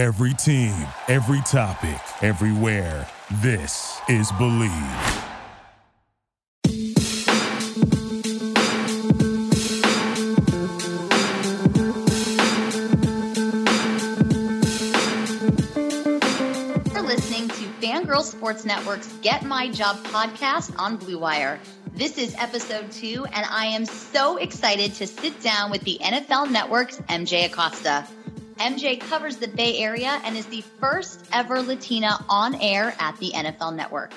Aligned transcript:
Every 0.00 0.32
team, 0.32 0.72
every 1.08 1.42
topic, 1.42 2.00
everywhere. 2.22 3.06
This 3.42 4.00
is 4.08 4.32
Believe. 4.32 4.70
You're 16.94 17.02
listening 17.02 17.48
to 17.48 17.66
Fangirl 17.82 18.22
Sports 18.22 18.64
Network's 18.64 19.12
Get 19.20 19.44
My 19.44 19.68
Job 19.68 19.98
podcast 20.04 20.74
on 20.78 20.96
Blue 20.96 21.18
Wire. 21.18 21.60
This 21.92 22.16
is 22.16 22.34
episode 22.38 22.90
two, 22.90 23.26
and 23.26 23.44
I 23.50 23.66
am 23.66 23.84
so 23.84 24.38
excited 24.38 24.94
to 24.94 25.06
sit 25.06 25.42
down 25.42 25.70
with 25.70 25.82
the 25.82 25.98
NFL 26.00 26.50
Network's 26.50 26.96
MJ 27.00 27.44
Acosta. 27.44 28.06
MJ 28.60 29.00
covers 29.00 29.38
the 29.38 29.48
Bay 29.48 29.78
Area 29.78 30.20
and 30.22 30.36
is 30.36 30.44
the 30.44 30.60
first 30.80 31.24
ever 31.32 31.62
Latina 31.62 32.22
on 32.28 32.54
air 32.56 32.94
at 33.00 33.16
the 33.16 33.30
NFL 33.30 33.74
Network. 33.74 34.12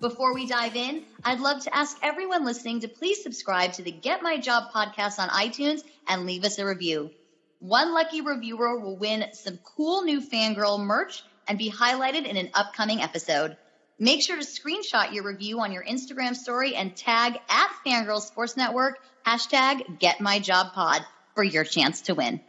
Before 0.00 0.32
we 0.32 0.46
dive 0.46 0.76
in, 0.76 1.02
I'd 1.22 1.40
love 1.40 1.62
to 1.64 1.76
ask 1.76 1.98
everyone 2.02 2.46
listening 2.46 2.80
to 2.80 2.88
please 2.88 3.22
subscribe 3.22 3.74
to 3.74 3.82
the 3.82 3.90
Get 3.90 4.22
My 4.22 4.38
Job 4.38 4.72
podcast 4.74 5.18
on 5.18 5.28
iTunes 5.28 5.82
and 6.08 6.24
leave 6.24 6.46
us 6.46 6.58
a 6.58 6.64
review. 6.64 7.10
One 7.58 7.92
lucky 7.92 8.22
reviewer 8.22 8.80
will 8.80 8.96
win 8.96 9.26
some 9.34 9.58
cool 9.58 10.04
new 10.04 10.22
fangirl 10.22 10.80
merch 10.80 11.22
and 11.46 11.58
be 11.58 11.70
highlighted 11.70 12.24
in 12.24 12.38
an 12.38 12.48
upcoming 12.54 13.02
episode. 13.02 13.58
Make 13.98 14.22
sure 14.22 14.38
to 14.38 14.42
screenshot 14.42 15.12
your 15.12 15.24
review 15.24 15.60
on 15.60 15.72
your 15.72 15.84
Instagram 15.84 16.34
story 16.34 16.74
and 16.76 16.96
tag 16.96 17.38
at 17.50 17.70
Fangirl 17.86 18.22
Sports 18.22 18.56
Network, 18.56 19.00
hashtag 19.26 19.98
Get 19.98 20.22
My 20.22 20.38
Job 20.38 20.72
Pod 20.72 21.02
for 21.34 21.44
your 21.44 21.64
chance 21.64 22.00
to 22.02 22.14
win. 22.14 22.40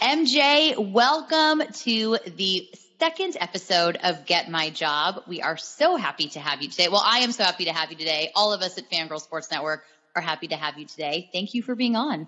MJ, 0.00 0.92
welcome 0.92 1.62
to 1.80 2.16
the 2.34 2.66
second 2.98 3.36
episode 3.38 3.98
of 4.02 4.24
Get 4.24 4.50
My 4.50 4.70
Job. 4.70 5.24
We 5.28 5.42
are 5.42 5.58
so 5.58 5.96
happy 5.96 6.28
to 6.28 6.40
have 6.40 6.62
you 6.62 6.70
today. 6.70 6.88
Well, 6.88 7.02
I 7.04 7.18
am 7.18 7.32
so 7.32 7.44
happy 7.44 7.66
to 7.66 7.72
have 7.74 7.90
you 7.90 7.98
today. 7.98 8.30
All 8.34 8.54
of 8.54 8.62
us 8.62 8.78
at 8.78 8.90
Fangirl 8.90 9.20
Sports 9.20 9.50
Network 9.50 9.84
are 10.16 10.22
happy 10.22 10.48
to 10.48 10.56
have 10.56 10.78
you 10.78 10.86
today. 10.86 11.28
Thank 11.34 11.52
you 11.52 11.62
for 11.62 11.74
being 11.74 11.96
on. 11.96 12.26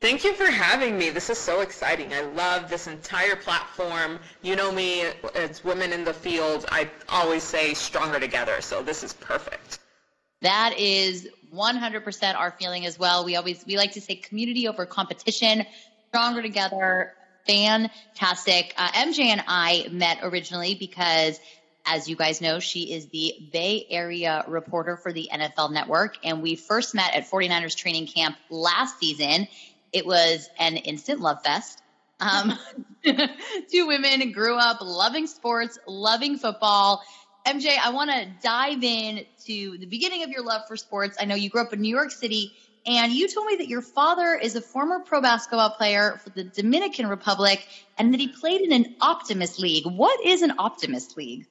Thank 0.00 0.24
you 0.24 0.32
for 0.32 0.50
having 0.50 0.96
me. 0.96 1.10
This 1.10 1.28
is 1.28 1.36
so 1.36 1.60
exciting. 1.60 2.14
I 2.14 2.22
love 2.22 2.70
this 2.70 2.86
entire 2.86 3.36
platform. 3.36 4.18
You 4.40 4.56
know 4.56 4.72
me 4.72 5.04
as 5.34 5.62
women 5.62 5.92
in 5.92 6.02
the 6.02 6.14
field. 6.14 6.64
I 6.70 6.88
always 7.10 7.42
say 7.42 7.74
stronger 7.74 8.18
together. 8.18 8.62
So 8.62 8.82
this 8.82 9.04
is 9.04 9.12
perfect. 9.12 9.80
That 10.40 10.78
is 10.78 11.28
100% 11.54 12.36
our 12.36 12.52
feeling 12.52 12.86
as 12.86 12.98
well. 12.98 13.24
We 13.26 13.36
always 13.36 13.66
we 13.66 13.76
like 13.76 13.92
to 13.92 14.00
say 14.00 14.16
community 14.16 14.66
over 14.66 14.86
competition, 14.86 15.66
stronger 16.16 16.40
together. 16.40 17.12
Fantastic. 17.46 18.74
Uh, 18.76 18.88
MJ 18.88 19.26
and 19.26 19.44
I 19.46 19.88
met 19.90 20.20
originally 20.22 20.74
because 20.74 21.38
as 21.84 22.08
you 22.08 22.16
guys 22.16 22.40
know, 22.40 22.58
she 22.58 22.92
is 22.92 23.06
the 23.08 23.34
Bay 23.52 23.86
Area 23.90 24.44
reporter 24.48 24.96
for 24.96 25.12
the 25.12 25.28
NFL 25.32 25.72
Network. 25.72 26.16
And 26.24 26.42
we 26.42 26.56
first 26.56 26.94
met 26.94 27.14
at 27.14 27.30
49ers 27.30 27.76
training 27.76 28.06
camp 28.06 28.36
last 28.50 28.98
season. 28.98 29.46
It 29.92 30.06
was 30.06 30.48
an 30.58 30.76
instant 30.78 31.20
love 31.20 31.42
fest. 31.44 31.80
Um, 32.18 32.58
two 33.70 33.86
women 33.86 34.32
grew 34.32 34.56
up 34.56 34.78
loving 34.80 35.26
sports, 35.26 35.78
loving 35.86 36.38
football. 36.38 37.02
MJ, 37.46 37.76
I 37.78 37.90
want 37.90 38.10
to 38.10 38.26
dive 38.42 38.82
in 38.82 39.24
to 39.44 39.78
the 39.78 39.86
beginning 39.86 40.24
of 40.24 40.30
your 40.30 40.42
love 40.42 40.62
for 40.66 40.76
sports. 40.76 41.18
I 41.20 41.26
know 41.26 41.36
you 41.36 41.50
grew 41.50 41.60
up 41.60 41.72
in 41.72 41.80
New 41.80 41.94
York 41.94 42.10
City, 42.10 42.52
and 42.86 43.12
you 43.12 43.28
told 43.28 43.46
me 43.46 43.56
that 43.56 43.68
your 43.68 43.82
father 43.82 44.34
is 44.34 44.54
a 44.54 44.60
former 44.60 45.00
pro 45.00 45.20
basketball 45.20 45.70
player 45.70 46.20
for 46.22 46.30
the 46.30 46.44
Dominican 46.44 47.08
Republic 47.08 47.66
and 47.98 48.12
that 48.12 48.20
he 48.20 48.28
played 48.28 48.60
in 48.60 48.72
an 48.72 48.94
Optimist 49.00 49.58
League. 49.58 49.84
What 49.86 50.24
is 50.24 50.42
an 50.42 50.52
Optimist 50.58 51.16
League? 51.16 51.46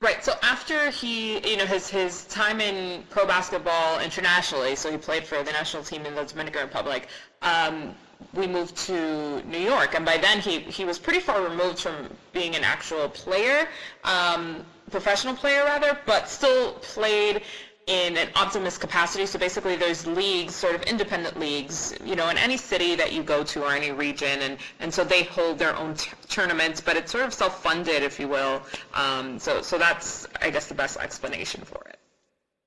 Right. 0.00 0.22
So 0.22 0.34
after 0.42 0.90
he, 0.90 1.38
you 1.48 1.56
know, 1.56 1.64
his 1.64 1.88
his 1.88 2.24
time 2.26 2.60
in 2.60 3.02
pro 3.08 3.26
basketball 3.26 3.98
internationally, 4.00 4.76
so 4.76 4.90
he 4.90 4.98
played 4.98 5.24
for 5.24 5.42
the 5.42 5.52
national 5.52 5.82
team 5.84 6.04
in 6.04 6.14
the 6.14 6.24
Dominican 6.24 6.62
Republic. 6.62 7.08
Um, 7.40 7.94
we 8.34 8.46
moved 8.46 8.76
to 8.88 9.42
New 9.46 9.58
York, 9.58 9.94
and 9.94 10.04
by 10.04 10.18
then 10.18 10.38
he 10.40 10.60
he 10.60 10.84
was 10.84 10.98
pretty 10.98 11.20
far 11.20 11.42
removed 11.42 11.78
from 11.78 12.10
being 12.34 12.54
an 12.54 12.62
actual 12.62 13.08
player, 13.08 13.68
um, 14.04 14.66
professional 14.90 15.34
player 15.34 15.64
rather, 15.64 15.98
but 16.04 16.28
still 16.28 16.74
played 16.74 17.42
in 17.86 18.16
an 18.16 18.28
optimist 18.34 18.80
capacity. 18.80 19.26
So 19.26 19.38
basically 19.38 19.76
there's 19.76 20.06
leagues, 20.06 20.54
sort 20.54 20.74
of 20.74 20.82
independent 20.82 21.38
leagues, 21.38 21.96
you 22.04 22.16
know, 22.16 22.28
in 22.28 22.36
any 22.36 22.56
city 22.56 22.96
that 22.96 23.12
you 23.12 23.22
go 23.22 23.44
to 23.44 23.64
or 23.64 23.72
any 23.72 23.92
region. 23.92 24.42
And, 24.42 24.58
and 24.80 24.92
so 24.92 25.04
they 25.04 25.22
hold 25.22 25.58
their 25.58 25.76
own 25.76 25.94
t- 25.94 26.10
tournaments, 26.28 26.80
but 26.80 26.96
it's 26.96 27.12
sort 27.12 27.24
of 27.24 27.32
self-funded, 27.32 28.02
if 28.02 28.18
you 28.18 28.26
will. 28.26 28.62
Um, 28.92 29.38
so, 29.38 29.62
so 29.62 29.78
that's, 29.78 30.26
I 30.40 30.50
guess, 30.50 30.66
the 30.66 30.74
best 30.74 30.96
explanation 30.96 31.62
for 31.62 31.80
it. 31.86 31.98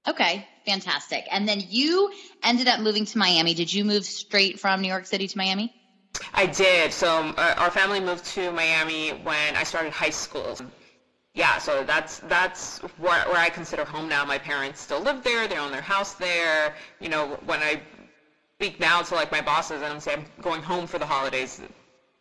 Okay, 0.08 0.48
fantastic. 0.66 1.26
And 1.30 1.48
then 1.48 1.62
you 1.68 2.12
ended 2.42 2.70
up 2.70 2.80
moving 2.80 3.06
to 3.06 3.18
Miami. 3.18 3.54
Did 3.54 3.72
you 3.74 3.84
move 3.84 4.06
straight 4.06 4.58
from 4.58 4.82
New 4.82 4.88
York 4.88 5.06
City 5.06 5.28
to 5.28 5.38
Miami? 5.38 5.74
I 6.34 6.46
did. 6.46 6.94
So 6.94 7.10
uh, 7.10 7.56
our 7.58 7.70
family 7.70 8.00
moved 8.00 8.26
to 8.28 8.52
Miami 8.54 9.10
when 9.10 9.56
I 9.56 9.64
started 9.64 9.92
high 9.92 10.10
school 10.10 10.58
yeah, 11.34 11.58
so 11.60 11.84
that's 11.84 12.20
that's 12.20 12.80
where, 12.98 13.24
where 13.26 13.38
I 13.38 13.50
consider 13.50 13.86
home 13.86 14.10
now. 14.10 14.26
My 14.26 14.38
parents 14.38 14.82
still 14.82 15.00
live 15.00 15.24
there; 15.24 15.48
they 15.48 15.58
own 15.58 15.72
their 15.72 15.82
house 15.82 16.14
there. 16.16 16.74
You 17.00 17.10
know, 17.10 17.40
when 17.46 17.60
I 17.60 17.82
speak 18.56 18.80
now 18.80 19.02
to 19.02 19.16
like 19.16 19.32
my 19.32 19.42
bosses 19.42 19.82
and 19.82 19.94
I'm 19.94 20.00
saying 20.00 20.26
I'm 20.38 20.44
going 20.44 20.62
home 20.62 20.88
for 20.88 20.98
the 20.98 21.06
holidays, 21.06 21.62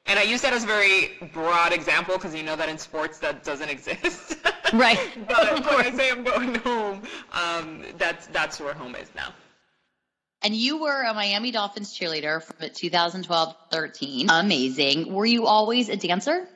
and 0.06 0.19
I 0.19 0.22
use 0.22 0.42
that 0.42 0.52
as 0.52 0.64
a 0.64 0.66
very 0.66 1.10
broad 1.32 1.72
example 1.72 2.16
because 2.16 2.34
you 2.34 2.42
know 2.42 2.56
that 2.56 2.69
in 2.69 2.78
sports 2.78 3.19
that 3.20 3.44
doesn't 3.44 3.69
exist. 3.76 4.36
Right. 4.72 4.98
but 5.28 5.64
when 5.64 5.86
I 5.86 5.90
say 5.90 6.10
I'm 6.10 6.22
going 6.22 6.54
home, 6.56 7.02
um, 7.32 7.84
that's 7.96 8.26
that's 8.28 8.60
where 8.60 8.75
home 8.75 8.94
is 8.94 9.08
now. 9.16 9.32
And 10.42 10.54
you 10.54 10.80
were 10.80 11.02
a 11.02 11.14
Miami 11.14 11.50
Dolphins 11.50 11.98
cheerleader 11.98 12.40
from 12.40 12.69
2012-13. 12.69 14.26
Amazing. 14.30 15.12
Were 15.12 15.26
you 15.26 15.46
always 15.46 15.88
a 15.88 15.96
dancer? 15.96 16.48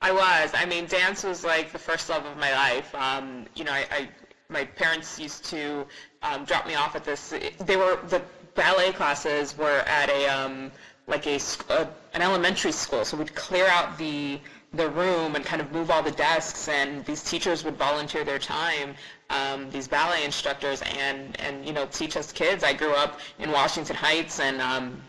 I 0.00 0.12
was. 0.12 0.50
I 0.54 0.66
mean, 0.66 0.86
dance 0.86 1.24
was 1.24 1.44
like 1.44 1.72
the 1.72 1.78
first 1.78 2.08
love 2.08 2.24
of 2.26 2.36
my 2.36 2.52
life. 2.52 2.94
Um, 2.94 3.46
you 3.54 3.64
know, 3.64 3.72
I, 3.72 3.86
I 3.90 4.08
my 4.48 4.64
parents 4.64 5.18
used 5.18 5.44
to 5.46 5.86
um, 6.22 6.44
drop 6.44 6.66
me 6.66 6.74
off 6.74 6.94
at 6.94 7.04
this. 7.04 7.34
They 7.58 7.76
were 7.76 7.98
the 8.08 8.22
ballet 8.54 8.92
classes 8.92 9.56
were 9.56 9.80
at 9.86 10.08
a 10.10 10.26
um, 10.26 10.70
like 11.06 11.26
a, 11.26 11.38
a 11.70 11.88
an 12.14 12.22
elementary 12.22 12.72
school, 12.72 13.04
so 13.04 13.16
we'd 13.16 13.34
clear 13.34 13.66
out 13.66 13.98
the 13.98 14.38
the 14.72 14.88
room 14.90 15.34
and 15.36 15.44
kind 15.44 15.62
of 15.62 15.72
move 15.72 15.90
all 15.90 16.02
the 16.02 16.10
desks, 16.10 16.68
and 16.68 17.04
these 17.06 17.22
teachers 17.22 17.64
would 17.64 17.76
volunteer 17.76 18.24
their 18.24 18.38
time. 18.38 18.94
Um, 19.30 19.70
these 19.70 19.88
ballet 19.88 20.24
instructors 20.24 20.82
and 20.82 21.38
and 21.40 21.66
you 21.66 21.72
know 21.72 21.86
teach 21.86 22.16
us 22.16 22.32
kids. 22.32 22.62
I 22.64 22.72
grew 22.72 22.92
up 22.92 23.20
in 23.38 23.50
Washington 23.50 23.96
Heights, 23.96 24.40
and 24.40 24.60
um, 24.60 25.02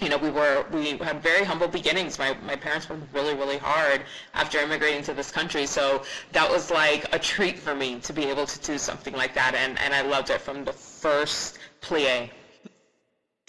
you 0.00 0.08
know, 0.08 0.18
we 0.18 0.30
were 0.30 0.64
we 0.72 0.96
had 0.98 1.22
very 1.22 1.44
humble 1.44 1.68
beginnings. 1.68 2.18
My 2.18 2.34
my 2.42 2.56
parents 2.56 2.88
worked 2.88 3.12
really 3.12 3.34
really 3.34 3.58
hard 3.58 4.02
after 4.34 4.58
immigrating 4.58 5.02
to 5.04 5.14
this 5.14 5.30
country, 5.30 5.66
so 5.66 6.02
that 6.32 6.50
was 6.50 6.70
like 6.70 7.12
a 7.14 7.18
treat 7.18 7.58
for 7.58 7.74
me 7.74 8.00
to 8.00 8.12
be 8.12 8.24
able 8.24 8.46
to 8.46 8.58
do 8.60 8.78
something 8.78 9.14
like 9.14 9.34
that, 9.34 9.54
and 9.54 9.78
and 9.78 9.94
I 9.94 10.02
loved 10.02 10.30
it 10.30 10.40
from 10.40 10.64
the 10.64 10.72
first 10.72 11.58
plie. 11.80 12.30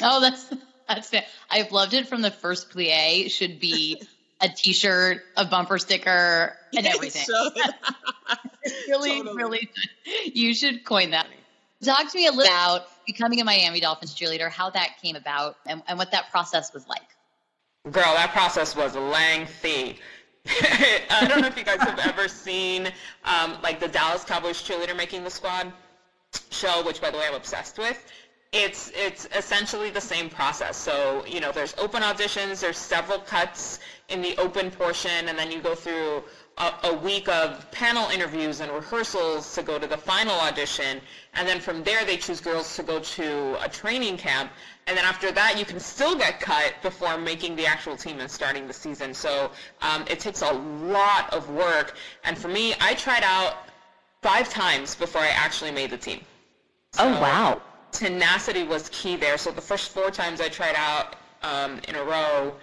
Oh, 0.02 0.22
that's 0.22 0.54
that's 0.88 1.14
it. 1.14 1.26
I've 1.50 1.72
loved 1.72 1.94
it 1.94 2.08
from 2.08 2.22
the 2.22 2.32
first 2.32 2.70
plie. 2.70 3.30
Should 3.32 3.60
be 3.60 4.02
a 4.42 4.50
T-shirt, 4.50 5.22
a 5.36 5.46
bumper 5.46 5.78
sticker, 5.78 6.56
and 6.76 6.88
everything. 6.96 7.26
really, 8.88 9.10
totally. 9.18 9.36
really, 9.36 9.70
you 10.34 10.54
should 10.54 10.84
coin 10.84 11.12
that. 11.12 11.28
Talk 11.84 12.12
to 12.12 12.18
me 12.18 12.28
a 12.28 12.32
little 12.32 12.54
about 12.54 12.88
becoming 13.06 13.40
a 13.40 13.44
Miami 13.46 13.80
Dolphins 13.80 14.14
cheerleader, 14.14 14.50
how 14.50 14.70
that 14.72 14.98
came 15.02 15.16
about, 15.16 15.56
and, 15.66 15.82
and 15.88 15.98
what 15.98 16.12
that 16.12 16.30
process 16.30 16.74
was 16.74 16.88
like. 16.88 17.02
Girl, 17.92 18.14
that 18.16 18.32
process 18.32 18.76
was 18.76 18.96
lengthy. 18.96 19.98
I 21.10 21.26
don't 21.28 21.42
know 21.42 21.48
if 21.48 21.58
you 21.58 21.64
guys 21.64 21.80
have 21.82 22.00
ever 22.00 22.28
seen 22.28 22.92
um, 23.24 23.58
like 23.64 23.80
the 23.80 23.88
Dallas 23.88 24.26
Cowboys 24.26 24.62
cheerleader 24.62 24.96
making 24.96 25.24
the 25.24 25.30
squad 25.30 25.72
show, 26.50 26.84
which 26.86 27.02
by 27.02 27.12
the 27.12 27.18
way 27.18 27.26
I'm 27.28 27.36
obsessed 27.36 27.78
with. 27.78 28.06
It's 28.52 28.92
it's 28.96 29.28
essentially 29.36 29.92
the 29.92 30.02
same 30.02 30.30
process. 30.30 30.76
So 30.76 31.24
you 31.28 31.40
know, 31.40 31.52
there's 31.52 31.76
open 31.78 32.02
auditions, 32.02 32.62
there's 32.62 32.78
several 32.78 33.20
cuts 33.20 33.80
in 34.10 34.22
the 34.22 34.36
open 34.38 34.72
portion, 34.72 35.28
and 35.28 35.38
then 35.38 35.52
you 35.52 35.62
go 35.62 35.76
through 35.76 36.24
a, 36.60 36.74
a, 36.84 36.94
week 36.94 37.30
of 37.30 37.70
panel 37.72 38.10
interviews 38.10 38.60
and 38.60 38.72
rehearsals 38.72 39.54
to 39.56 39.64
go 39.64 39.80
to 39.80 39.88
the 39.88 39.98
final 39.98 40.38
audition. 40.42 41.00
And 41.34 41.48
then 41.48 41.60
from 41.60 41.84
there, 41.84 42.04
they 42.06 42.18
choose 42.18 42.42
girls 42.42 42.76
to 42.76 42.84
go 42.84 43.00
to 43.00 43.64
a 43.64 43.70
training 43.70 44.18
camp. 44.18 44.52
And 44.86 44.98
then 44.98 45.06
after 45.06 45.32
that, 45.32 45.58
you 45.58 45.66
can 45.66 45.80
still 45.80 46.18
get 46.18 46.40
cut 46.40 46.74
before 46.82 47.18
making 47.18 47.56
the 47.56 47.66
actual 47.66 47.96
team 47.96 48.20
and 48.20 48.30
starting 48.30 48.68
the 48.68 48.74
season. 48.74 49.14
So 49.14 49.52
um, 49.82 50.04
it 50.10 50.20
takes 50.20 50.42
a 50.42 50.52
lot 50.52 51.34
of 51.34 51.50
work. 51.50 51.96
And 52.26 52.38
for 52.38 52.50
me, 52.50 52.74
I 52.82 52.94
tried 52.96 53.24
out 53.24 53.70
five 54.22 54.50
times 54.50 54.96
before 54.96 55.22
I 55.22 55.30
actually 55.30 55.72
made 55.72 55.92
the 55.92 55.98
team. 55.98 56.20
So 56.92 57.06
oh, 57.06 57.22
wow. 57.22 57.62
Tenacity 57.92 58.64
was 58.64 58.90
key 58.90 59.16
there. 59.16 59.38
So 59.38 59.52
the 59.52 59.62
first 59.62 59.92
four 59.92 60.12
times 60.12 60.42
I 60.42 60.50
tried 60.50 60.76
out 60.76 61.16
um, 61.42 61.80
in 61.88 61.96
a 61.96 62.04
row, 62.04 62.54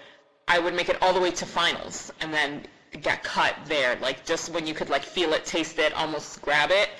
I 0.49 0.59
would 0.59 0.75
make 0.75 0.89
it 0.89 1.01
all 1.01 1.15
the 1.15 1.21
way 1.21 1.31
to 1.31 1.47
finals. 1.47 2.13
And 2.21 2.33
then 2.33 2.67
get 2.97 3.23
cut 3.23 3.55
there, 3.67 3.97
like 4.01 4.25
just 4.25 4.53
when 4.53 4.67
you 4.67 4.75
could 4.75 4.89
like 4.89 5.03
feel 5.03 5.33
it, 5.33 5.45
taste 5.45 5.79
it, 5.79 5.93
almost 5.95 6.43
grab 6.43 6.71
it. 6.71 6.91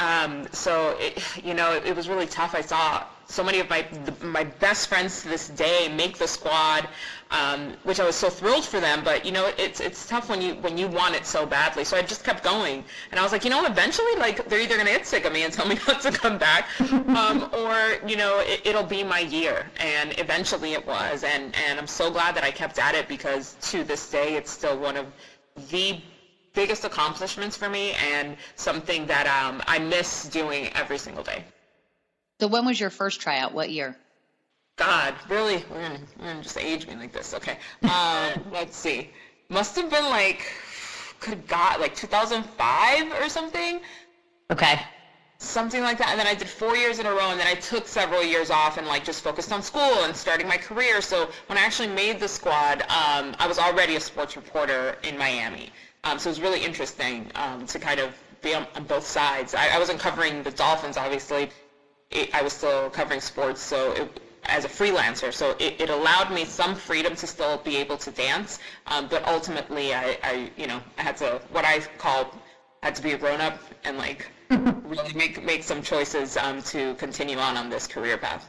Um, 0.00 0.48
so 0.50 0.96
it, 0.98 1.22
you 1.44 1.52
know, 1.52 1.74
it, 1.74 1.84
it, 1.84 1.94
was 1.94 2.08
really 2.08 2.26
tough. 2.26 2.54
I 2.54 2.62
saw 2.62 3.04
so 3.26 3.44
many 3.44 3.60
of 3.60 3.68
my 3.68 3.82
the, 4.06 4.24
my 4.24 4.44
best 4.44 4.88
friends 4.88 5.22
to 5.22 5.28
this 5.28 5.48
day 5.48 5.92
make 5.94 6.16
the 6.16 6.26
squad, 6.26 6.88
um, 7.30 7.74
which 7.82 8.00
I 8.00 8.06
was 8.06 8.16
so 8.16 8.30
thrilled 8.30 8.64
for 8.64 8.80
them. 8.80 9.02
But 9.04 9.26
you 9.26 9.32
know, 9.32 9.52
it's 9.58 9.78
it's 9.78 10.06
tough 10.06 10.30
when 10.30 10.40
you 10.40 10.54
when 10.54 10.78
you 10.78 10.88
want 10.88 11.16
it 11.16 11.26
so 11.26 11.44
badly. 11.44 11.84
So 11.84 11.98
I 11.98 12.02
just 12.02 12.24
kept 12.24 12.42
going, 12.42 12.82
and 13.10 13.20
I 13.20 13.22
was 13.22 13.30
like, 13.30 13.44
you 13.44 13.50
know, 13.50 13.66
eventually, 13.66 14.16
like 14.16 14.48
they're 14.48 14.62
either 14.62 14.78
gonna 14.78 14.88
get 14.88 15.06
sick 15.06 15.26
of 15.26 15.34
me 15.34 15.42
and 15.42 15.52
tell 15.52 15.68
me 15.68 15.76
not 15.86 16.00
to 16.00 16.10
come 16.10 16.38
back, 16.38 16.68
um, 16.80 17.50
or 17.52 17.98
you 18.08 18.16
know, 18.16 18.40
it, 18.40 18.62
it'll 18.64 18.82
be 18.82 19.04
my 19.04 19.20
year. 19.20 19.66
And 19.80 20.18
eventually, 20.18 20.72
it 20.72 20.86
was. 20.86 21.24
And 21.24 21.54
and 21.68 21.78
I'm 21.78 21.86
so 21.86 22.10
glad 22.10 22.34
that 22.36 22.44
I 22.44 22.50
kept 22.50 22.78
at 22.78 22.94
it 22.94 23.06
because 23.06 23.56
to 23.70 23.84
this 23.84 24.10
day, 24.10 24.36
it's 24.36 24.50
still 24.50 24.78
one 24.78 24.96
of 24.96 25.04
the 25.68 26.00
biggest 26.54 26.84
accomplishments 26.84 27.56
for 27.56 27.68
me 27.68 27.92
and 28.12 28.36
something 28.56 29.06
that 29.06 29.26
um, 29.26 29.62
I 29.66 29.78
miss 29.78 30.28
doing 30.28 30.70
every 30.74 30.98
single 30.98 31.22
day. 31.22 31.44
So 32.40 32.46
when 32.46 32.64
was 32.64 32.80
your 32.80 32.90
first 32.90 33.20
tryout? 33.20 33.52
What 33.52 33.70
year? 33.70 33.96
God, 34.76 35.14
really? 35.28 35.62
We're 35.70 35.82
gonna, 35.82 36.00
we're 36.18 36.26
gonna 36.26 36.42
just 36.42 36.58
age 36.58 36.86
me 36.86 36.96
like 36.96 37.12
this. 37.12 37.34
Okay. 37.34 37.58
Um, 37.82 38.44
let's 38.52 38.76
see. 38.76 39.10
Must 39.48 39.76
have 39.76 39.90
been 39.90 40.06
like, 40.06 40.50
good 41.20 41.46
God, 41.46 41.80
like 41.80 41.94
2005 41.94 43.12
or 43.20 43.28
something. 43.28 43.80
Okay. 44.50 44.80
Something 45.42 45.80
like 45.82 45.96
that. 45.96 46.10
And 46.10 46.20
then 46.20 46.26
I 46.26 46.34
did 46.34 46.48
four 46.48 46.76
years 46.76 46.98
in 46.98 47.06
a 47.06 47.10
row, 47.10 47.30
and 47.30 47.40
then 47.40 47.46
I 47.46 47.54
took 47.54 47.88
several 47.88 48.22
years 48.22 48.50
off 48.50 48.76
and 48.76 48.86
like 48.86 49.04
just 49.04 49.24
focused 49.24 49.52
on 49.52 49.62
school 49.62 50.04
and 50.04 50.14
starting 50.14 50.46
my 50.46 50.58
career. 50.58 51.00
So 51.00 51.30
when 51.46 51.56
I 51.56 51.62
actually 51.62 51.88
made 51.88 52.20
the 52.20 52.28
squad, 52.28 52.82
um, 52.82 53.34
I 53.38 53.46
was 53.48 53.58
already 53.58 53.96
a 53.96 54.00
sports 54.00 54.36
reporter 54.36 54.98
in 55.02 55.16
Miami. 55.16 55.70
Um, 56.04 56.18
so 56.18 56.28
it 56.28 56.32
was 56.32 56.42
really 56.42 56.62
interesting 56.62 57.30
um, 57.36 57.64
to 57.68 57.78
kind 57.78 58.00
of 58.00 58.14
be 58.42 58.54
on, 58.54 58.66
on 58.74 58.84
both 58.84 59.06
sides. 59.06 59.54
I, 59.54 59.68
I, 59.68 59.78
wasn't 59.78 59.98
covering 59.98 60.42
the 60.42 60.50
Dolphins, 60.50 60.98
obviously. 60.98 61.48
It, 62.10 62.34
I 62.34 62.42
was 62.42 62.52
still 62.52 62.90
covering 62.90 63.20
sports, 63.20 63.62
so 63.62 63.92
it, 63.92 64.20
as 64.44 64.66
a 64.66 64.68
freelancer. 64.68 65.32
So 65.32 65.56
it, 65.58 65.80
it, 65.80 65.88
allowed 65.88 66.30
me 66.34 66.44
some 66.44 66.74
freedom 66.74 67.16
to 67.16 67.26
still 67.26 67.56
be 67.58 67.76
able 67.76 67.96
to 67.96 68.10
dance. 68.10 68.58
Um, 68.86 69.08
but 69.08 69.26
ultimately, 69.26 69.94
I, 69.94 70.18
I, 70.22 70.50
you 70.58 70.66
know, 70.66 70.82
I 70.98 71.02
had 71.02 71.16
to 71.18 71.40
what 71.50 71.64
I 71.64 71.80
call 71.96 72.30
had 72.82 72.94
to 72.96 73.02
be 73.02 73.12
a 73.12 73.18
grown 73.18 73.40
up 73.40 73.58
and 73.84 73.96
like 73.96 74.30
really 74.50 75.12
make 75.14 75.42
make 75.44 75.62
some 75.62 75.82
choices 75.82 76.36
um, 76.36 76.62
to 76.62 76.94
continue 76.94 77.38
on 77.38 77.56
on 77.56 77.70
this 77.70 77.86
career 77.86 78.18
path. 78.18 78.48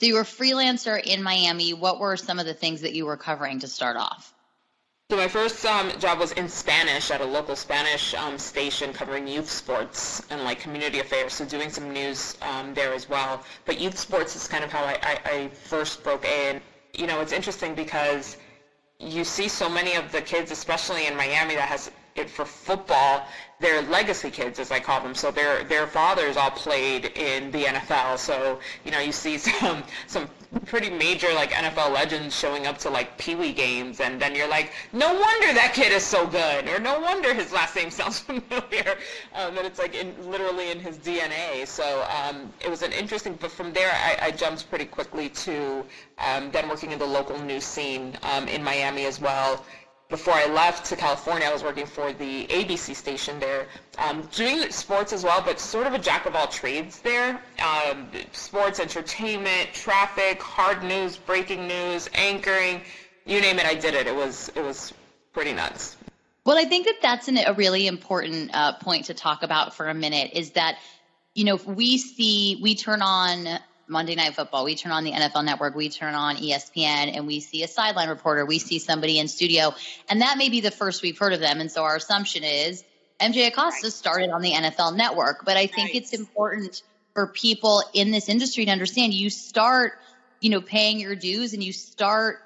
So 0.00 0.06
you 0.06 0.14
were 0.14 0.20
a 0.20 0.24
freelancer 0.24 1.00
in 1.02 1.22
Miami. 1.22 1.72
What 1.72 1.98
were 1.98 2.16
some 2.16 2.38
of 2.38 2.46
the 2.46 2.54
things 2.54 2.82
that 2.82 2.94
you 2.94 3.06
were 3.06 3.16
covering 3.16 3.60
to 3.60 3.68
start 3.68 3.96
off? 3.96 4.32
So 5.10 5.16
my 5.16 5.26
first 5.26 5.64
um, 5.64 5.90
job 5.98 6.18
was 6.18 6.32
in 6.32 6.50
Spanish 6.50 7.10
at 7.10 7.22
a 7.22 7.24
local 7.24 7.56
Spanish 7.56 8.12
um, 8.14 8.36
station 8.36 8.92
covering 8.92 9.26
youth 9.26 9.48
sports 9.50 10.22
and 10.28 10.44
like 10.44 10.60
community 10.60 11.00
affairs, 11.00 11.32
so 11.32 11.46
doing 11.46 11.70
some 11.70 11.92
news 11.94 12.36
um, 12.42 12.74
there 12.74 12.92
as 12.92 13.08
well. 13.08 13.42
But 13.64 13.80
youth 13.80 13.98
sports 13.98 14.36
is 14.36 14.46
kind 14.46 14.62
of 14.62 14.70
how 14.70 14.84
I, 14.84 14.98
I, 15.02 15.18
I 15.24 15.48
first 15.48 16.04
broke 16.04 16.26
in. 16.26 16.60
You 16.92 17.06
know, 17.06 17.22
it's 17.22 17.32
interesting 17.32 17.74
because 17.74 18.36
you 19.00 19.24
see 19.24 19.48
so 19.48 19.68
many 19.68 19.94
of 19.94 20.12
the 20.12 20.20
kids, 20.20 20.50
especially 20.50 21.06
in 21.06 21.16
Miami, 21.16 21.54
that 21.54 21.68
has 21.68 21.90
it 22.18 22.30
for 22.30 22.44
football, 22.44 23.26
they're 23.60 23.82
legacy 23.82 24.30
kids, 24.30 24.58
as 24.58 24.70
I 24.70 24.78
call 24.78 25.00
them. 25.00 25.14
So 25.14 25.30
their 25.30 25.64
their 25.64 25.86
fathers 25.86 26.36
all 26.36 26.50
played 26.50 27.06
in 27.16 27.50
the 27.50 27.64
NFL. 27.64 28.18
So 28.18 28.60
you 28.84 28.90
know, 28.90 29.00
you 29.00 29.12
see 29.12 29.38
some 29.38 29.82
some 30.06 30.28
pretty 30.64 30.88
major 30.88 31.32
like 31.34 31.50
NFL 31.50 31.92
legends 31.92 32.38
showing 32.38 32.66
up 32.66 32.78
to 32.78 32.90
like 32.90 33.18
Pee 33.18 33.34
Wee 33.34 33.52
games, 33.52 34.00
and 34.00 34.20
then 34.20 34.34
you're 34.34 34.48
like, 34.48 34.72
no 34.92 35.12
wonder 35.12 35.52
that 35.54 35.72
kid 35.74 35.92
is 35.92 36.04
so 36.04 36.26
good, 36.26 36.68
or 36.68 36.78
no 36.78 37.00
wonder 37.00 37.34
his 37.34 37.52
last 37.52 37.74
name 37.74 37.90
sounds 37.98 38.20
familiar. 38.20 38.96
Um, 39.34 39.54
that 39.54 39.64
it's 39.64 39.78
like 39.78 39.94
in, 39.94 40.14
literally 40.30 40.70
in 40.70 40.78
his 40.78 40.98
DNA. 40.98 41.66
So 41.66 42.06
um, 42.10 42.52
it 42.60 42.70
was 42.70 42.82
an 42.82 42.92
interesting. 42.92 43.36
But 43.40 43.50
from 43.50 43.72
there, 43.72 43.90
I, 43.92 44.26
I 44.26 44.30
jumped 44.30 44.68
pretty 44.68 44.86
quickly 44.86 45.28
to 45.30 45.84
um, 46.18 46.50
then 46.50 46.68
working 46.68 46.92
in 46.92 46.98
the 46.98 47.06
local 47.06 47.38
news 47.40 47.64
scene 47.64 48.16
um, 48.22 48.46
in 48.48 48.62
Miami 48.62 49.04
as 49.06 49.20
well 49.20 49.64
before 50.08 50.34
I 50.34 50.46
left 50.46 50.86
to 50.86 50.96
California, 50.96 51.46
I 51.46 51.52
was 51.52 51.62
working 51.62 51.84
for 51.84 52.12
the 52.12 52.46
ABC 52.46 52.94
station 52.94 53.38
there, 53.38 53.66
um, 53.98 54.26
doing 54.32 54.70
sports 54.70 55.12
as 55.12 55.22
well, 55.22 55.42
but 55.44 55.60
sort 55.60 55.86
of 55.86 55.92
a 55.92 55.98
jack 55.98 56.24
of 56.24 56.34
all 56.34 56.46
trades 56.46 57.00
there. 57.00 57.40
Um, 57.62 58.08
sports, 58.32 58.80
entertainment, 58.80 59.74
traffic, 59.74 60.40
hard 60.40 60.82
news, 60.82 61.16
breaking 61.16 61.68
news, 61.68 62.08
anchoring, 62.14 62.80
you 63.26 63.40
name 63.42 63.58
it, 63.58 63.66
I 63.66 63.74
did 63.74 63.94
it. 63.94 64.06
It 64.06 64.14
was 64.14 64.50
it 64.54 64.62
was 64.62 64.94
pretty 65.34 65.52
nuts. 65.52 65.96
Well, 66.46 66.56
I 66.56 66.64
think 66.64 66.86
that 66.86 66.96
that's 67.02 67.28
an, 67.28 67.36
a 67.36 67.52
really 67.52 67.86
important 67.86 68.50
uh, 68.54 68.72
point 68.78 69.04
to 69.06 69.14
talk 69.14 69.42
about 69.42 69.76
for 69.76 69.86
a 69.86 69.94
minute. 69.94 70.30
Is 70.32 70.52
that 70.52 70.78
you 71.34 71.44
know 71.44 71.56
we 71.56 71.98
see 71.98 72.58
we 72.62 72.74
turn 72.74 73.02
on 73.02 73.46
Monday 73.88 74.14
Night 74.14 74.34
Football, 74.34 74.64
we 74.64 74.74
turn 74.74 74.92
on 74.92 75.04
the 75.04 75.12
NFL 75.12 75.44
Network, 75.44 75.74
we 75.74 75.88
turn 75.88 76.14
on 76.14 76.36
ESPN, 76.36 77.16
and 77.16 77.26
we 77.26 77.40
see 77.40 77.62
a 77.62 77.68
sideline 77.68 78.08
reporter, 78.08 78.44
we 78.44 78.58
see 78.58 78.78
somebody 78.78 79.18
in 79.18 79.28
studio, 79.28 79.74
and 80.08 80.22
that 80.22 80.38
may 80.38 80.48
be 80.48 80.60
the 80.60 80.70
first 80.70 81.02
we've 81.02 81.18
heard 81.18 81.32
of 81.32 81.40
them. 81.40 81.60
And 81.60 81.70
so 81.70 81.84
our 81.84 81.96
assumption 81.96 82.44
is 82.44 82.84
MJ 83.20 83.48
Acosta 83.48 83.86
right. 83.86 83.92
started 83.92 84.30
on 84.30 84.42
the 84.42 84.52
NFL 84.52 84.96
Network. 84.96 85.44
But 85.44 85.56
I 85.56 85.66
think 85.66 85.94
it's 85.94 86.12
important 86.12 86.82
for 87.14 87.26
people 87.26 87.82
in 87.92 88.10
this 88.10 88.28
industry 88.28 88.64
to 88.64 88.70
understand 88.70 89.12
you 89.12 89.30
start, 89.30 89.94
you 90.40 90.50
know, 90.50 90.60
paying 90.60 91.00
your 91.00 91.16
dues 91.16 91.52
and 91.52 91.62
you 91.62 91.72
start 91.72 92.38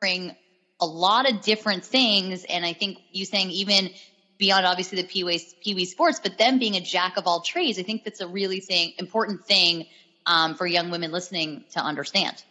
bring 0.00 0.34
a 0.80 0.86
lot 0.86 1.30
of 1.30 1.40
different 1.42 1.84
things. 1.84 2.44
And 2.44 2.64
I 2.64 2.72
think 2.72 2.98
you 3.12 3.24
saying 3.24 3.50
even 3.50 3.90
beyond 4.38 4.66
obviously 4.66 5.00
the 5.02 5.08
Pee 5.08 5.24
Wee 5.24 5.84
sports, 5.84 6.20
but 6.22 6.38
them 6.38 6.58
being 6.58 6.76
a 6.76 6.80
jack 6.80 7.16
of 7.16 7.26
all 7.26 7.40
trades, 7.40 7.78
I 7.78 7.82
think 7.82 8.04
that's 8.04 8.20
a 8.20 8.28
really 8.28 8.60
thing 8.60 8.92
important 8.98 9.46
thing 9.46 9.86
um, 10.26 10.54
for 10.54 10.66
young 10.66 10.90
women 10.90 11.12
listening 11.12 11.64
to 11.72 11.80
understand. 11.80 12.42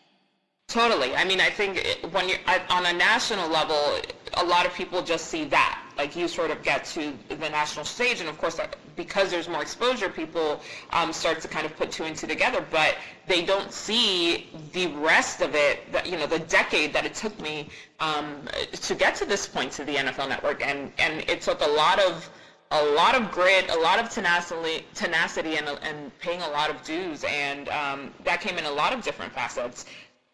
Totally. 0.70 1.16
I 1.16 1.26
mean, 1.26 1.42
I 1.42 1.50
think 1.50 1.84
when 2.12 2.30
you're 2.30 2.38
on 2.70 2.86
a 2.86 2.94
national 2.94 3.50
level, 3.50 4.00
a 4.36 4.46
lot 4.46 4.68
of 4.68 4.74
people 4.76 5.02
just 5.02 5.26
see 5.26 5.46
that. 5.46 5.82
Like 5.98 6.16
you 6.16 6.28
sort 6.28 6.52
of 6.52 6.62
get 6.62 6.86
to 6.94 7.12
the 7.28 7.50
national 7.50 7.86
stage, 7.86 8.20
and 8.20 8.30
of 8.30 8.38
course, 8.38 8.60
because 8.96 9.32
there's 9.32 9.50
more 9.50 9.64
exposure, 9.64 10.10
people 10.10 10.62
um, 10.92 11.12
start 11.12 11.42
to 11.42 11.48
kind 11.48 11.66
of 11.66 11.76
put 11.76 11.92
two 11.92 12.04
and 12.04 12.16
two 12.16 12.28
together. 12.28 12.64
But 12.70 12.98
they 13.28 13.44
don't 13.44 13.74
see 13.74 14.48
the 14.72 14.88
rest 14.88 15.42
of 15.42 15.56
it. 15.56 15.92
That 15.92 16.06
you 16.08 16.18
know, 16.18 16.28
the 16.28 16.40
decade 16.40 16.94
that 16.94 17.04
it 17.04 17.16
took 17.16 17.38
me 17.42 17.70
um, 18.00 18.48
to 18.72 18.94
get 18.94 19.16
to 19.16 19.26
this 19.26 19.48
point 19.48 19.72
to 19.74 19.84
the 19.84 19.96
NFL 19.96 20.30
Network, 20.30 20.66
and 20.66 20.94
and 21.00 21.28
it 21.28 21.42
took 21.42 21.62
a 21.62 21.68
lot 21.68 22.00
of 22.00 22.30
a 22.72 22.84
lot 22.84 23.16
of 23.16 23.32
grit, 23.32 23.70
a 23.72 23.80
lot 23.80 24.00
of 24.00 24.10
tenacity, 24.10 24.86
tenacity, 24.94 25.58
and, 25.58 25.68
and 25.82 26.18
paying 26.20 26.42
a 26.42 26.50
lot 26.50 26.70
of 26.70 26.82
dues, 26.84 27.24
and 27.28 27.68
um, 27.70 28.14
that 28.24 28.42
came 28.42 28.58
in 28.58 28.66
a 28.66 28.72
lot 28.72 28.94
of 28.94 29.04
different 29.04 29.34
facets. 29.34 29.86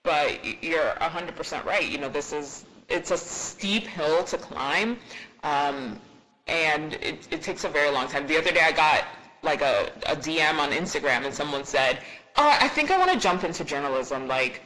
But 0.04 0.63
you're 0.63 0.92
100% 1.01 1.65
right. 1.65 1.88
You 1.89 1.98
know, 1.98 2.10
this 2.10 2.34
is 2.34 2.65
it's 2.89 3.12
a 3.12 3.18
steep 3.18 3.88
hill 3.88 4.24
to 4.25 4.38
climb, 4.38 4.98
um, 5.44 6.00
and 6.48 6.94
it, 6.96 7.27
it 7.32 7.42
takes 7.42 7.63
a 7.63 7.70
very 7.70 7.89
long 7.89 8.08
time. 8.08 8.27
The 8.27 8.38
other 8.38 8.51
day, 8.51 8.62
I 8.62 8.72
got 8.72 9.06
like 9.42 9.62
a, 9.62 9.92
a 10.06 10.15
DM 10.15 10.60
on 10.60 10.72
Instagram, 10.72 11.25
and 11.25 11.34
someone 11.34 11.63
said, 11.63 12.00
"Oh, 12.36 12.58
I 12.62 12.68
think 12.68 12.92
I 12.92 12.98
want 12.98 13.12
to 13.13 13.20
jump 13.20 13.44
into 13.46 13.63
journalism." 13.63 14.27
Like, 14.27 14.62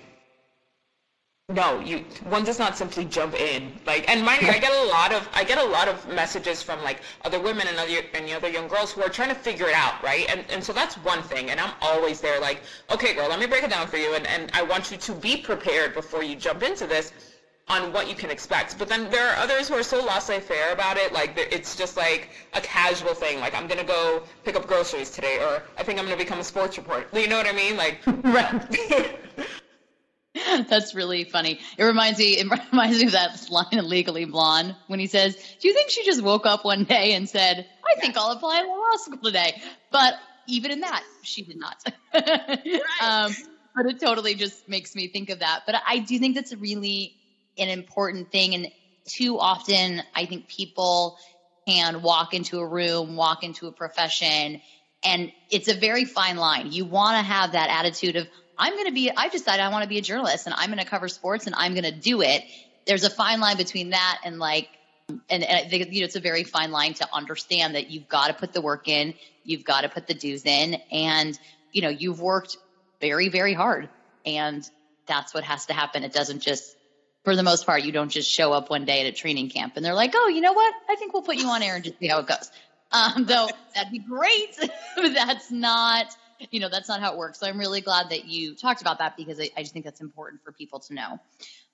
no, 1.50 1.80
you 1.80 2.06
one 2.26 2.44
does 2.44 2.60
not 2.60 2.78
simply 2.78 3.06
jump 3.06 3.34
in. 3.34 3.72
Like, 3.88 4.08
and 4.08 4.24
mind 4.24 4.44
you, 4.44 4.50
I 4.50 4.60
get 4.60 4.72
a 4.72 4.84
lot 4.90 5.12
of 5.12 5.28
I 5.34 5.44
get 5.44 5.58
a 5.58 5.64
lot 5.64 5.88
of 5.88 6.08
messages 6.08 6.62
from 6.62 6.82
like 6.84 7.02
other 7.26 7.40
women 7.40 7.68
and 7.68 7.78
other 7.80 8.02
and 8.14 8.30
other 8.32 8.50
young 8.50 8.68
girls 8.68 8.92
who 8.92 9.02
are 9.02 9.10
trying 9.10 9.30
to 9.30 9.36
figure 9.36 9.68
it 9.68 9.74
out, 9.74 10.02
right? 10.04 10.30
And 10.30 10.46
and 10.50 10.64
so 10.64 10.74
that's 10.74 10.96
one 10.98 11.24
thing. 11.24 11.50
And 11.50 11.60
I'm 11.60 11.74
always 11.82 12.22
there, 12.22 12.40
like, 12.40 12.62
okay, 12.92 13.16
girl, 13.16 13.28
let 13.28 13.40
me 13.40 13.48
break 13.48 13.64
it 13.64 13.72
down 13.72 13.88
for 13.88 13.98
you, 13.98 14.14
and 14.14 14.28
and 14.28 14.52
I 14.54 14.62
want 14.62 14.92
you 14.92 14.98
to 14.98 15.14
be 15.14 15.38
prepared 15.38 15.96
before 15.96 16.24
you 16.24 16.36
jump 16.36 16.62
into 16.62 16.86
this 16.86 17.12
on 17.68 17.94
what 17.94 18.08
you 18.08 18.16
can 18.16 18.30
expect. 18.30 18.78
But 18.78 18.88
then 18.88 19.10
there 19.10 19.28
are 19.30 19.36
others 19.38 19.70
who 19.70 19.76
are 19.76 19.84
so 19.84 20.04
laissez-faire 20.04 20.72
about 20.72 20.98
it, 20.98 21.14
like 21.14 21.34
it's 21.36 21.76
just 21.76 21.98
like 21.98 22.30
a 22.54 22.62
casual 22.62 23.16
thing, 23.16 23.40
like 23.40 23.56
I'm 23.56 23.68
gonna 23.68 23.84
go 23.84 24.22
pick 24.44 24.56
up 24.56 24.68
groceries 24.68 25.10
today, 25.10 25.40
or 25.40 25.64
I 25.78 25.84
think 25.84 25.98
I'm 26.00 26.06
gonna 26.06 26.18
become 26.18 26.40
a 26.40 26.44
sports 26.44 26.78
reporter. 26.78 27.08
You 27.20 27.28
know 27.28 27.38
what 27.38 27.48
I 27.48 27.54
mean? 27.54 27.76
Like, 27.76 28.02
right. 28.24 29.18
That's 30.70 30.94
really 30.94 31.24
funny. 31.24 31.60
It 31.78 31.84
reminds 31.84 32.20
me. 32.20 32.38
It 32.38 32.48
reminds 32.72 33.00
me 33.00 33.06
of 33.08 33.14
that 33.14 33.48
line 33.50 33.66
in 33.72 33.90
Legally 33.90 34.26
Blonde 34.26 34.76
when 34.88 35.00
he 35.00 35.08
says, 35.08 35.36
"Do 35.60 35.68
you 35.68 35.74
think 35.74 35.90
she 35.90 36.06
just 36.06 36.22
woke 36.22 36.46
up 36.46 36.64
one 36.66 36.84
day 36.84 37.14
and 37.14 37.28
said, 37.28 37.66
I 37.86 38.00
think 38.00 38.18
I'll 38.18 38.32
apply 38.32 38.62
to 38.62 38.68
law 38.68 38.98
school 38.98 39.20
today?" 39.24 39.62
But 39.92 40.14
even 40.48 40.72
in 40.72 40.82
that, 40.82 41.04
she 41.24 41.44
did 41.44 41.58
not. 41.58 41.84
right. 42.14 42.82
um, 43.02 43.36
but 43.76 43.86
it 43.88 44.00
totally 44.00 44.36
just 44.36 44.68
makes 44.68 44.96
me 44.96 45.08
think 45.08 45.30
of 45.30 45.40
that. 45.40 45.62
But 45.66 45.76
I 45.88 46.00
do 46.00 46.20
think 46.20 46.36
that's 46.36 46.56
really 46.56 47.16
an 47.58 47.70
important 47.70 48.32
thing, 48.32 48.54
and 48.54 48.68
too 49.08 49.40
often 49.40 50.04
I 50.16 50.26
think 50.26 50.48
people 50.48 51.18
can 51.68 52.02
walk 52.02 52.34
into 52.34 52.60
a 52.60 52.68
room, 52.68 53.16
walk 53.16 53.44
into 53.44 53.68
a 53.68 53.72
profession, 53.72 54.62
and 55.04 55.32
it's 55.50 55.68
a 55.68 55.74
very 55.76 56.06
fine 56.06 56.38
line. 56.38 56.72
You 56.72 56.86
want 56.86 57.18
to 57.18 57.24
have 57.24 57.54
that 57.54 57.70
attitude 57.70 58.16
of 58.16 58.28
I'm 58.60 58.74
going 58.74 58.86
to 58.86 58.92
be, 58.92 59.10
I've 59.10 59.32
decided 59.32 59.64
I 59.64 59.70
want 59.70 59.84
to 59.84 59.90
be 59.90 59.98
a 59.98 60.02
journalist 60.02 60.46
and 60.46 60.54
I'm 60.56 60.68
going 60.68 60.80
to 60.80 60.86
cover 60.86 61.08
sports 61.08 61.48
and 61.48 61.56
I'm 61.56 61.74
going 61.74 61.86
to 61.86 61.92
do 61.92 62.22
it. 62.22 62.44
There's 62.86 63.04
a 63.04 63.10
fine 63.10 63.40
line 63.40 63.58
between 63.58 63.92
that 63.92 64.20
and 64.24 64.38
like 64.38 64.70
and, 65.30 65.44
and 65.44 65.66
I 65.66 65.68
think 65.68 65.92
you 65.92 66.02
know 66.02 66.06
it's 66.06 66.16
a 66.16 66.20
very 66.20 66.44
fine 66.44 66.72
line 66.72 66.94
to 66.96 67.08
understand 67.12 67.74
that 67.74 67.90
you've 67.90 68.08
got 68.08 68.28
to 68.28 68.34
put 68.34 68.54
the 68.54 68.62
work 68.62 68.88
in, 68.88 69.16
you've 69.44 69.64
got 69.64 69.82
to 69.82 69.90
put 69.90 70.06
the 70.06 70.14
dues 70.14 70.46
in, 70.46 70.76
and 70.92 71.40
you 71.72 71.82
know 71.82 71.90
you've 71.90 72.22
worked 72.22 72.58
very 73.02 73.30
very 73.30 73.56
hard, 73.56 73.90
and 74.26 74.70
that's 75.08 75.34
what 75.34 75.44
has 75.44 75.66
to 75.68 75.74
happen. 75.74 76.04
It 76.04 76.14
doesn't 76.14 76.42
just 76.42 76.76
for 77.24 77.36
the 77.36 77.44
most 77.44 77.66
part, 77.66 77.84
you 77.84 77.92
don't 77.92 78.10
just 78.10 78.30
show 78.30 78.54
up 78.54 78.70
one 78.70 78.86
day 78.86 79.02
at 79.02 79.08
a 79.08 79.12
training 79.12 79.50
camp 79.50 79.74
and 79.76 79.86
they're 79.86 79.94
like, 79.94 80.14
oh, 80.16 80.30
you 80.30 80.42
know 80.42 80.54
what? 80.54 80.74
I 80.90 80.96
think 80.96 81.14
we'll 81.14 81.22
put 81.22 81.36
you 81.36 81.48
on 81.48 81.62
air 81.62 81.76
and 81.76 81.84
just 81.84 82.00
see 82.00 82.08
how 82.08 82.20
it 82.20 82.28
goes. 82.28 82.50
Um, 82.92 83.26
though 83.26 83.50
that'd 83.76 83.92
be 83.92 84.00
great, 84.00 84.56
but 84.96 85.14
that's 85.14 85.52
not, 85.52 86.16
you 86.52 86.60
know, 86.60 86.70
that's 86.70 86.88
not 86.88 87.00
how 87.00 87.14
it 87.14 87.18
works. 87.18 87.40
So 87.40 87.48
I'm 87.48 87.58
really 87.58 87.82
glad 87.82 88.10
that 88.10 88.26
you 88.26 88.56
talked 88.56 88.82
about 88.82 89.00
that 89.00 89.18
because 89.18 89.40
I, 89.40 89.50
I 89.56 89.62
just 89.62 89.74
think 89.74 89.86
that's 89.86 90.02
important 90.02 90.44
for 90.44 90.52
people 90.52 90.80
to 90.82 90.94
know. 90.94 91.20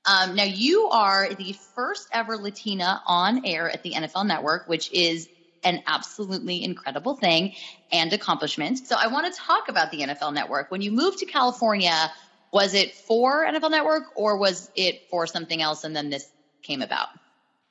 Um, 0.05 0.35
now 0.35 0.43
you 0.43 0.87
are 0.89 1.33
the 1.33 1.53
first 1.75 2.07
ever 2.11 2.37
Latina 2.37 3.01
on 3.07 3.45
air 3.45 3.69
at 3.69 3.83
the 3.83 3.93
NFL 3.93 4.27
Network, 4.27 4.67
which 4.67 4.91
is 4.91 5.27
an 5.63 5.81
absolutely 5.87 6.63
incredible 6.63 7.15
thing 7.15 7.53
and 7.91 8.13
accomplishment. 8.13 8.79
So 8.85 8.95
I 8.99 9.07
want 9.07 9.33
to 9.33 9.39
talk 9.39 9.67
about 9.67 9.89
the 9.89 10.01
NFL 10.01 10.33
Network. 10.33 10.69
When 10.69 10.81
you 10.81 10.91
moved 10.91 11.19
to 11.19 11.25
California, 11.25 12.11
was 12.51 12.75
it 12.75 12.93
for 12.93 13.45
NFL 13.45 13.71
Network 13.71 14.03
or 14.15 14.37
was 14.37 14.69
it 14.75 15.09
for 15.09 15.25
something 15.25 15.61
else 15.61 15.83
and 15.83 15.95
then 15.95 16.11
this 16.11 16.29
came 16.61 16.83
about? 16.83 17.07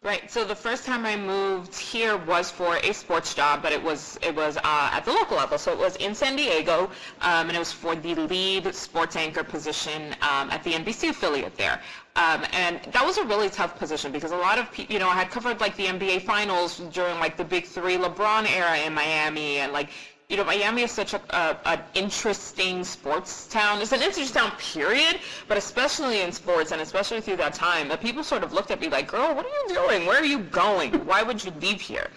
Right. 0.04 0.30
So 0.30 0.44
the 0.44 0.54
first 0.54 0.84
time 0.84 1.06
I 1.06 1.16
moved 1.16 1.74
here 1.74 2.18
was 2.18 2.50
for 2.50 2.76
a 2.76 2.92
sports 2.92 3.32
job, 3.32 3.62
but 3.62 3.72
it 3.72 3.82
was 3.82 4.18
it 4.20 4.36
was 4.36 4.58
uh, 4.58 4.90
at 4.92 5.06
the 5.06 5.12
local 5.12 5.38
level. 5.38 5.56
So 5.56 5.72
it 5.72 5.78
was 5.78 5.96
in 5.96 6.14
San 6.14 6.36
Diego, 6.36 6.90
um, 7.22 7.48
and 7.48 7.52
it 7.52 7.58
was 7.58 7.72
for 7.72 7.96
the 7.96 8.14
lead 8.14 8.74
sports 8.74 9.16
anchor 9.16 9.42
position 9.42 10.14
um, 10.20 10.50
at 10.50 10.62
the 10.62 10.72
NBC 10.72 11.08
affiliate 11.08 11.56
there. 11.56 11.80
Um, 12.16 12.44
and 12.52 12.82
that 12.92 13.02
was 13.04 13.16
a 13.16 13.24
really 13.24 13.48
tough 13.48 13.78
position 13.78 14.12
because 14.12 14.30
a 14.30 14.36
lot 14.36 14.58
of 14.58 14.70
people, 14.70 14.92
you 14.92 15.00
know, 15.00 15.08
I 15.08 15.14
had 15.14 15.30
covered 15.30 15.58
like 15.60 15.74
the 15.74 15.86
NBA 15.86 16.20
finals 16.22 16.80
during 16.92 17.18
like 17.18 17.38
the 17.38 17.44
Big 17.44 17.64
Three 17.64 17.96
LeBron 17.96 18.46
era 18.54 18.76
in 18.76 18.92
Miami, 18.92 19.56
and 19.56 19.72
like 19.72 19.88
you 20.28 20.36
know, 20.38 20.44
Miami 20.44 20.82
is 20.82 20.90
such 20.90 21.12
a, 21.12 21.20
a, 21.36 21.58
an 21.68 21.80
interesting 21.94 22.82
sports 22.82 23.46
town. 23.46 23.82
It's 23.82 23.92
an 23.92 24.00
interesting 24.00 24.34
town, 24.34 24.52
period, 24.58 25.20
but 25.48 25.58
especially 25.58 26.22
in 26.22 26.32
sports 26.32 26.72
and 26.72 26.80
especially 26.80 27.20
through 27.20 27.36
that 27.36 27.52
time, 27.52 27.88
that 27.88 28.00
people 28.00 28.24
sort 28.24 28.42
of 28.42 28.52
looked 28.52 28.70
at 28.70 28.80
me 28.80 28.88
like, 28.88 29.06
girl, 29.06 29.34
what 29.34 29.44
are 29.44 29.68
you 29.68 29.74
doing? 29.74 30.06
Where 30.06 30.20
are 30.20 30.24
you 30.24 30.40
going? 30.40 30.92
Why 31.06 31.22
would 31.22 31.44
you 31.44 31.52
leave 31.60 31.80
here? 31.80 32.08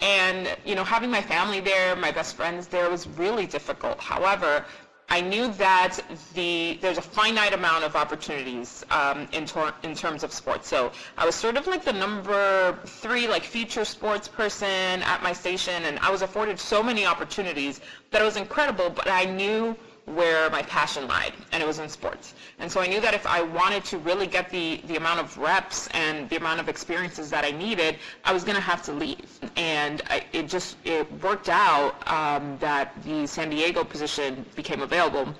And, 0.00 0.48
you 0.64 0.74
know, 0.74 0.82
having 0.82 1.10
my 1.10 1.22
family 1.22 1.60
there, 1.60 1.94
my 1.94 2.10
best 2.10 2.34
friends 2.34 2.66
there 2.66 2.90
was 2.90 3.06
really 3.06 3.46
difficult. 3.46 4.00
However, 4.00 4.64
I 5.12 5.20
knew 5.20 5.52
that 5.58 6.00
the 6.32 6.78
there's 6.80 6.96
a 6.96 7.02
finite 7.02 7.52
amount 7.52 7.84
of 7.84 7.96
opportunities 7.96 8.82
um, 8.90 9.28
in, 9.32 9.46
in 9.82 9.94
terms 9.94 10.24
of 10.24 10.32
sports. 10.32 10.66
So 10.68 10.90
I 11.18 11.26
was 11.26 11.34
sort 11.34 11.58
of 11.58 11.66
like 11.66 11.84
the 11.84 11.92
number 11.92 12.78
three 12.86 13.28
like 13.28 13.42
future 13.44 13.84
sports 13.84 14.26
person 14.26 15.02
at 15.02 15.22
my 15.22 15.34
station, 15.34 15.84
and 15.84 15.98
I 15.98 16.10
was 16.10 16.22
afforded 16.22 16.58
so 16.58 16.82
many 16.82 17.04
opportunities 17.04 17.82
that 18.10 18.22
it 18.22 18.24
was 18.24 18.38
incredible. 18.38 18.88
But 18.88 19.06
I 19.06 19.26
knew 19.26 19.76
where 20.06 20.50
my 20.50 20.62
passion 20.62 21.06
lied, 21.06 21.32
and 21.52 21.62
it 21.62 21.66
was 21.66 21.78
in 21.78 21.88
sports. 21.88 22.34
And 22.58 22.70
so 22.70 22.80
I 22.80 22.86
knew 22.86 23.00
that 23.00 23.14
if 23.14 23.26
I 23.26 23.42
wanted 23.42 23.84
to 23.86 23.98
really 23.98 24.26
get 24.26 24.50
the, 24.50 24.80
the 24.86 24.96
amount 24.96 25.20
of 25.20 25.38
reps 25.38 25.88
and 25.88 26.28
the 26.28 26.36
amount 26.36 26.60
of 26.60 26.68
experiences 26.68 27.30
that 27.30 27.44
I 27.44 27.52
needed, 27.52 27.98
I 28.24 28.32
was 28.32 28.42
going 28.42 28.56
to 28.56 28.62
have 28.62 28.82
to 28.84 28.92
leave. 28.92 29.38
And 29.56 30.02
I, 30.10 30.24
it 30.32 30.48
just 30.48 30.76
it 30.84 31.10
worked 31.22 31.48
out 31.48 31.94
um, 32.10 32.56
that 32.58 33.00
the 33.04 33.26
San 33.26 33.50
Diego 33.50 33.84
position 33.84 34.44
became 34.56 34.82
available. 34.82 35.32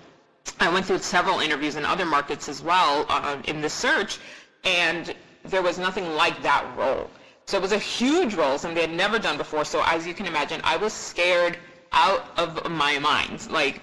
I 0.61 0.73
went 0.73 0.87
through 0.87 0.99
several 0.99 1.41
interviews 1.41 1.77
in 1.77 1.85
other 1.85 2.07
markets 2.07 2.49
as 2.49 2.63
well 2.63 3.07
uh, 3.09 3.39
in 3.45 3.61
this 3.61 3.75
search, 3.75 4.19
and 4.65 5.15
there 5.45 5.63
was 5.63 5.79
nothing 5.79 6.15
like 6.15 6.41
that 6.43 6.65
role. 6.77 7.11
So 7.47 7.59
it 7.59 7.63
was 7.63 7.73
a 7.73 7.79
huge 7.79 8.35
role, 8.35 8.59
something 8.59 8.77
they 8.77 8.83
had 8.83 8.97
never 8.97 9.19
done 9.19 9.37
before. 9.37 9.65
So 9.65 9.83
as 9.87 10.07
you 10.07 10.15
can 10.15 10.27
imagine, 10.27 10.61
I 10.63 10.77
was 10.77 10.93
scared 10.93 11.59
out 11.93 12.27
of 12.39 12.71
my 12.71 12.99
mind. 12.99 13.51
Like 13.51 13.83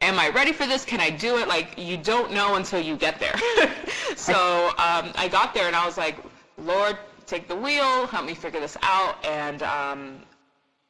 am 0.00 0.18
I 0.18 0.28
ready 0.28 0.52
for 0.52 0.66
this? 0.66 0.84
Can 0.84 1.00
I 1.00 1.10
do 1.10 1.38
it? 1.38 1.48
Like, 1.48 1.74
you 1.76 1.96
don't 1.96 2.32
know 2.32 2.56
until 2.56 2.80
you 2.80 2.96
get 2.96 3.18
there. 3.18 3.36
so 4.16 4.68
um, 4.78 5.12
I 5.14 5.28
got 5.30 5.54
there 5.54 5.66
and 5.66 5.76
I 5.76 5.86
was 5.86 5.96
like, 5.96 6.16
Lord, 6.58 6.98
take 7.26 7.48
the 7.48 7.56
wheel, 7.56 8.06
help 8.06 8.24
me 8.24 8.34
figure 8.34 8.60
this 8.60 8.76
out. 8.82 9.24
And 9.24 9.62
um, 9.62 10.20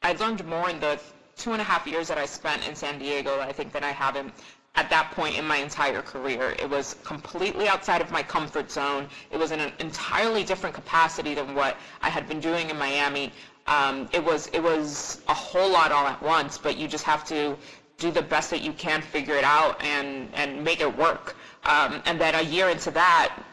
I 0.03 0.13
learned 0.13 0.45
more 0.45 0.69
in 0.69 0.79
the 0.79 0.99
two 1.35 1.53
and 1.53 1.61
a 1.61 1.63
half 1.63 1.87
years 1.87 2.07
that 2.07 2.17
I 2.17 2.25
spent 2.25 2.67
in 2.67 2.75
San 2.75 2.99
Diego, 2.99 3.39
I 3.39 3.51
think, 3.51 3.71
than 3.71 3.83
I 3.83 3.91
have 3.91 4.15
in, 4.15 4.31
at 4.75 4.89
that 4.89 5.11
point 5.11 5.37
in 5.37 5.45
my 5.45 5.57
entire 5.57 6.01
career. 6.01 6.55
It 6.59 6.69
was 6.69 6.95
completely 7.03 7.67
outside 7.67 8.01
of 8.01 8.11
my 8.11 8.23
comfort 8.23 8.71
zone. 8.71 9.07
It 9.31 9.37
was 9.37 9.51
in 9.51 9.59
an 9.59 9.71
entirely 9.79 10.43
different 10.43 10.75
capacity 10.75 11.33
than 11.33 11.55
what 11.55 11.77
I 12.01 12.09
had 12.09 12.27
been 12.27 12.39
doing 12.39 12.69
in 12.69 12.77
Miami. 12.77 13.31
Um, 13.67 14.07
it 14.13 14.23
was 14.23 14.47
it 14.53 14.63
was 14.63 15.21
a 15.27 15.33
whole 15.33 15.69
lot 15.69 15.91
all 15.91 16.07
at 16.07 16.21
once, 16.21 16.57
but 16.57 16.77
you 16.77 16.87
just 16.87 17.03
have 17.03 17.25
to 17.25 17.57
do 17.97 18.11
the 18.11 18.21
best 18.21 18.51
that 18.51 18.61
you 18.61 18.73
can, 18.73 19.01
figure 19.01 19.35
it 19.35 19.43
out, 19.43 19.83
and 19.83 20.29
and 20.33 20.63
make 20.63 20.81
it 20.81 20.97
work. 20.97 21.35
Um, 21.63 22.01
and 22.05 22.19
then 22.19 22.35
a 22.35 22.41
year 22.43 22.69
into 22.69 22.91
that, 22.91 23.43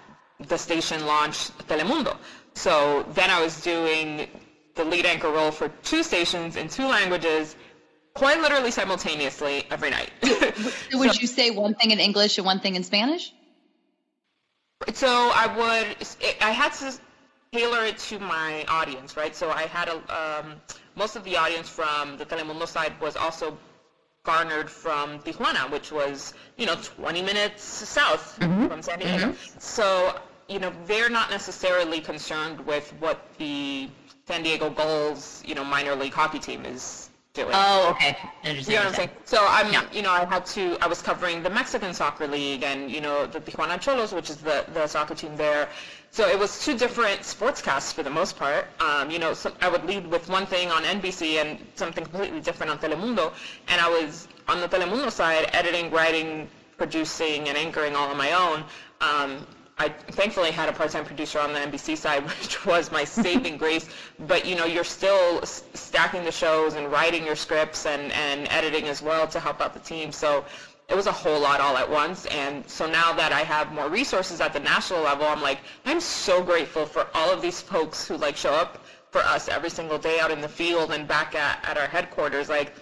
the 0.49 0.59
station 0.59 1.07
launched 1.07 1.57
Telemundo. 1.69 2.17
So 2.55 3.05
then 3.15 3.31
I 3.31 3.41
was 3.43 3.61
doing 3.63 4.29
the 4.75 4.85
lead 4.85 5.07
anchor 5.07 5.31
role 5.31 5.51
for 5.51 5.69
two 5.83 6.03
stations 6.03 6.57
in 6.57 6.69
two 6.69 6.87
languages, 6.87 7.57
quite 8.15 8.41
literally 8.41 8.71
simultaneously 8.71 9.65
every 9.71 9.91
night. 9.91 10.11
so 10.91 10.99
would 10.99 11.21
you 11.21 11.27
say 11.27 11.51
one 11.51 11.75
thing 11.75 11.91
in 11.91 11.99
English 11.99 12.39
and 12.39 12.47
one 12.47 12.61
thing 12.61 12.77
in 12.77 12.85
Spanish? 12.85 13.33
So 14.93 15.09
I 15.09 15.47
would, 15.47 16.07
I 16.41 16.51
had 16.51 16.73
to 16.75 16.93
tailor 17.53 17.85
it 17.85 17.99
to 17.99 18.19
my 18.19 18.65
audience, 18.69 19.17
right? 19.17 19.35
So 19.35 19.51
I 19.51 19.63
had 19.63 19.89
a, 19.89 19.97
um, 20.13 20.57
most 20.97 21.17
of 21.17 21.25
the 21.25 21.37
audience 21.37 21.69
from 21.69 22.17
the 22.19 22.27
Telemundo 22.27 22.67
side 22.67 22.93
was 23.01 23.17
also 23.17 23.57
garnered 24.25 24.71
from 24.71 25.21
Tijuana, 25.21 25.71
which 25.71 25.93
was, 25.93 26.35
you 26.57 26.67
know, 26.67 26.75
20 26.75 27.23
minutes 27.23 27.63
south 27.63 28.39
mm-hmm. 28.41 28.67
from 28.67 28.83
San 28.83 28.99
Diego. 28.99 29.27
Mm-hmm. 29.27 29.59
So, 29.59 30.19
you 30.49 30.59
know, 30.59 30.73
they're 30.87 31.11
not 31.11 31.31
necessarily 31.31 32.01
concerned 32.01 32.61
with 32.67 32.93
what 32.99 33.29
the 33.39 33.89
San 34.27 34.43
Diego 34.43 34.71
Gulls, 34.71 35.43
you 35.47 35.55
know, 35.55 35.65
minor 35.65 35.95
league 35.95 36.15
hockey 36.15 36.39
team 36.39 36.65
is 36.65 37.04
doing. 37.35 37.51
Oh, 37.53 37.91
okay. 37.91 38.17
You 38.45 38.55
know 38.55 38.77
what 38.77 38.87
I'm 38.87 38.95
saying? 38.95 39.11
So 39.25 39.45
I'm, 39.49 39.73
yeah. 39.73 39.85
you 39.93 40.03
know, 40.03 40.11
I 40.11 40.25
had 40.25 40.47
to, 40.47 40.79
I 40.81 40.87
was 40.87 41.03
covering 41.03 41.43
the 41.43 41.51
Mexican 41.51 41.93
Soccer 41.93 42.29
League 42.29 42.63
and, 42.63 42.91
you 42.91 43.01
know, 43.01 43.27
the 43.27 43.41
Tijuana 43.41 43.77
Xolos, 43.79 44.15
which 44.15 44.31
is 44.31 44.37
the, 44.37 44.65
the 44.73 44.87
soccer 44.87 45.15
team 45.15 45.37
there. 45.37 45.69
So 46.13 46.29
it 46.29 46.39
was 46.39 46.65
two 46.65 46.79
different 46.79 47.21
sportscasts 47.23 47.93
for 47.93 48.05
the 48.05 48.11
most 48.11 48.39
part. 48.39 48.67
Um, 48.81 49.11
you 49.11 49.19
know, 49.19 49.35
so 49.35 49.53
I 49.61 49.69
would 49.69 49.85
lead 49.85 50.07
with 50.07 50.29
one 50.29 50.47
thing 50.47 50.71
on 50.71 50.85
NBC 50.85 51.43
and 51.43 51.59
something 51.75 52.05
completely 52.05 52.41
different 52.41 52.71
on 52.71 52.79
Telemundo. 52.79 53.33
And 53.67 53.81
I 53.81 53.89
was 53.89 54.29
on 54.47 54.61
the 54.61 54.69
Telemundo 54.69 55.11
side, 55.11 55.51
editing, 55.53 55.91
writing, 55.91 56.49
producing, 56.79 57.49
and 57.49 57.59
anchoring 57.59 57.97
all 57.97 58.09
on 58.11 58.17
my 58.17 58.31
own. 58.33 58.65
Um, 59.01 59.45
I 59.77 59.89
thankfully 59.89 60.53
had 60.53 60.69
a 60.69 60.73
part-time 60.73 61.05
producer 61.05 61.41
on 61.41 61.53
the 61.53 61.59
NBC 61.59 61.97
side, 61.97 62.23
which 62.41 62.65
was 62.65 62.93
my 62.93 63.05
saving 63.05 63.57
grace. 63.57 63.89
But 64.21 64.47
you 64.47 64.55
know, 64.55 64.67
you're 64.67 64.85
still 64.85 65.43
stacking 65.45 66.25
the 66.25 66.33
shows 66.33 66.75
and 66.75 66.91
writing 66.91 67.25
your 67.25 67.37
scripts 67.37 67.87
and, 67.87 68.13
and 68.13 68.49
editing 68.51 68.85
as 68.85 69.03
well 69.03 69.27
to 69.29 69.41
help 69.41 69.61
out 69.61 69.75
the 69.75 69.81
team. 69.81 70.13
So 70.13 70.45
it 70.89 70.95
was 70.95 71.07
a 71.07 71.13
whole 71.13 71.41
lot 71.41 71.61
all 71.61 71.77
at 71.77 71.89
once. 71.91 72.27
And 72.27 72.69
so 72.69 72.87
now 72.87 73.13
that 73.15 73.33
I 73.33 73.41
have 73.41 73.73
more 73.73 73.89
resources 73.89 74.41
at 74.41 74.53
the 74.53 74.61
national 74.61 75.03
level, 75.03 75.27
I'm 75.27 75.43
like, 75.43 75.59
I'm 75.85 76.01
so 76.01 76.43
grateful 76.43 76.87
for 76.87 77.07
all 77.15 77.31
of 77.33 77.43
these 77.43 77.61
folks 77.61 78.07
who 78.07 78.17
like 78.17 78.37
show 78.37 78.53
up 78.53 78.85
for 79.11 79.23
us 79.23 79.49
every 79.49 79.71
single 79.71 79.99
day 79.99 80.21
out 80.21 80.31
in 80.31 80.41
the 80.41 80.49
field 80.49 80.93
and 80.93 81.09
back 81.09 81.35
at, 81.35 81.65
at 81.65 81.79
our 81.79 81.87
headquarters. 81.87 82.49
Like, 82.49 82.75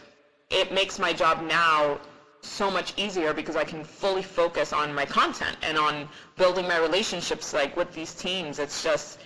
it 0.50 0.72
makes 0.72 0.98
my 0.98 1.12
job 1.12 1.42
now 1.42 1.98
so 2.42 2.70
much 2.70 2.92
easier 2.96 3.32
because 3.32 3.54
I 3.56 3.64
can 3.64 3.84
fully 3.84 4.22
focus 4.22 4.72
on 4.72 4.92
my 4.92 5.06
content 5.06 5.56
and 5.62 5.78
on 5.78 6.08
building 6.42 6.66
my 6.66 6.78
relationships 6.78 7.54
like 7.54 7.76
with 7.76 7.94
these 7.94 8.12
teams. 8.14 8.58
It's 8.58 8.82
just 8.82 9.20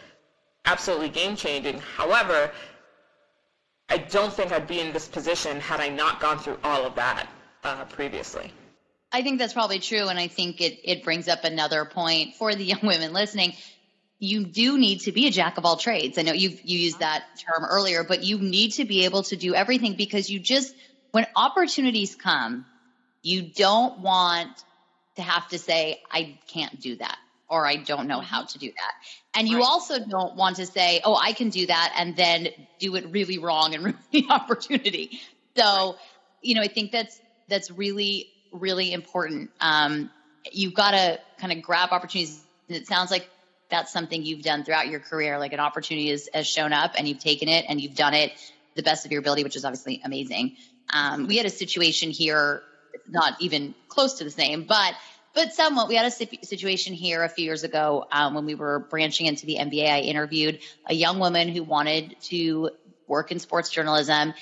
absolutely 0.67 1.09
game 1.09 1.35
changing. 1.35 1.79
However, 1.97 2.51
I 3.89 3.97
don't 3.97 4.31
think 4.31 4.53
I'd 4.53 4.67
be 4.67 4.81
in 4.81 4.93
this 4.93 5.09
position 5.09 5.59
had 5.59 5.81
I 5.81 5.89
not 5.89 6.21
gone 6.21 6.39
through 6.39 6.59
all 6.63 6.85
of 6.85 6.97
that 6.97 7.27
uh, 7.65 7.87
previously. 7.87 8.53
I 9.11 9.23
think 9.23 9.39
that's 9.39 9.55
probably 9.55 9.79
true. 9.79 10.09
And 10.09 10.19
I 10.19 10.29
think 10.29 10.61
it, 10.61 10.79
it 10.85 11.05
brings 11.05 11.27
up 11.27 11.45
another 11.45 11.87
point 11.87 12.35
for 12.35 12.55
the 12.55 12.65
young 12.65 12.81
women 12.83 13.15
listening. 13.15 13.55
You 14.19 14.45
do 14.45 14.77
need 14.77 15.01
to 15.07 15.13
be 15.13 15.27
a 15.27 15.31
jack 15.31 15.57
of 15.57 15.65
all 15.65 15.79
trades. 15.79 16.19
I 16.19 16.23
know 16.23 16.35
you've, 16.35 16.61
you 16.65 16.79
used 16.79 16.99
that 16.99 17.25
term 17.39 17.65
earlier, 17.65 18.05
but 18.05 18.25
you 18.25 18.37
need 18.39 18.73
to 18.73 18.85
be 18.85 19.07
able 19.07 19.23
to 19.23 19.37
do 19.37 19.55
everything 19.55 19.95
because 19.95 20.29
you 20.29 20.39
just, 20.39 20.75
when 21.13 21.27
opportunities 21.35 22.15
come, 22.15 22.67
you 23.23 23.41
don't 23.41 24.01
want 24.01 24.51
to 25.17 25.23
have 25.23 25.49
to 25.49 25.59
say, 25.59 26.03
I 26.11 26.39
can't 26.49 26.81
do 26.81 26.97
that 26.97 27.19
or 27.49 27.67
I 27.67 27.77
don't 27.77 28.09
know 28.09 28.21
how 28.21 28.45
to 28.45 28.59
do 28.59 28.69
that. 28.69 29.39
And 29.39 29.49
you 29.49 29.59
right. 29.59 29.67
also 29.67 29.99
don't 30.05 30.37
want 30.37 30.57
to 30.57 30.67
say, 30.67 31.01
oh, 31.05 31.15
I 31.15 31.33
can 31.33 31.51
do 31.51 31.67
that 31.67 31.95
and 31.97 32.17
then 32.17 32.49
do 32.79 32.97
it 32.97 33.07
really 33.11 33.39
wrong 33.39 33.75
and 33.75 33.85
ruin 33.85 33.99
the 34.13 34.27
opportunity. 34.31 35.21
So, 35.57 35.63
right. 35.65 35.95
you 36.43 36.55
know, 36.55 36.63
I 36.63 36.69
think 36.69 36.93
that's 36.93 37.21
that's 37.49 37.71
really 37.71 38.29
really 38.53 38.93
important. 38.93 39.51
Um, 39.61 40.11
you've 40.53 40.75
got 40.75 40.93
to 40.93 41.19
kind 41.39 41.53
of 41.53 41.63
grab 41.63 41.91
opportunities. 41.93 42.43
And 42.69 42.77
it 42.77 42.87
sounds 42.87 43.11
like 43.11 43.29
that's 43.71 43.93
something 43.93 44.23
you've 44.23 44.43
done 44.43 44.65
throughout 44.65 44.89
your 44.89 45.01
career. 45.01 45.39
Like 45.39 45.53
an 45.53 45.61
opportunity 45.61 46.11
has, 46.11 46.29
has 46.33 46.47
shown 46.47 46.73
up 46.73 46.93
and 46.97 47.09
you've 47.09 47.19
taken 47.19 47.49
it 47.49 47.67
and 47.69 47.81
you've 47.81 47.95
done 47.95 48.15
it 48.15 48.33
the 48.75 48.83
best 48.83 49.07
of 49.07 49.13
your 49.13 49.21
ability, 49.21 49.45
which 49.45 49.57
is 49.57 49.65
obviously 49.65 50.01
amazing. 50.05 50.57
Um, 50.93 51.27
we 51.27 51.37
had 51.37 51.47
a 51.47 51.51
situation 51.51 52.11
here, 52.11 52.63
not 53.09 53.35
even 53.41 53.75
close 53.89 54.15
to 54.15 54.25
the 54.25 54.31
same, 54.31 54.65
but 54.65 54.95
but 55.35 55.53
somewhat. 55.53 55.89
We 55.89 55.97
had 55.97 56.07
a 56.07 56.11
situation 56.11 56.95
here 56.95 57.23
a 57.23 57.29
few 57.29 57.45
years 57.45 57.63
ago 57.63 58.07
um, 58.11 58.35
when 58.35 58.47
we 58.47 58.55
were 58.55 58.81
branching 58.91 59.27
into 59.27 59.45
the 59.45 59.57
NBA. 59.57 59.87
I 59.87 60.01
interviewed 60.01 60.61
a 60.87 60.95
young 60.95 61.19
woman 61.19 61.49
who 61.49 61.63
wanted 61.63 62.17
to 62.31 62.71
work 63.07 63.31
in 63.31 63.39
sports 63.39 63.69
journalism, 63.71 64.33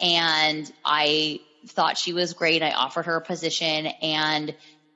and 0.00 0.72
I 0.84 1.40
thought 1.66 1.98
she 1.98 2.14
was 2.14 2.32
great. 2.32 2.62
I 2.62 2.70
offered 2.70 3.06
her 3.06 3.16
a 3.16 3.20
position, 3.20 3.88
and 4.00 4.54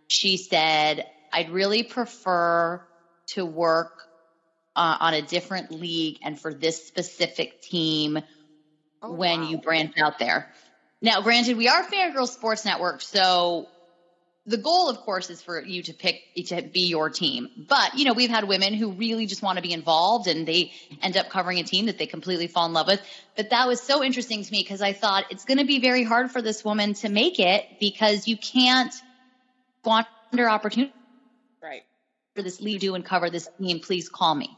she 0.08 0.38
said, 0.38 1.04
"I'd 1.32 1.50
really 1.50 1.82
prefer 1.82 2.82
to 3.28 3.44
work 3.44 3.92
uh, 4.74 4.96
on 5.00 5.12
a 5.12 5.22
different 5.22 5.70
league 5.70 6.18
and 6.24 6.40
for 6.40 6.54
this 6.54 6.86
specific 6.86 7.60
team." 7.60 8.22
Oh, 9.02 9.12
when 9.12 9.40
wow. 9.40 9.48
you 9.48 9.58
branch 9.58 9.94
out 9.98 10.18
there. 10.20 10.48
Now, 11.02 11.20
granted, 11.20 11.56
we 11.56 11.66
are 11.66 11.82
Fangirl 11.82 12.28
Sports 12.28 12.64
Network, 12.64 13.02
so 13.02 13.66
the 14.46 14.56
goal, 14.56 14.88
of 14.88 14.98
course, 14.98 15.30
is 15.30 15.42
for 15.42 15.60
you 15.60 15.82
to 15.82 15.92
pick 15.92 16.22
to 16.46 16.62
be 16.62 16.86
your 16.86 17.10
team. 17.10 17.48
But 17.56 17.98
you 17.98 18.04
know, 18.04 18.12
we've 18.12 18.30
had 18.30 18.46
women 18.46 18.72
who 18.74 18.92
really 18.92 19.26
just 19.26 19.42
want 19.42 19.56
to 19.56 19.62
be 19.62 19.72
involved, 19.72 20.28
and 20.28 20.46
they 20.46 20.70
end 21.02 21.16
up 21.16 21.28
covering 21.28 21.58
a 21.58 21.64
team 21.64 21.86
that 21.86 21.98
they 21.98 22.06
completely 22.06 22.46
fall 22.46 22.66
in 22.66 22.72
love 22.72 22.86
with. 22.86 23.00
But 23.36 23.50
that 23.50 23.66
was 23.66 23.80
so 23.82 24.02
interesting 24.02 24.44
to 24.44 24.52
me 24.52 24.60
because 24.62 24.80
I 24.80 24.92
thought 24.92 25.24
it's 25.30 25.44
going 25.44 25.58
to 25.58 25.64
be 25.64 25.80
very 25.80 26.04
hard 26.04 26.30
for 26.30 26.40
this 26.40 26.64
woman 26.64 26.94
to 26.94 27.08
make 27.08 27.40
it 27.40 27.64
because 27.80 28.28
you 28.28 28.36
can't 28.36 28.94
squander 29.80 30.48
opportunity. 30.48 30.92
Right. 31.60 31.82
For 32.36 32.42
this 32.42 32.60
lead 32.60 32.80
do 32.80 32.94
and 32.94 33.04
cover 33.04 33.28
this 33.28 33.48
team, 33.60 33.80
please 33.80 34.08
call 34.08 34.36
me. 34.36 34.56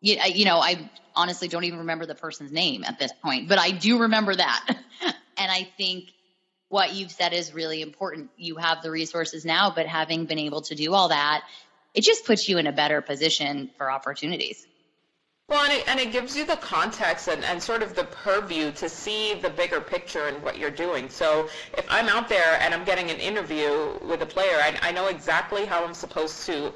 You, 0.00 0.16
you 0.32 0.46
know, 0.46 0.60
I 0.60 0.90
honestly 1.14 1.48
don't 1.48 1.64
even 1.64 1.80
remember 1.80 2.06
the 2.06 2.14
person's 2.14 2.52
name 2.52 2.84
at 2.84 2.98
this 2.98 3.12
point, 3.22 3.48
but 3.48 3.58
I 3.58 3.70
do 3.70 4.00
remember 4.00 4.34
that. 4.34 4.78
and 5.38 5.50
I 5.50 5.68
think 5.76 6.10
what 6.68 6.92
you've 6.94 7.10
said 7.10 7.32
is 7.32 7.54
really 7.54 7.80
important. 7.80 8.30
You 8.36 8.56
have 8.56 8.82
the 8.82 8.90
resources 8.90 9.44
now, 9.44 9.72
but 9.74 9.86
having 9.86 10.26
been 10.26 10.38
able 10.38 10.62
to 10.62 10.74
do 10.74 10.92
all 10.92 11.08
that, 11.08 11.44
it 11.94 12.02
just 12.02 12.26
puts 12.26 12.48
you 12.48 12.58
in 12.58 12.66
a 12.66 12.72
better 12.72 13.00
position 13.00 13.70
for 13.78 13.90
opportunities. 13.90 14.66
Well, 15.50 15.64
and 15.64 15.72
it, 15.72 15.88
and 15.88 15.98
it 15.98 16.12
gives 16.12 16.36
you 16.36 16.44
the 16.44 16.56
context 16.56 17.26
and, 17.26 17.42
and 17.42 17.62
sort 17.62 17.82
of 17.82 17.94
the 17.94 18.04
purview 18.04 18.70
to 18.72 18.86
see 18.86 19.32
the 19.32 19.48
bigger 19.48 19.80
picture 19.80 20.26
and 20.26 20.42
what 20.42 20.58
you're 20.58 20.70
doing. 20.70 21.08
So 21.08 21.48
if 21.74 21.86
I'm 21.88 22.06
out 22.10 22.28
there 22.28 22.60
and 22.60 22.74
I'm 22.74 22.84
getting 22.84 23.10
an 23.10 23.16
interview 23.16 23.98
with 24.06 24.20
a 24.20 24.26
player, 24.26 24.56
I, 24.56 24.76
I 24.82 24.92
know 24.92 25.06
exactly 25.06 25.64
how 25.64 25.86
I'm 25.86 25.94
supposed 25.94 26.44
to 26.44 26.74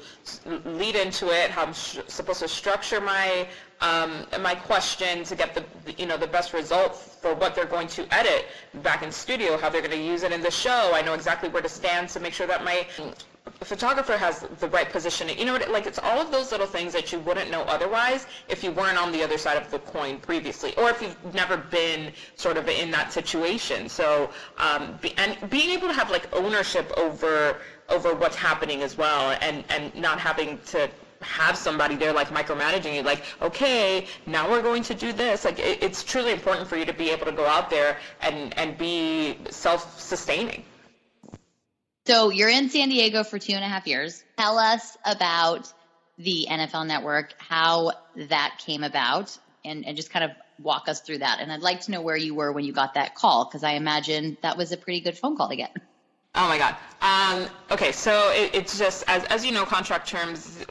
lead 0.65 0.95
into 0.95 1.29
it, 1.29 1.51
how 1.51 1.61
I'm 1.65 1.73
supposed 1.75 2.39
to 2.39 2.47
structure 2.47 2.99
my 2.99 3.47
um, 3.81 4.25
my 4.41 4.55
question 4.55 5.23
to 5.25 5.35
get 5.35 5.53
the 5.53 5.63
you 5.95 6.07
know 6.07 6.17
the 6.17 6.25
best 6.25 6.51
result 6.53 6.95
for 6.95 7.35
what 7.35 7.53
they're 7.53 7.65
going 7.65 7.89
to 7.89 8.11
edit 8.11 8.47
back 8.81 9.03
in 9.03 9.11
studio, 9.11 9.55
how 9.55 9.69
they're 9.69 9.81
going 9.81 9.91
to 9.91 10.03
use 10.03 10.23
it 10.23 10.31
in 10.31 10.41
the 10.41 10.49
show. 10.49 10.93
I 10.95 11.03
know 11.03 11.13
exactly 11.13 11.47
where 11.49 11.61
to 11.61 11.69
stand 11.69 12.09
to 12.09 12.19
make 12.19 12.33
sure 12.33 12.47
that 12.47 12.63
my 12.63 12.87
photographer 13.61 14.17
has 14.17 14.41
the 14.59 14.67
right 14.69 14.89
positioning. 14.89 15.37
You 15.37 15.45
know, 15.45 15.53
what? 15.53 15.69
like 15.69 15.85
it's 15.85 15.99
all 15.99 16.19
of 16.19 16.31
those 16.31 16.51
little 16.51 16.67
things 16.67 16.93
that 16.93 17.11
you 17.11 17.19
wouldn't 17.19 17.51
know 17.51 17.61
otherwise 17.63 18.25
if 18.47 18.63
you 18.63 18.71
weren't 18.71 18.97
on 18.97 19.11
the 19.11 19.23
other 19.23 19.37
side 19.37 19.57
of 19.57 19.69
the 19.69 19.79
coin 19.79 20.17
previously, 20.19 20.75
or 20.77 20.89
if 20.89 21.01
you've 21.01 21.33
never 21.33 21.57
been 21.57 22.13
sort 22.35 22.57
of 22.57 22.67
in 22.69 22.91
that 22.91 23.11
situation. 23.11 23.89
So, 23.89 24.29
um, 24.57 24.97
be, 25.01 25.13
and 25.17 25.37
being 25.49 25.71
able 25.71 25.87
to 25.87 25.93
have 25.93 26.09
like 26.09 26.33
ownership 26.33 26.91
over 26.97 27.57
over 27.89 28.15
what's 28.15 28.35
happening 28.35 28.81
as 28.81 28.97
well, 28.97 29.37
and 29.41 29.63
and 29.69 29.93
not 29.95 30.19
having 30.19 30.59
to 30.67 30.89
have 31.21 31.57
somebody 31.57 31.95
there 31.95 32.11
like 32.11 32.27
micromanaging 32.27 32.93
you 32.93 33.01
like 33.01 33.23
okay 33.41 34.05
now 34.25 34.49
we're 34.51 34.61
going 34.61 34.83
to 34.83 34.93
do 34.93 35.13
this 35.13 35.45
like 35.45 35.57
it, 35.57 35.81
it's 35.81 36.03
truly 36.03 36.33
important 36.33 36.67
for 36.67 36.75
you 36.75 36.83
to 36.83 36.91
be 36.91 37.09
able 37.09 37.25
to 37.25 37.31
go 37.31 37.45
out 37.45 37.69
there 37.69 37.95
and 38.19 38.53
and 38.57 38.77
be 38.77 39.37
self-sustaining 39.49 40.65
so 42.05 42.29
you're 42.29 42.49
in 42.49 42.69
San 42.69 42.89
Diego 42.89 43.23
for 43.23 43.39
two 43.39 43.53
and 43.53 43.63
a 43.63 43.67
half 43.67 43.87
years. 43.87 44.23
Tell 44.37 44.57
us 44.57 44.97
about 45.05 45.71
the 46.17 46.47
NFL 46.49 46.87
Network, 46.87 47.33
how 47.37 47.93
that 48.15 48.61
came 48.65 48.83
about, 48.83 49.37
and, 49.65 49.85
and 49.85 49.95
just 49.95 50.09
kind 50.09 50.25
of 50.25 50.31
walk 50.59 50.87
us 50.87 51.01
through 51.01 51.19
that. 51.19 51.39
And 51.39 51.51
I'd 51.51 51.61
like 51.61 51.81
to 51.81 51.91
know 51.91 52.01
where 52.01 52.17
you 52.17 52.35
were 52.35 52.51
when 52.51 52.65
you 52.65 52.73
got 52.73 52.95
that 52.95 53.15
call, 53.15 53.45
because 53.45 53.63
I 53.63 53.71
imagine 53.71 54.37
that 54.41 54.57
was 54.57 54.71
a 54.71 54.77
pretty 54.77 55.01
good 55.01 55.17
phone 55.17 55.37
call 55.37 55.49
to 55.49 55.55
get. 55.55 55.75
Oh 56.35 56.47
my 56.47 56.57
God. 56.57 56.75
Um, 57.01 57.47
okay, 57.71 57.91
so 57.91 58.31
it, 58.31 58.55
it's 58.55 58.77
just, 58.77 59.03
as, 59.07 59.23
as 59.25 59.45
you 59.45 59.51
know, 59.51 59.65
contract 59.65 60.07
terms, 60.07 60.65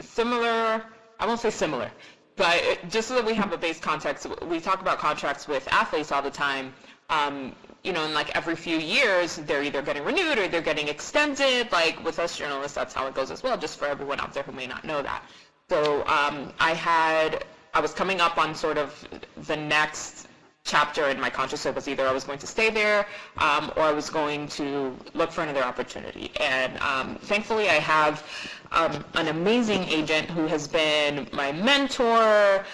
similar, 0.00 0.82
I 1.18 1.26
won't 1.26 1.40
say 1.40 1.50
similar, 1.50 1.90
but 2.36 2.62
just 2.88 3.08
so 3.08 3.14
that 3.14 3.24
we 3.24 3.34
have 3.34 3.52
a 3.52 3.58
base 3.58 3.80
context, 3.80 4.26
we 4.44 4.60
talk 4.60 4.80
about 4.80 4.98
contracts 4.98 5.48
with 5.48 5.66
athletes 5.72 6.12
all 6.12 6.22
the 6.22 6.30
time. 6.30 6.74
Um, 7.08 7.54
you 7.86 7.92
know, 7.92 8.04
in 8.04 8.12
like 8.12 8.34
every 8.34 8.56
few 8.56 8.78
years, 8.78 9.36
they're 9.36 9.62
either 9.62 9.80
getting 9.80 10.04
renewed 10.04 10.38
or 10.38 10.48
they're 10.48 10.60
getting 10.60 10.88
extended. 10.88 11.70
Like 11.70 12.04
with 12.04 12.18
us 12.18 12.36
journalists, 12.36 12.74
that's 12.74 12.92
how 12.92 13.06
it 13.06 13.14
goes 13.14 13.30
as 13.30 13.42
well, 13.42 13.56
just 13.56 13.78
for 13.78 13.86
everyone 13.86 14.18
out 14.20 14.34
there 14.34 14.42
who 14.42 14.52
may 14.52 14.66
not 14.66 14.84
know 14.84 15.02
that. 15.02 15.22
So 15.68 16.00
um, 16.06 16.52
I 16.58 16.74
had, 16.74 17.44
I 17.74 17.80
was 17.80 17.92
coming 17.94 18.20
up 18.20 18.38
on 18.38 18.54
sort 18.54 18.76
of 18.76 19.06
the 19.46 19.56
next 19.56 20.26
chapter 20.64 21.08
in 21.08 21.20
my. 21.20 21.30
So 21.46 21.70
it 21.70 21.74
was 21.76 21.86
either 21.86 22.06
I 22.06 22.12
was 22.12 22.24
going 22.24 22.40
to 22.40 22.46
stay 22.46 22.70
there 22.70 23.06
um, 23.38 23.72
or 23.76 23.82
I 23.82 23.92
was 23.92 24.10
going 24.10 24.48
to 24.48 24.96
look 25.14 25.30
for 25.30 25.42
another 25.42 25.62
opportunity. 25.62 26.32
And 26.40 26.76
um, 26.80 27.16
thankfully, 27.22 27.68
I 27.68 27.74
have 27.74 28.24
um, 28.72 29.04
an 29.14 29.28
amazing 29.28 29.84
agent 29.84 30.28
who 30.28 30.46
has 30.46 30.66
been 30.66 31.28
my 31.32 31.52
mentor, 31.52 32.64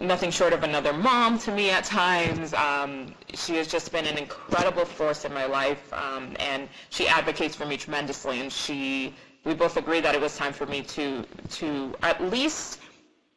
nothing 0.00 0.30
short 0.30 0.52
of 0.52 0.62
another 0.62 0.92
mom 0.92 1.38
to 1.40 1.52
me 1.52 1.70
at 1.70 1.84
times. 1.84 2.54
Um, 2.54 3.14
she 3.34 3.54
has 3.56 3.68
just 3.68 3.92
been 3.92 4.06
an 4.06 4.16
incredible 4.18 4.84
force 4.84 5.24
in 5.24 5.32
my 5.32 5.46
life, 5.46 5.92
um, 5.92 6.34
and 6.38 6.68
she 6.90 7.08
advocates 7.08 7.54
for 7.56 7.66
me 7.66 7.76
tremendously. 7.76 8.40
And 8.40 8.52
she, 8.52 9.14
we 9.44 9.54
both 9.54 9.76
agree 9.76 10.00
that 10.00 10.14
it 10.14 10.20
was 10.20 10.36
time 10.36 10.52
for 10.52 10.66
me 10.66 10.82
to 10.82 11.24
to 11.50 11.94
at 12.02 12.22
least 12.22 12.80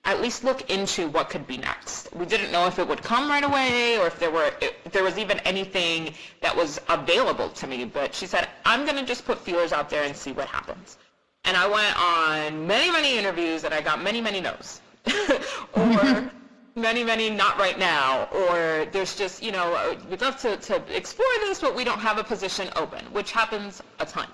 at 0.06 0.22
least 0.22 0.46
look 0.46 0.70
into 0.70 1.10
what 1.10 1.30
could 1.30 1.46
be 1.46 1.58
next. 1.58 2.08
We 2.16 2.26
didn't 2.26 2.52
know 2.52 2.66
if 2.66 2.80
it 2.80 2.88
would 2.88 3.04
come 3.04 3.30
right 3.30 3.44
away 3.44 3.98
or 4.00 4.08
if 4.08 4.18
there 4.20 4.32
were 4.32 4.52
if 4.62 4.92
there 4.94 5.04
was 5.04 5.18
even 5.18 5.40
anything 5.40 6.14
that 6.42 6.56
was 6.56 6.80
available 6.88 7.50
to 7.50 7.68
me. 7.68 7.84
But 7.84 8.16
she 8.16 8.26
said, 8.26 8.48
I'm 8.66 8.86
going 8.86 8.96
to 8.96 9.06
just 9.06 9.26
put 9.26 9.38
feelers 9.40 9.74
out 9.74 9.90
there 9.90 10.04
and 10.04 10.16
see 10.16 10.32
what 10.32 10.48
happens. 10.48 10.98
And 11.44 11.58
I 11.58 11.68
went 11.68 12.00
on 12.00 12.68
many, 12.68 12.90
many 12.90 13.18
interviews 13.18 13.66
and 13.66 13.74
I 13.74 13.82
got 13.82 14.02
many, 14.02 14.22
many 14.22 14.40
no's. 14.40 14.82
or 15.74 16.32
many, 16.76 17.04
many 17.04 17.30
not 17.30 17.58
right 17.58 17.78
now, 17.78 18.26
or 18.26 18.86
there's 18.92 19.16
just, 19.16 19.42
you 19.44 19.52
know, 19.52 19.98
we'd 20.10 20.22
love 20.22 20.38
to, 20.42 20.58
to 20.58 20.96
explore 20.96 21.28
this, 21.42 21.60
but 21.60 21.76
we 21.76 21.84
don't 21.84 22.00
have 22.00 22.18
a 22.18 22.24
position 22.24 22.70
open, 22.76 23.04
which 23.12 23.32
happens 23.32 23.82
a 24.00 24.06
ton. 24.06 24.28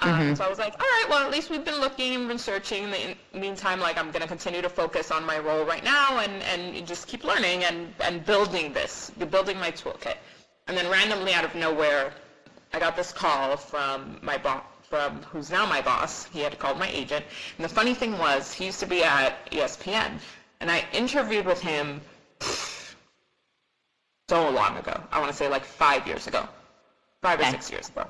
Um, 0.00 0.10
mm-hmm. 0.10 0.34
so 0.34 0.44
I 0.44 0.48
was 0.48 0.58
like, 0.58 0.74
all 0.74 0.80
right, 0.80 1.06
well, 1.08 1.24
at 1.24 1.30
least 1.30 1.48
we've 1.48 1.64
been 1.64 1.80
looking 1.80 2.14
and 2.14 2.28
been 2.28 2.38
searching. 2.38 2.84
In 2.84 3.16
the 3.32 3.38
meantime, 3.38 3.80
like, 3.80 3.96
I'm 3.96 4.10
going 4.10 4.20
to 4.20 4.28
continue 4.28 4.60
to 4.60 4.68
focus 4.68 5.10
on 5.10 5.24
my 5.24 5.38
role 5.38 5.64
right 5.64 5.82
now 5.82 6.18
and, 6.18 6.42
and 6.42 6.86
just 6.86 7.08
keep 7.08 7.24
learning 7.24 7.64
and, 7.64 7.94
and 8.00 8.24
building 8.26 8.72
this, 8.74 9.10
building 9.30 9.58
my 9.58 9.70
toolkit. 9.70 10.16
And 10.66 10.76
then 10.76 10.90
randomly 10.90 11.32
out 11.32 11.44
of 11.44 11.54
nowhere, 11.54 12.12
I 12.74 12.78
got 12.78 12.94
this 12.94 13.12
call 13.12 13.56
from 13.56 14.18
my 14.20 14.36
boss, 14.36 14.62
from 14.96 15.22
who's 15.24 15.50
now 15.50 15.66
my 15.66 15.82
boss. 15.82 16.24
He 16.32 16.40
had 16.40 16.58
called 16.58 16.78
my 16.78 16.88
agent. 16.88 17.24
And 17.56 17.64
the 17.64 17.68
funny 17.68 17.94
thing 17.94 18.16
was, 18.18 18.52
he 18.52 18.66
used 18.66 18.80
to 18.80 18.86
be 18.86 19.04
at 19.04 19.50
ESPN. 19.50 20.18
And 20.60 20.70
I 20.70 20.84
interviewed 20.92 21.44
with 21.44 21.60
him 21.60 22.00
so 24.28 24.50
long 24.50 24.76
ago. 24.78 24.98
I 25.12 25.20
want 25.20 25.30
to 25.30 25.36
say 25.36 25.48
like 25.48 25.64
five 25.64 26.06
years 26.06 26.26
ago, 26.26 26.48
five 27.22 27.38
okay. 27.40 27.48
or 27.48 27.52
six 27.52 27.70
years 27.70 27.88
ago. 27.90 28.06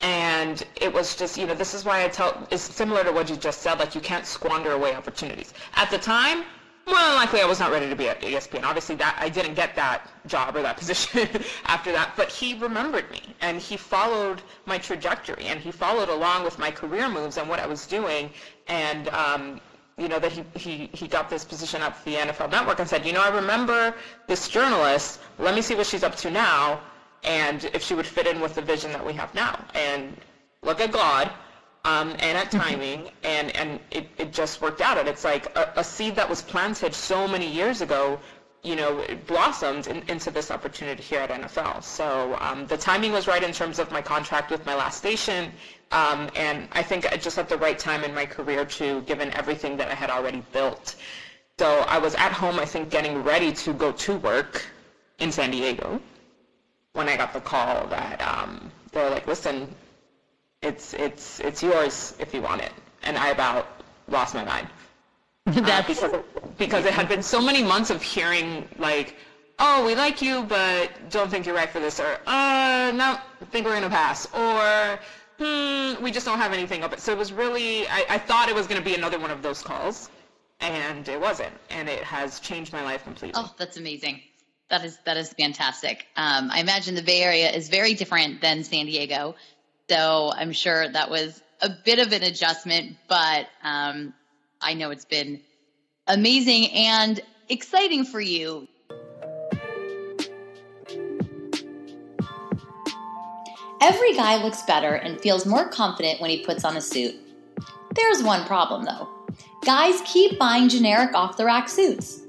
And 0.00 0.64
it 0.80 0.92
was 0.92 1.16
just, 1.16 1.36
you 1.36 1.46
know, 1.46 1.54
this 1.54 1.74
is 1.74 1.84
why 1.84 2.04
I 2.04 2.08
tell, 2.08 2.46
it's 2.50 2.62
similar 2.62 3.02
to 3.04 3.12
what 3.12 3.28
you 3.28 3.36
just 3.36 3.60
said, 3.60 3.78
like 3.78 3.94
you 3.94 4.00
can't 4.00 4.24
squander 4.24 4.72
away 4.72 4.94
opportunities. 4.94 5.52
At 5.74 5.90
the 5.90 5.98
time, 5.98 6.44
more 6.86 6.96
than 6.96 7.14
likely 7.14 7.40
I 7.40 7.46
was 7.46 7.60
not 7.60 7.70
ready 7.70 7.88
to 7.88 7.96
be 7.96 8.08
at 8.08 8.20
ESPN. 8.20 8.64
Obviously 8.64 8.94
that 8.96 9.16
I 9.18 9.28
didn't 9.28 9.54
get 9.54 9.74
that 9.76 10.08
job 10.26 10.56
or 10.56 10.62
that 10.62 10.76
position 10.82 11.28
after 11.64 11.92
that, 11.92 12.12
but 12.16 12.28
he 12.28 12.54
remembered 12.54 13.10
me 13.10 13.22
and 13.40 13.60
he 13.60 13.76
followed 13.76 14.42
my 14.66 14.78
trajectory 14.78 15.46
and 15.46 15.60
he 15.60 15.70
followed 15.70 16.08
along 16.08 16.44
with 16.44 16.58
my 16.58 16.70
career 16.70 17.08
moves 17.08 17.36
and 17.36 17.48
what 17.48 17.60
I 17.60 17.66
was 17.66 17.86
doing. 17.86 18.30
And 18.68 19.08
um, 19.08 19.60
you 19.98 20.08
know, 20.08 20.18
that 20.18 20.32
he, 20.32 20.44
he, 20.54 20.90
he 20.94 21.06
got 21.06 21.28
this 21.28 21.44
position 21.44 21.82
up 21.82 22.02
the 22.04 22.14
NFL 22.14 22.50
Network 22.50 22.80
and 22.80 22.88
said, 22.88 23.04
you 23.04 23.12
know, 23.12 23.22
I 23.22 23.28
remember 23.28 23.94
this 24.26 24.48
journalist. 24.48 25.20
Let 25.38 25.54
me 25.54 25.60
see 25.60 25.74
what 25.74 25.86
she's 25.86 26.02
up 26.02 26.16
to 26.16 26.30
now 26.30 26.80
and 27.22 27.64
if 27.74 27.82
she 27.82 27.94
would 27.94 28.06
fit 28.06 28.26
in 28.26 28.40
with 28.40 28.54
the 28.54 28.62
vision 28.62 28.92
that 28.92 29.04
we 29.04 29.12
have 29.12 29.34
now. 29.34 29.62
And 29.74 30.16
look 30.62 30.80
at 30.80 30.90
God 30.90 31.30
um, 31.84 32.10
and 32.18 32.36
at 32.38 32.50
timing, 32.62 33.10
and, 33.24 33.54
and 33.56 33.80
it, 33.90 34.08
it 34.18 34.32
just 34.32 34.60
worked 34.60 34.80
out. 34.80 34.98
And 34.98 35.08
it's 35.08 35.24
like 35.24 35.56
a, 35.56 35.72
a 35.76 35.84
seed 35.84 36.16
that 36.16 36.28
was 36.28 36.42
planted 36.42 36.94
so 36.94 37.26
many 37.26 37.50
years 37.50 37.80
ago 37.80 38.18
you 38.62 38.76
know, 38.76 39.04
blossomed 39.26 39.86
in, 39.86 40.02
into 40.08 40.30
this 40.30 40.50
opportunity 40.50 41.02
here 41.02 41.20
at 41.20 41.30
NFL. 41.30 41.82
So 41.82 42.36
um, 42.40 42.66
the 42.66 42.76
timing 42.76 43.12
was 43.12 43.26
right 43.26 43.42
in 43.42 43.52
terms 43.52 43.78
of 43.78 43.90
my 43.90 44.02
contract 44.02 44.50
with 44.50 44.66
my 44.66 44.74
last 44.74 44.98
station, 44.98 45.52
um, 45.92 46.28
and 46.36 46.68
I 46.72 46.82
think 46.82 47.08
just 47.20 47.38
at 47.38 47.48
the 47.48 47.56
right 47.56 47.78
time 47.78 48.04
in 48.04 48.14
my 48.14 48.26
career 48.26 48.64
too, 48.64 49.00
given 49.02 49.32
everything 49.32 49.76
that 49.78 49.88
I 49.88 49.94
had 49.94 50.10
already 50.10 50.42
built. 50.52 50.96
So 51.58 51.84
I 51.88 51.98
was 51.98 52.14
at 52.14 52.32
home, 52.32 52.58
I 52.58 52.64
think, 52.64 52.90
getting 52.90 53.22
ready 53.22 53.52
to 53.52 53.72
go 53.72 53.92
to 53.92 54.16
work 54.18 54.66
in 55.18 55.32
San 55.32 55.50
Diego 55.50 56.00
when 56.92 57.08
I 57.08 57.16
got 57.16 57.32
the 57.32 57.40
call 57.40 57.86
that 57.88 58.20
um, 58.20 58.70
they 58.92 59.02
were 59.02 59.10
like, 59.10 59.26
"Listen, 59.26 59.74
it's 60.62 60.94
it's 60.94 61.40
it's 61.40 61.62
yours 61.62 62.14
if 62.18 62.34
you 62.34 62.42
want 62.42 62.62
it," 62.62 62.72
and 63.02 63.16
I 63.16 63.28
about 63.28 63.66
lost 64.08 64.34
my 64.34 64.44
mind. 64.44 64.68
Uh, 65.46 65.82
because 65.82 66.12
it, 66.12 66.58
because 66.58 66.84
it 66.84 66.92
had 66.92 67.08
been 67.08 67.22
so 67.22 67.40
many 67.40 67.62
months 67.62 67.90
of 67.90 68.00
hearing 68.02 68.68
like, 68.78 69.16
oh, 69.58 69.84
we 69.84 69.94
like 69.94 70.22
you, 70.22 70.44
but 70.44 70.90
don't 71.10 71.30
think 71.30 71.44
you're 71.46 71.54
right 71.54 71.70
for 71.70 71.80
this, 71.80 71.98
or 71.98 72.18
uh, 72.26 72.92
no, 72.94 73.18
think 73.50 73.66
we're 73.66 73.74
gonna 73.74 73.88
pass, 73.88 74.26
or 74.32 74.98
hmm, 75.38 76.02
we 76.04 76.12
just 76.12 76.26
don't 76.26 76.38
have 76.38 76.52
anything 76.52 76.84
up. 76.84 77.00
So 77.00 77.10
it 77.10 77.18
was 77.18 77.32
really, 77.32 77.88
I, 77.88 78.04
I 78.10 78.18
thought 78.18 78.48
it 78.48 78.54
was 78.54 78.66
gonna 78.66 78.82
be 78.82 78.94
another 78.94 79.18
one 79.18 79.30
of 79.30 79.42
those 79.42 79.62
calls, 79.62 80.10
and 80.60 81.08
it 81.08 81.20
wasn't, 81.20 81.54
and 81.70 81.88
it 81.88 82.04
has 82.04 82.38
changed 82.38 82.72
my 82.72 82.84
life 82.84 83.02
completely. 83.02 83.40
Oh, 83.42 83.52
that's 83.58 83.76
amazing. 83.76 84.20
That 84.68 84.84
is 84.84 84.98
that 85.04 85.16
is 85.16 85.32
fantastic. 85.32 86.06
Um, 86.16 86.50
I 86.52 86.60
imagine 86.60 86.94
the 86.94 87.02
Bay 87.02 87.22
Area 87.22 87.50
is 87.50 87.68
very 87.70 87.94
different 87.94 88.40
than 88.40 88.62
San 88.62 88.86
Diego, 88.86 89.34
so 89.90 90.30
I'm 90.32 90.52
sure 90.52 90.88
that 90.88 91.10
was 91.10 91.42
a 91.60 91.68
bit 91.68 91.98
of 91.98 92.12
an 92.12 92.22
adjustment, 92.22 92.96
but 93.08 93.48
um, 93.64 94.14
I 94.60 94.74
know 94.74 94.92
it's 94.92 95.04
been 95.04 95.40
amazing 96.06 96.70
and 96.70 97.20
exciting 97.48 98.04
for 98.04 98.20
you. 98.20 98.68
Every 103.82 104.14
guy 104.14 104.40
looks 104.40 104.62
better 104.62 104.94
and 104.94 105.20
feels 105.20 105.44
more 105.44 105.68
confident 105.68 106.20
when 106.20 106.30
he 106.30 106.44
puts 106.44 106.64
on 106.64 106.76
a 106.76 106.80
suit. 106.80 107.16
There's 107.96 108.22
one 108.22 108.46
problem 108.46 108.84
though. 108.84 109.08
Guys 109.64 110.00
keep 110.04 110.38
buying 110.38 110.68
generic 110.68 111.16
off 111.16 111.36
the 111.36 111.44
rack 111.44 111.68
suits. 111.68 112.22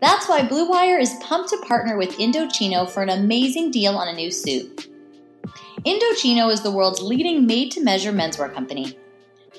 That's 0.00 0.28
why 0.28 0.48
Blue 0.48 0.68
Wire 0.68 0.98
is 0.98 1.14
pumped 1.22 1.50
to 1.50 1.58
partner 1.58 1.96
with 1.96 2.18
Indochino 2.18 2.90
for 2.90 3.04
an 3.04 3.08
amazing 3.08 3.70
deal 3.70 3.96
on 3.96 4.08
a 4.08 4.16
new 4.16 4.32
suit. 4.32 4.87
Indochino 5.86 6.50
is 6.52 6.62
the 6.62 6.72
world's 6.72 7.00
leading 7.00 7.46
made 7.46 7.70
to 7.72 7.82
measure 7.82 8.12
menswear 8.12 8.52
company. 8.52 8.98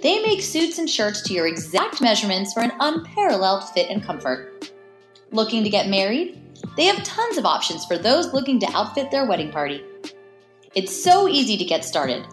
They 0.01 0.21
make 0.21 0.41
suits 0.41 0.77
and 0.77 0.89
shirts 0.89 1.21
to 1.23 1.33
your 1.33 1.47
exact 1.47 2.01
measurements 2.01 2.53
for 2.53 2.59
an 2.59 2.73
unparalleled 2.79 3.69
fit 3.69 3.89
and 3.89 4.03
comfort. 4.03 4.71
Looking 5.31 5.63
to 5.63 5.69
get 5.69 5.87
married? 5.87 6.41
They 6.75 6.85
have 6.85 7.03
tons 7.03 7.37
of 7.37 7.45
options 7.45 7.85
for 7.85 7.97
those 7.97 8.33
looking 8.33 8.59
to 8.59 8.71
outfit 8.73 9.11
their 9.11 9.27
wedding 9.27 9.51
party. 9.51 9.81
It's 10.75 11.03
so 11.03 11.29
easy 11.29 11.57
to 11.57 11.63
get 11.63 11.85
started. 11.85 12.25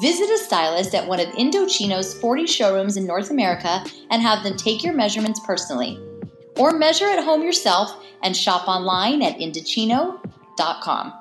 Visit 0.00 0.30
a 0.30 0.38
stylist 0.38 0.94
at 0.94 1.06
one 1.06 1.20
of 1.20 1.28
Indochino's 1.28 2.18
40 2.20 2.46
showrooms 2.46 2.96
in 2.96 3.06
North 3.06 3.30
America 3.30 3.84
and 4.10 4.22
have 4.22 4.42
them 4.42 4.56
take 4.56 4.82
your 4.82 4.94
measurements 4.94 5.40
personally. 5.40 6.00
Or 6.56 6.72
measure 6.72 7.06
at 7.06 7.22
home 7.22 7.42
yourself 7.42 8.02
and 8.22 8.36
shop 8.36 8.68
online 8.68 9.22
at 9.22 9.38
Indochino.com. 9.38 11.17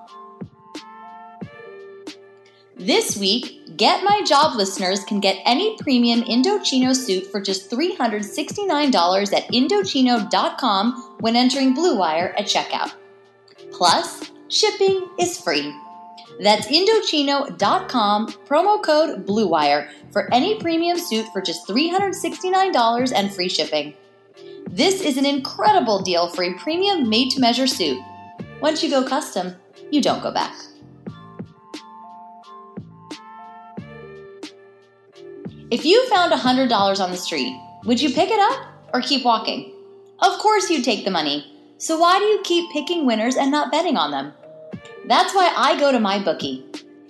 This 2.80 3.18
week, 3.18 3.76
Get 3.76 4.04
My 4.04 4.22
Job 4.24 4.56
listeners 4.56 5.04
can 5.04 5.20
get 5.20 5.42
any 5.46 5.76
premium 5.78 6.22
Indochino 6.22 6.96
suit 6.96 7.26
for 7.26 7.42
just 7.42 7.72
$369 7.72 9.34
at 9.34 9.52
Indochino.com 9.52 11.16
when 11.20 11.36
entering 11.36 11.74
Blue 11.74 11.98
Wire 11.98 12.36
at 12.38 12.46
checkout. 12.46 12.94
Plus, 13.72 14.32
shipping 14.50 15.10
is 15.20 15.42
free. 15.42 15.76
That's 16.40 16.68
Indochino.com, 16.68 18.28
promo 18.48 18.84
code 18.84 19.26
BLUEWIRE 19.26 19.90
for 20.12 20.32
any 20.32 20.60
premium 20.60 21.00
suit 21.00 21.26
for 21.34 21.42
just 21.42 21.68
$369 21.68 23.12
and 23.16 23.34
free 23.34 23.50
shipping. 23.50 23.96
This 24.70 25.02
is 25.02 25.18
an 25.18 25.26
incredible 25.26 26.04
deal 26.04 26.30
for 26.30 26.44
a 26.44 26.54
premium 26.60 27.10
made 27.10 27.32
to 27.32 27.40
measure 27.40 27.66
suit. 27.66 27.98
Once 28.62 28.84
you 28.84 28.92
go 28.92 29.04
custom, 29.04 29.56
you 29.90 30.00
don't 30.00 30.22
go 30.22 30.32
back. 30.32 30.54
If 35.70 35.84
you 35.84 36.08
found 36.08 36.32
$100 36.32 37.00
on 37.02 37.12
the 37.12 37.18
street, 37.18 37.54
would 37.84 38.00
you 38.00 38.14
pick 38.14 38.30
it 38.30 38.40
up 38.40 38.68
or 38.94 39.02
keep 39.02 39.26
walking? 39.26 39.74
Of 40.20 40.40
course 40.40 40.70
you'd 40.70 40.86
take 40.86 41.04
the 41.04 41.12
money. 41.12 41.46
So 41.78 42.00
why 42.00 42.20
do 42.20 42.26
you 42.26 42.42
keep 42.44 42.72
picking 42.72 43.06
winners 43.06 43.36
and 43.36 43.52
not 43.52 43.70
betting 43.70 43.98
on 43.98 44.12
them? 44.12 44.32
That's 45.08 45.36
why 45.36 45.54
I 45.56 45.78
go 45.78 45.92
to 45.92 46.00
my 46.00 46.24
bookie. 46.24 46.64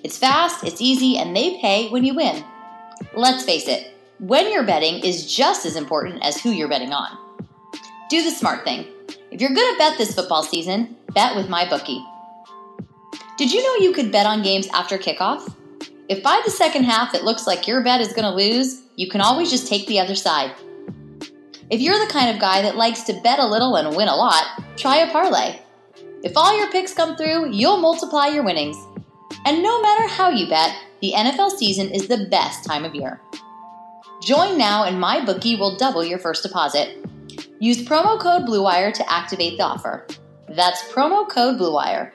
It's 0.04 0.18
fast, 0.18 0.64
it's 0.64 0.82
easy, 0.82 1.18
and 1.20 1.36
they 1.36 1.62
pay 1.62 1.90
when 1.90 2.04
you 2.04 2.16
win. 2.16 2.44
Let's 3.14 3.44
face 3.44 3.68
it, 3.68 3.94
when 4.18 4.52
you're 4.52 4.66
betting 4.66 5.04
is 5.04 5.32
just 5.32 5.68
as 5.68 5.76
important 5.76 6.24
as 6.24 6.42
who 6.42 6.50
you're 6.50 6.68
betting 6.68 6.94
on. 6.94 7.16
Do 8.10 8.24
the 8.24 8.32
smart 8.32 8.64
thing. 8.64 8.88
If 9.30 9.40
you're 9.40 9.54
going 9.54 9.74
to 9.74 9.78
bet 9.78 10.00
this 10.00 10.16
football 10.16 10.42
season, 10.42 10.96
bet 11.14 11.36
with 11.36 11.48
my 11.48 11.70
bookie. 11.70 12.04
Did 13.38 13.54
you 13.54 13.62
know 13.62 13.86
you 13.86 13.94
could 13.94 14.12
bet 14.12 14.26
on 14.26 14.42
games 14.42 14.68
after 14.74 14.98
kickoff? 14.98 15.54
If 16.10 16.24
by 16.24 16.42
the 16.46 16.52
second 16.52 16.86
half 16.86 17.14
it 17.14 17.24
looks 17.24 17.46
like 17.46 17.68
your 17.68 17.84
bet 17.84 18.00
is 18.00 18.14
going 18.14 18.24
to 18.24 18.32
lose, 18.32 18.82
you 18.96 19.10
can 19.10 19.20
always 19.20 19.52
just 19.52 19.68
take 19.68 19.88
the 19.88 20.00
other 20.00 20.16
side. 20.16 20.54
If 21.70 21.82
you're 21.82 22.00
the 22.00 22.12
kind 22.12 22.30
of 22.34 22.40
guy 22.40 22.62
that 22.62 22.78
likes 22.78 23.04
to 23.04 23.20
bet 23.22 23.40
a 23.40 23.46
little 23.46 23.76
and 23.76 23.96
win 23.96 24.08
a 24.08 24.16
lot, 24.16 24.46
try 24.78 24.98
a 24.98 25.12
parlay. 25.12 25.60
If 26.24 26.38
all 26.38 26.58
your 26.58 26.72
picks 26.72 26.94
come 26.94 27.18
through, 27.18 27.52
you'll 27.52 27.78
multiply 27.78 28.28
your 28.28 28.46
winnings. 28.46 28.78
And 29.46 29.62
no 29.62 29.82
matter 29.82 30.08
how 30.08 30.30
you 30.30 30.48
bet, 30.48 30.76
the 31.02 31.12
NFL 31.14 31.52
season 31.52 31.90
is 31.90 32.08
the 32.08 32.28
best 32.32 32.64
time 32.64 32.86
of 32.86 32.96
year. 32.96 33.20
Join 34.24 34.58
now 34.58 34.86
and 34.86 35.00
my 35.00 35.24
bookie 35.24 35.58
will 35.58 35.76
double 35.76 36.06
your 36.06 36.20
first 36.20 36.42
deposit. 36.42 37.06
Use 37.60 37.86
promo 37.86 38.20
code 38.20 38.44
BLUEWIRE 38.44 38.94
to 38.94 39.12
activate 39.12 39.58
the 39.58 39.64
offer. 39.64 40.08
That's 40.50 40.82
promo 40.84 41.30
code 41.30 41.60
BLUEWIRE. 41.60 42.14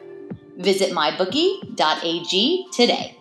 Visit 0.57 0.93
mybookie.ag 0.93 2.67
today. 2.73 3.19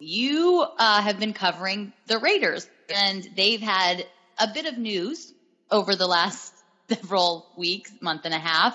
You 0.00 0.66
uh, 0.78 1.02
have 1.02 1.20
been 1.20 1.34
covering 1.34 1.92
the 2.06 2.18
Raiders, 2.18 2.66
and 2.88 3.22
they've 3.36 3.60
had 3.60 4.06
a 4.38 4.48
bit 4.52 4.64
of 4.64 4.78
news 4.78 5.32
over 5.70 5.94
the 5.94 6.06
last 6.06 6.54
several 6.88 7.46
weeks, 7.56 7.92
month 8.00 8.22
and 8.24 8.32
a 8.32 8.38
half. 8.38 8.74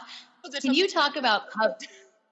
Can 0.61 0.73
you 0.73 0.87
talk 0.87 1.17
about? 1.17 1.41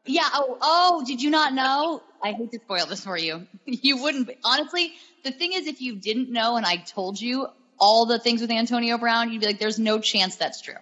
Yeah. 0.06 0.28
Oh, 0.34 0.58
oh, 0.62 1.04
did 1.08 1.22
you 1.22 1.30
not 1.30 1.54
know? 1.54 2.04
I 2.22 2.34
hate 2.34 2.52
to 2.52 2.60
spoil 2.60 2.86
this 2.88 3.06
for 3.06 3.18
you. 3.18 3.48
You 3.66 4.04
wouldn't. 4.04 4.30
Honestly, 4.44 4.92
the 5.24 5.32
thing 5.32 5.54
is, 5.54 5.66
if 5.66 5.80
you 5.80 5.96
didn't 5.96 6.30
know 6.30 6.58
and 6.58 6.66
I 6.66 6.76
told 6.76 7.22
you 7.22 7.48
all 7.80 8.06
the 8.06 8.20
things 8.20 8.42
with 8.42 8.52
Antonio 8.52 8.98
Brown, 8.98 9.32
you'd 9.32 9.40
be 9.40 9.48
like, 9.48 9.60
"There's 9.60 9.80
no 9.80 10.00
chance 10.00 10.36
that's 10.36 10.60
true." 10.60 10.76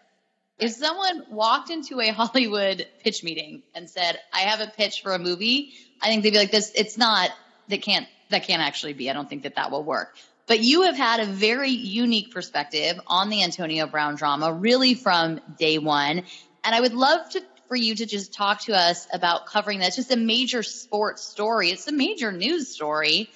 If 0.57 0.71
someone 0.71 1.23
walked 1.29 1.69
into 1.69 2.01
a 2.01 2.07
Hollywood 2.09 2.87
pitch 3.03 3.23
meeting 3.23 3.61
and 3.75 3.87
said, 3.87 4.17
"I 4.33 4.39
have 4.39 4.59
a 4.59 4.71
pitch 4.75 5.01
for 5.03 5.13
a 5.13 5.19
movie," 5.19 5.69
I 6.01 6.07
think 6.07 6.23
they'd 6.23 6.31
be 6.31 6.39
like, 6.39 6.51
"This, 6.51 6.71
it's 6.73 6.97
not 6.97 7.29
that 7.67 7.81
can't 7.81 8.07
that 8.29 8.45
can't 8.45 8.61
actually 8.61 8.93
be. 8.93 9.09
I 9.09 9.13
don't 9.13 9.29
think 9.29 9.43
that 9.43 9.55
that 9.55 9.71
will 9.71 9.83
work. 9.83 10.15
But 10.47 10.61
you 10.61 10.83
have 10.83 10.97
had 10.97 11.19
a 11.19 11.25
very 11.25 11.69
unique 11.69 12.31
perspective 12.31 12.99
on 13.07 13.29
the 13.29 13.43
Antonio 13.43 13.87
Brown 13.87 14.15
drama, 14.15 14.53
really 14.53 14.95
from 14.95 15.39
day 15.53 15.77
one. 15.77 16.23
And 16.63 16.75
I 16.75 16.81
would 16.81 16.93
love 16.93 17.21
to 17.31 17.41
for 17.67 17.77
you 17.77 17.95
to 17.95 18.05
just 18.05 18.33
talk 18.33 18.65
to 18.65 18.73
us 18.73 19.07
about 19.13 19.45
covering 19.45 19.79
that. 19.79 19.87
It's 19.87 19.95
just 19.95 20.11
a 20.11 20.17
major 20.17 20.61
sports 20.61 21.23
story. 21.23 21.69
It's 21.69 21.87
a 21.87 21.93
major 21.93 22.31
news 22.33 22.69
story. 22.69 23.29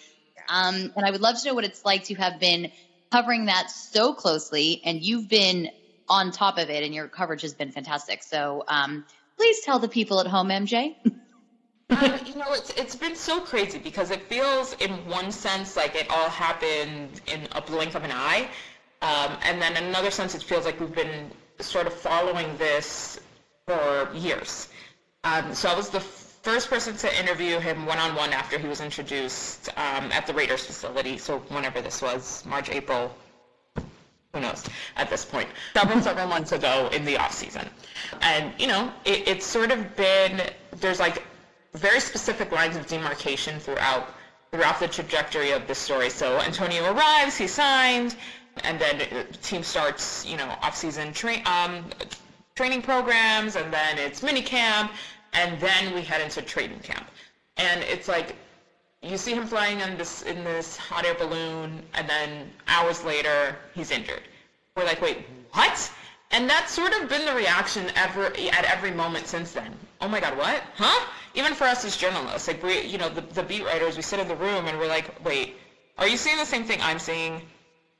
Um, 0.49 0.91
and 0.95 1.05
I 1.05 1.11
would 1.11 1.21
love 1.21 1.39
to 1.39 1.47
know 1.47 1.53
what 1.53 1.63
it's 1.63 1.85
like 1.85 2.03
to 2.05 2.15
have 2.15 2.37
been 2.37 2.69
covering 3.11 3.45
that 3.45 3.69
so 3.71 4.13
closely. 4.13 4.81
And 4.83 5.01
you've 5.01 5.29
been 5.29 5.69
on 6.09 6.31
top 6.31 6.57
of 6.57 6.69
it, 6.69 6.83
and 6.83 6.93
your 6.93 7.07
coverage 7.07 7.43
has 7.43 7.53
been 7.53 7.71
fantastic. 7.71 8.23
So 8.23 8.63
um, 8.67 9.05
please 9.37 9.61
tell 9.63 9.79
the 9.79 9.87
people 9.87 10.19
at 10.19 10.27
home, 10.27 10.49
MJ. 10.49 10.89
Uh, 11.89 12.17
you 12.25 12.35
know, 12.35 12.51
it's 12.53 12.71
it's 12.71 12.95
been 12.95 13.15
so 13.15 13.39
crazy 13.39 13.77
because 13.77 14.09
it 14.09 14.21
feels, 14.23 14.73
in 14.79 14.91
one 15.07 15.31
sense, 15.31 15.75
like 15.75 15.95
it 15.95 16.09
all 16.09 16.29
happened 16.29 17.21
in 17.27 17.47
a 17.51 17.61
blink 17.61 17.93
of 17.95 18.03
an 18.03 18.11
eye, 18.11 18.49
um, 19.01 19.37
and 19.43 19.61
then 19.61 19.77
in 19.77 19.83
another 19.85 20.09
sense, 20.09 20.33
it 20.33 20.41
feels 20.41 20.65
like 20.65 20.79
we've 20.79 20.95
been 20.95 21.29
sort 21.59 21.85
of 21.87 21.93
following 21.93 22.57
this 22.57 23.19
for 23.67 24.09
years. 24.13 24.69
Um, 25.23 25.53
so 25.53 25.69
I 25.69 25.75
was 25.75 25.89
the 25.89 25.99
first 25.99 26.69
person 26.69 26.95
to 26.97 27.19
interview 27.19 27.59
him 27.59 27.85
one-on-one 27.85 28.31
after 28.31 28.59
he 28.59 28.67
was 28.67 28.81
introduced 28.81 29.69
um, 29.69 30.11
at 30.11 30.27
the 30.27 30.33
Raiders 30.33 30.65
facility. 30.65 31.17
So 31.17 31.39
whenever 31.49 31.81
this 31.81 32.01
was, 32.01 32.45
March, 32.45 32.69
April, 32.69 33.11
who 34.33 34.41
knows 34.41 34.65
at 34.97 35.09
this 35.09 35.25
point, 35.25 35.49
several, 35.73 36.01
several 36.01 36.27
months 36.27 36.51
ago 36.51 36.89
in 36.93 37.05
the 37.05 37.17
off 37.17 37.33
season. 37.33 37.67
And, 38.21 38.53
you 38.59 38.67
know, 38.67 38.91
it, 39.05 39.27
it's 39.27 39.45
sort 39.45 39.71
of 39.71 39.95
been, 39.95 40.41
there's 40.81 40.99
like 40.99 41.23
very 41.75 41.99
specific 41.99 42.51
lines 42.51 42.75
of 42.75 42.87
demarcation 42.87 43.59
throughout 43.59 44.07
throughout 44.51 44.79
the 44.79 44.87
trajectory 44.87 45.51
of 45.51 45.67
the 45.67 45.75
story. 45.75 46.09
So 46.09 46.39
Antonio 46.39 46.93
arrives, 46.93 47.35
he 47.35 47.47
signed, 47.47 48.15
and 48.63 48.79
then 48.79 48.99
the 48.99 49.37
team 49.39 49.63
starts, 49.63 50.25
you 50.25 50.37
know, 50.37 50.47
off-season 50.61 51.11
train, 51.11 51.41
um, 51.45 51.83
training 52.55 52.81
programs, 52.81 53.57
and 53.57 53.73
then 53.73 53.97
it's 53.97 54.23
mini 54.23 54.41
camp, 54.41 54.91
and 55.33 55.59
then 55.59 55.93
we 55.93 56.01
head 56.01 56.21
into 56.21 56.41
training 56.41 56.79
camp. 56.79 57.05
And 57.57 57.83
it's 57.83 58.07
like 58.07 58.35
you 59.01 59.17
see 59.17 59.33
him 59.33 59.45
flying 59.45 59.81
in 59.81 59.97
this 59.97 60.21
in 60.23 60.43
this 60.43 60.77
hot 60.77 61.05
air 61.05 61.15
balloon, 61.15 61.81
and 61.93 62.09
then 62.09 62.51
hours 62.67 63.03
later 63.03 63.55
he's 63.73 63.91
injured. 63.91 64.23
We're 64.75 64.85
like, 64.85 65.01
wait, 65.01 65.25
what? 65.51 65.91
And 66.31 66.49
that's 66.49 66.73
sort 66.73 66.93
of 66.93 67.09
been 67.09 67.25
the 67.25 67.33
reaction 67.33 67.85
ever 67.95 68.25
at 68.27 68.65
every 68.65 68.91
moment 68.91 69.27
since 69.27 69.51
then. 69.51 69.73
Oh 70.01 70.07
my 70.07 70.19
God, 70.19 70.37
what? 70.37 70.63
Huh? 70.75 71.05
Even 71.33 71.53
for 71.53 71.65
us 71.65 71.85
as 71.85 71.97
journalists, 71.97 72.47
like 72.47 72.61
we, 72.63 72.81
you 72.81 72.97
know, 72.97 73.09
the, 73.09 73.21
the 73.21 73.43
beat 73.43 73.65
writers, 73.65 73.95
we 73.95 74.01
sit 74.01 74.19
in 74.19 74.27
the 74.27 74.35
room 74.35 74.67
and 74.67 74.77
we're 74.77 74.87
like, 74.87 75.23
wait, 75.23 75.55
are 75.97 76.07
you 76.07 76.17
seeing 76.17 76.37
the 76.37 76.45
same 76.45 76.63
thing 76.63 76.79
I'm 76.81 76.99
seeing? 76.99 77.41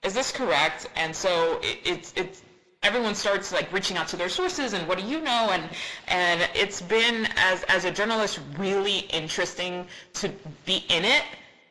Is 0.04 0.14
this 0.14 0.32
correct? 0.32 0.88
And 0.96 1.16
so 1.16 1.60
it, 1.62 1.80
it's 1.84 2.14
it's 2.16 2.42
everyone 2.84 3.16
starts 3.16 3.52
like 3.52 3.72
reaching 3.74 3.98
out 3.98 4.08
to 4.10 4.16
their 4.16 4.30
sources 4.30 4.74
and 4.74 4.88
what 4.88 5.00
do 5.00 5.04
you 5.04 5.20
know 5.20 5.50
and 5.52 5.64
and 6.08 6.48
it's 6.54 6.82
been 6.82 7.28
as 7.36 7.64
as 7.64 7.84
a 7.84 7.92
journalist 7.92 8.40
really 8.60 9.00
interesting 9.10 9.88
to 10.14 10.30
be 10.66 10.86
in 10.90 11.04
it 11.04 11.24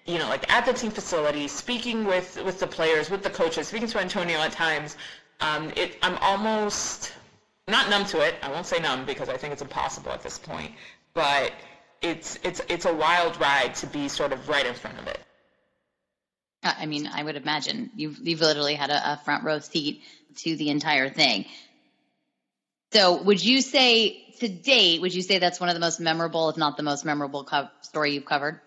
you 0.06 0.18
know 0.18 0.28
like 0.28 0.50
at 0.52 0.66
the 0.66 0.72
team 0.72 0.90
facility 0.90 1.46
speaking 1.46 2.04
with 2.04 2.42
with 2.44 2.58
the 2.58 2.66
players 2.66 3.10
with 3.10 3.22
the 3.22 3.30
coaches 3.30 3.68
speaking 3.68 3.86
to 3.86 4.00
antonio 4.00 4.38
at 4.40 4.50
times 4.50 4.96
um, 5.40 5.72
it, 5.76 5.98
I'm 6.02 6.16
almost 6.18 7.12
not 7.68 7.88
numb 7.88 8.04
to 8.06 8.20
it. 8.20 8.34
I 8.42 8.50
won't 8.50 8.66
say 8.66 8.78
numb 8.78 9.06
because 9.06 9.28
I 9.28 9.36
think 9.36 9.52
it's 9.52 9.62
impossible 9.62 10.12
at 10.12 10.22
this 10.22 10.38
point. 10.38 10.72
But 11.14 11.52
it's 12.02 12.38
it's 12.42 12.60
it's 12.68 12.84
a 12.84 12.92
wild 12.94 13.40
ride 13.40 13.74
to 13.76 13.86
be 13.86 14.08
sort 14.08 14.32
of 14.32 14.48
right 14.48 14.66
in 14.66 14.74
front 14.74 14.98
of 14.98 15.06
it. 15.06 15.18
Uh, 16.62 16.72
I 16.78 16.86
mean, 16.86 17.08
I 17.12 17.22
would 17.22 17.36
imagine 17.36 17.90
you've 17.96 18.18
you've 18.22 18.40
literally 18.40 18.74
had 18.74 18.90
a, 18.90 19.12
a 19.12 19.20
front 19.24 19.44
row 19.44 19.58
seat 19.60 20.02
to 20.38 20.56
the 20.56 20.70
entire 20.70 21.08
thing. 21.08 21.46
So, 22.92 23.22
would 23.22 23.42
you 23.42 23.60
say 23.60 24.22
to 24.40 24.48
date, 24.48 25.00
would 25.00 25.14
you 25.14 25.22
say 25.22 25.38
that's 25.38 25.58
one 25.58 25.68
of 25.68 25.74
the 25.74 25.80
most 25.80 26.00
memorable, 26.00 26.48
if 26.48 26.56
not 26.56 26.76
the 26.76 26.82
most 26.82 27.04
memorable 27.04 27.44
co- 27.44 27.68
story 27.82 28.12
you've 28.12 28.24
covered? 28.24 28.60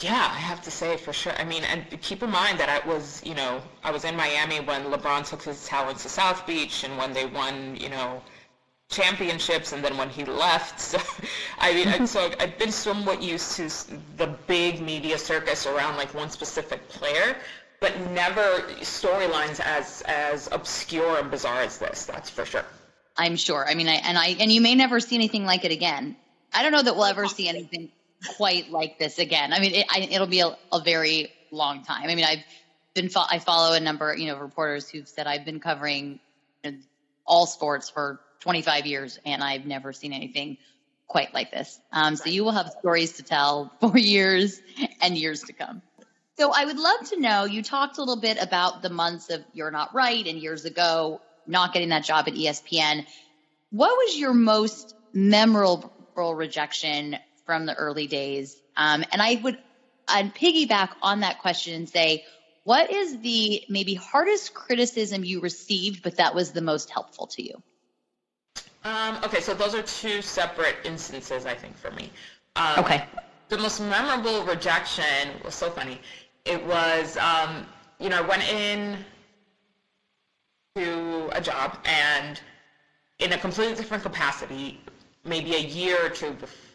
Yeah, 0.00 0.30
I 0.32 0.38
have 0.38 0.62
to 0.62 0.70
say 0.70 0.96
for 0.96 1.12
sure. 1.12 1.32
I 1.38 1.44
mean, 1.44 1.64
and 1.64 1.84
keep 2.00 2.22
in 2.22 2.30
mind 2.30 2.60
that 2.60 2.68
I 2.68 2.86
was, 2.88 3.20
you 3.24 3.34
know, 3.34 3.60
I 3.82 3.90
was 3.90 4.04
in 4.04 4.14
Miami 4.14 4.60
when 4.60 4.84
LeBron 4.84 5.28
took 5.28 5.42
his 5.42 5.66
talents 5.66 6.04
to 6.04 6.08
South 6.08 6.46
Beach 6.46 6.84
and 6.84 6.96
when 6.96 7.12
they 7.12 7.26
won, 7.26 7.74
you 7.74 7.88
know, 7.88 8.22
championships 8.90 9.72
and 9.72 9.82
then 9.84 9.96
when 9.96 10.08
he 10.08 10.24
left. 10.24 10.80
So, 10.88 10.98
I 11.58 11.74
mean, 11.74 11.88
mm-hmm. 11.88 12.06
so 12.06 12.30
I've 12.38 12.56
been 12.58 12.70
somewhat 12.70 13.20
used 13.20 13.56
to 13.56 13.68
the 14.16 14.28
big 14.46 14.80
media 14.80 15.18
circus 15.18 15.66
around 15.66 15.96
like 15.96 16.14
one 16.14 16.30
specific 16.30 16.88
player, 16.88 17.36
but 17.80 17.98
never 18.12 18.60
storylines 18.80 19.58
as 19.58 20.02
as 20.06 20.48
obscure 20.52 21.18
and 21.18 21.28
bizarre 21.28 21.62
as 21.62 21.78
this. 21.78 22.06
That's 22.06 22.30
for 22.30 22.44
sure. 22.44 22.64
I'm 23.16 23.34
sure. 23.34 23.66
I 23.68 23.74
mean, 23.74 23.88
I 23.88 23.94
and 23.94 24.16
I 24.16 24.36
and 24.38 24.52
you 24.52 24.60
may 24.60 24.76
never 24.76 25.00
see 25.00 25.16
anything 25.16 25.44
like 25.44 25.64
it 25.64 25.72
again. 25.72 26.16
I 26.54 26.62
don't 26.62 26.72
know 26.72 26.82
that 26.82 26.94
we'll 26.94 27.04
ever 27.04 27.26
see 27.26 27.48
anything 27.48 27.90
quite 28.36 28.70
like 28.70 28.98
this 28.98 29.18
again. 29.18 29.52
I 29.52 29.60
mean, 29.60 29.74
it, 29.74 29.86
I, 29.88 30.00
it'll 30.10 30.26
be 30.26 30.40
a, 30.40 30.56
a, 30.72 30.80
very 30.82 31.32
long 31.50 31.84
time. 31.84 32.08
I 32.08 32.14
mean, 32.14 32.24
I've 32.24 32.42
been 32.94 33.08
fo- 33.08 33.26
I 33.28 33.38
follow 33.38 33.74
a 33.74 33.80
number, 33.80 34.14
you 34.16 34.26
know, 34.26 34.38
reporters 34.38 34.88
who've 34.88 35.08
said 35.08 35.26
I've 35.26 35.44
been 35.44 35.60
covering 35.60 36.18
you 36.64 36.72
know, 36.72 36.78
all 37.26 37.46
sports 37.46 37.90
for 37.90 38.20
25 38.40 38.86
years, 38.86 39.18
and 39.24 39.42
I've 39.42 39.66
never 39.66 39.92
seen 39.92 40.12
anything 40.12 40.58
quite 41.06 41.32
like 41.32 41.50
this. 41.50 41.80
Um, 41.92 42.16
so 42.16 42.28
you 42.28 42.44
will 42.44 42.52
have 42.52 42.70
stories 42.80 43.14
to 43.14 43.22
tell 43.22 43.72
for 43.80 43.96
years 43.96 44.60
and 45.00 45.16
years 45.16 45.42
to 45.44 45.52
come. 45.52 45.82
So 46.38 46.52
I 46.54 46.64
would 46.64 46.78
love 46.78 47.08
to 47.10 47.20
know. 47.20 47.44
You 47.44 47.62
talked 47.62 47.98
a 47.98 48.00
little 48.00 48.20
bit 48.20 48.40
about 48.40 48.82
the 48.82 48.90
months 48.90 49.28
of 49.30 49.42
you're 49.52 49.72
not 49.72 49.94
right 49.94 50.24
and 50.24 50.38
years 50.38 50.64
ago 50.64 51.20
not 51.46 51.72
getting 51.72 51.88
that 51.88 52.04
job 52.04 52.28
at 52.28 52.34
ESPN. 52.34 53.06
What 53.70 53.90
was 53.90 54.16
your 54.16 54.34
most 54.34 54.94
memorable 55.12 56.34
rejection 56.34 57.16
from 57.48 57.64
the 57.64 57.74
early 57.74 58.06
days. 58.06 58.60
Um, 58.76 59.02
and 59.10 59.22
I 59.22 59.40
would 59.42 59.56
I'd 60.06 60.34
piggyback 60.34 60.90
on 61.00 61.20
that 61.20 61.38
question 61.38 61.72
and 61.72 61.88
say, 61.88 62.26
what 62.64 62.90
is 62.90 63.18
the 63.20 63.64
maybe 63.70 63.94
hardest 63.94 64.52
criticism 64.52 65.24
you 65.24 65.40
received, 65.40 66.02
but 66.02 66.16
that 66.16 66.34
was 66.34 66.52
the 66.52 66.60
most 66.60 66.90
helpful 66.90 67.26
to 67.28 67.42
you? 67.42 67.54
Um, 68.84 69.16
okay, 69.24 69.40
so 69.40 69.54
those 69.54 69.74
are 69.74 69.82
two 69.82 70.20
separate 70.20 70.76
instances, 70.84 71.46
I 71.46 71.54
think, 71.54 71.74
for 71.78 71.90
me. 71.92 72.10
Um, 72.54 72.80
okay. 72.80 73.06
The 73.48 73.56
most 73.56 73.80
memorable 73.80 74.44
rejection 74.44 75.30
was 75.42 75.54
so 75.54 75.70
funny. 75.70 75.98
It 76.44 76.62
was, 76.66 77.16
um, 77.16 77.66
you 77.98 78.10
know, 78.10 78.18
I 78.18 78.26
went 78.28 78.46
in 78.50 78.98
to 80.76 81.30
a 81.32 81.40
job 81.40 81.78
and 81.86 82.38
in 83.20 83.32
a 83.32 83.38
completely 83.38 83.74
different 83.74 84.02
capacity, 84.02 84.78
maybe 85.24 85.54
a 85.54 85.60
year 85.60 85.96
or 86.04 86.10
two 86.10 86.32
before 86.32 86.67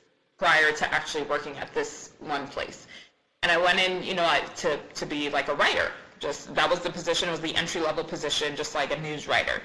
prior 0.43 0.73
to 0.73 0.93
actually 0.93 1.23
working 1.23 1.57
at 1.57 1.73
this 1.73 2.11
one 2.19 2.45
place. 2.47 2.85
And 3.43 3.49
I 3.49 3.57
went 3.57 3.79
in, 3.79 4.03
you 4.03 4.13
know, 4.13 4.27
to, 4.57 4.77
to 4.77 5.05
be 5.05 5.29
like 5.29 5.47
a 5.47 5.55
writer. 5.55 5.89
Just 6.19 6.53
that 6.53 6.69
was 6.69 6.79
the 6.81 6.89
position. 6.89 7.29
It 7.29 7.31
was 7.31 7.39
the 7.39 7.55
entry 7.55 7.79
level 7.79 8.03
position, 8.03 8.53
just 8.57 8.75
like 8.75 8.91
a 8.91 8.99
news 8.99 9.25
writer, 9.25 9.61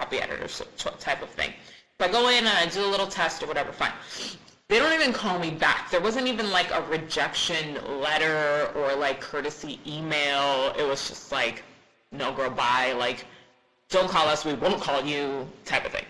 copy 0.00 0.18
editor 0.18 0.48
type 0.98 1.22
of 1.22 1.28
thing. 1.30 1.52
So 2.00 2.06
I 2.06 2.10
go 2.10 2.30
in 2.30 2.38
and 2.38 2.48
I 2.48 2.66
do 2.66 2.84
a 2.84 2.90
little 2.94 3.06
test 3.06 3.44
or 3.44 3.46
whatever. 3.46 3.70
Fine. 3.70 3.92
They 4.66 4.80
don't 4.80 4.92
even 4.92 5.12
call 5.12 5.38
me 5.38 5.50
back. 5.52 5.88
There 5.88 6.00
wasn't 6.00 6.26
even 6.26 6.50
like 6.50 6.72
a 6.72 6.82
rejection 6.90 7.78
letter 8.00 8.72
or 8.74 8.96
like 8.96 9.20
courtesy 9.20 9.78
email. 9.86 10.74
It 10.76 10.84
was 10.84 11.08
just 11.08 11.30
like, 11.30 11.62
no 12.10 12.32
girl, 12.32 12.50
bye. 12.50 12.92
Like, 12.98 13.24
don't 13.88 14.10
call 14.10 14.26
us. 14.26 14.44
We 14.44 14.54
won't 14.54 14.82
call 14.82 15.00
you 15.04 15.48
type 15.64 15.86
of 15.86 15.92
thing. 15.92 16.06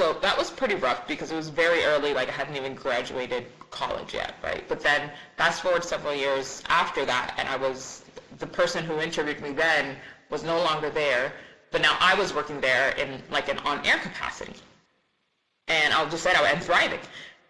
So 0.00 0.14
that 0.22 0.38
was 0.38 0.50
pretty 0.50 0.76
rough 0.76 1.06
because 1.06 1.30
it 1.30 1.36
was 1.36 1.50
very 1.50 1.84
early, 1.84 2.14
like 2.14 2.30
I 2.30 2.32
hadn't 2.32 2.56
even 2.56 2.72
graduated 2.72 3.44
college 3.68 4.14
yet, 4.14 4.32
right? 4.42 4.64
But 4.66 4.80
then 4.80 5.10
fast 5.36 5.60
forward 5.60 5.84
several 5.84 6.14
years 6.14 6.62
after 6.70 7.04
that, 7.04 7.34
and 7.36 7.46
I 7.46 7.56
was, 7.56 8.02
the 8.38 8.46
person 8.46 8.82
who 8.82 8.98
interviewed 8.98 9.42
me 9.42 9.52
then 9.52 9.96
was 10.30 10.42
no 10.42 10.56
longer 10.56 10.88
there, 10.88 11.34
but 11.70 11.82
now 11.82 11.98
I 12.00 12.14
was 12.14 12.32
working 12.32 12.62
there 12.62 12.92
in 12.92 13.22
like 13.30 13.50
an 13.50 13.58
on-air 13.58 13.98
capacity. 13.98 14.54
And 15.68 15.92
I'll 15.92 16.08
just 16.08 16.22
say 16.22 16.32
I 16.34 16.54
was 16.54 16.64
thriving. 16.64 17.00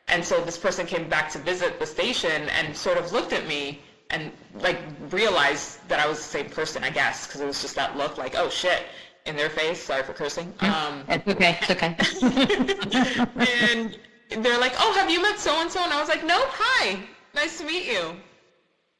And 0.08 0.24
so 0.24 0.42
this 0.44 0.58
person 0.58 0.88
came 0.88 1.08
back 1.08 1.30
to 1.30 1.38
visit 1.38 1.78
the 1.78 1.86
station 1.86 2.48
and 2.48 2.76
sort 2.76 2.98
of 2.98 3.12
looked 3.12 3.32
at 3.32 3.46
me 3.46 3.78
and 4.10 4.32
like 4.58 4.80
realized 5.10 5.86
that 5.86 6.00
I 6.00 6.08
was 6.08 6.18
the 6.18 6.24
same 6.24 6.50
person, 6.50 6.82
I 6.82 6.90
guess, 6.90 7.28
because 7.28 7.42
it 7.42 7.46
was 7.46 7.62
just 7.62 7.76
that 7.76 7.96
look 7.96 8.18
like, 8.18 8.34
oh 8.36 8.48
shit, 8.48 8.86
in 9.26 9.36
their 9.36 9.50
face. 9.50 9.82
Sorry 9.82 10.02
for 10.02 10.12
cursing. 10.12 10.52
Um, 10.60 11.04
it's 11.08 11.26
okay. 11.28 11.58
It's 11.60 11.70
okay. 11.70 11.96
and 13.72 14.44
they're 14.44 14.58
like, 14.58 14.72
"Oh, 14.78 14.92
have 14.94 15.10
you 15.10 15.20
met 15.22 15.38
so 15.38 15.60
and 15.60 15.70
so?" 15.70 15.82
And 15.82 15.92
I 15.92 16.00
was 16.00 16.08
like, 16.08 16.24
"No, 16.24 16.38
hi, 16.46 16.98
nice 17.34 17.58
to 17.58 17.64
meet 17.64 17.86
you." 17.86 18.16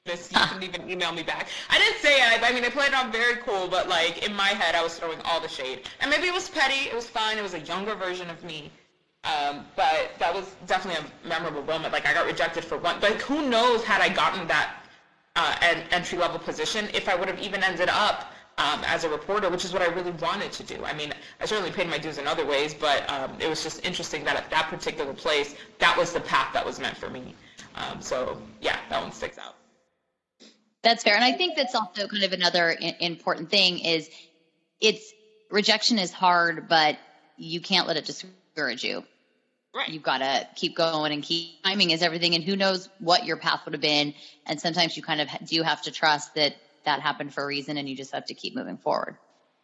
This 0.07 0.33
you 0.33 0.39
can 0.39 0.63
even 0.63 0.91
email 0.91 1.13
me 1.13 1.23
back. 1.23 1.49
I 1.69 1.79
didn't 1.79 1.99
say 1.99 2.15
it. 2.17 2.43
I 2.43 2.53
mean, 2.53 2.65
I 2.65 2.71
played 2.71 2.89
it 2.89 2.95
on 2.95 3.13
very 3.13 3.37
cool, 3.37 3.69
but 3.69 3.89
like 3.89 4.27
in 4.27 4.35
my 4.35 4.49
head, 4.49 4.75
I 4.75 4.83
was 4.83 4.99
throwing 4.99 5.21
all 5.27 5.41
the 5.41 5.49
shade. 5.49 5.83
And 6.01 6.11
maybe 6.11 6.27
it 6.27 6.33
was 6.33 6.49
petty. 6.49 6.89
It 6.89 6.95
was 6.95 7.07
fine. 7.07 7.37
It 7.37 7.43
was 7.43 7.53
a 7.53 7.61
younger 7.61 7.95
version 7.95 8.31
of 8.31 8.43
me. 8.43 8.73
Um, 9.25 9.67
but 9.77 10.13
that 10.19 10.33
was 10.35 10.57
definitely 10.67 11.07
a 11.07 11.29
memorable 11.29 11.63
moment. 11.63 11.93
Like 11.93 12.07
I 12.07 12.15
got 12.15 12.25
rejected 12.25 12.65
for 12.65 12.79
one, 12.79 12.97
but 13.01 13.21
who 13.21 13.47
knows 13.47 13.85
had 13.85 14.01
I 14.01 14.09
gotten 14.09 14.49
that 14.49 14.77
uh, 15.37 15.55
an 15.61 15.85
entry 15.91 16.19
level 16.19 16.39
position 16.39 16.89
if 16.95 17.07
I 17.09 17.15
would 17.15 17.29
have 17.29 17.39
even 17.39 17.63
ended 17.63 17.91
up 17.91 18.33
um, 18.61 18.83
as 18.87 19.05
a 19.05 19.09
reporter, 19.09 19.49
which 19.49 19.65
is 19.65 19.73
what 19.73 19.81
I 19.81 19.87
really 19.87 20.11
wanted 20.13 20.53
to 20.53 20.63
do. 20.63 20.85
I 20.85 20.93
mean, 20.93 21.13
I 21.41 21.47
certainly 21.47 21.71
paid 21.71 21.89
my 21.89 21.99
dues 21.99 22.19
in 22.19 22.27
other 22.27 22.45
ways, 22.45 22.75
but 22.75 23.09
um, 23.11 23.33
it 23.41 23.49
was 23.49 23.63
just 23.63 23.85
interesting 23.87 24.23
that 24.25 24.37
at 24.37 24.51
that 24.51 24.69
particular 24.69 25.15
place, 25.15 25.55
that 25.79 25.97
was 25.97 26.13
the 26.13 26.21
path 26.21 26.53
that 26.53 26.65
was 26.65 26.79
meant 26.79 26.97
for 26.97 27.09
me. 27.09 27.35
Um, 27.75 28.03
so 28.03 28.41
yeah, 28.61 28.77
that 28.91 29.03
one 29.03 29.13
sticks 29.13 29.39
out. 29.39 29.55
That's 30.83 31.03
fair, 31.03 31.15
and 31.15 31.25
I 31.25 31.33
think 31.33 31.57
that's 31.57 31.75
also 31.75 32.07
kind 32.07 32.25
of 32.25 32.33
another 32.33 32.77
I- 32.81 32.97
important 33.01 33.51
thing 33.51 33.79
is 33.81 34.09
it's 34.81 35.13
rejection 35.51 35.99
is 35.99 36.13
hard, 36.13 36.69
but 36.69 36.99
you 37.37 37.61
can't 37.61 37.87
let 37.87 37.97
it 37.97 38.05
discourage 38.05 38.85
you. 38.85 39.05
Right. 39.75 39.89
You've 39.89 40.03
got 40.03 40.19
to 40.19 40.49
keep 40.57 40.77
going 40.77 41.13
and 41.13 41.23
keep 41.23 41.63
timing 41.63 41.91
is 41.91 42.03
everything, 42.03 42.35
and 42.35 42.43
who 42.43 42.57
knows 42.57 42.89
what 42.99 43.25
your 43.25 43.37
path 43.37 43.61
would 43.65 43.75
have 43.75 43.81
been. 43.81 44.15
And 44.47 44.61
sometimes 44.61 44.97
you 44.97 45.03
kind 45.03 45.21
of 45.21 45.29
do 45.47 45.63
have 45.63 45.83
to 45.83 45.93
trust 45.93 46.35
that 46.35 46.57
that 46.85 47.01
happened 47.01 47.33
for 47.33 47.45
a 47.45 47.47
reason 47.47 47.77
and 47.77 47.89
you 47.89 47.97
just 47.97 48.13
have 48.13 48.27
to 48.27 48.35
keep 48.35 48.55
moving 48.55 48.77
forward. 48.77 49.17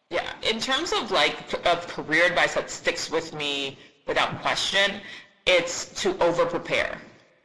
Yeah, 0.09 0.29
in 0.41 0.59
terms 0.59 0.93
of 0.93 1.11
like 1.11 1.53
of 1.65 1.87
career 1.87 2.25
advice 2.25 2.53
that 2.55 2.69
sticks 2.69 3.11
with 3.11 3.33
me 3.33 3.77
without 4.07 4.41
question, 4.41 5.01
it's 5.45 6.01
to 6.01 6.17
over 6.23 6.45
prepare 6.45 6.97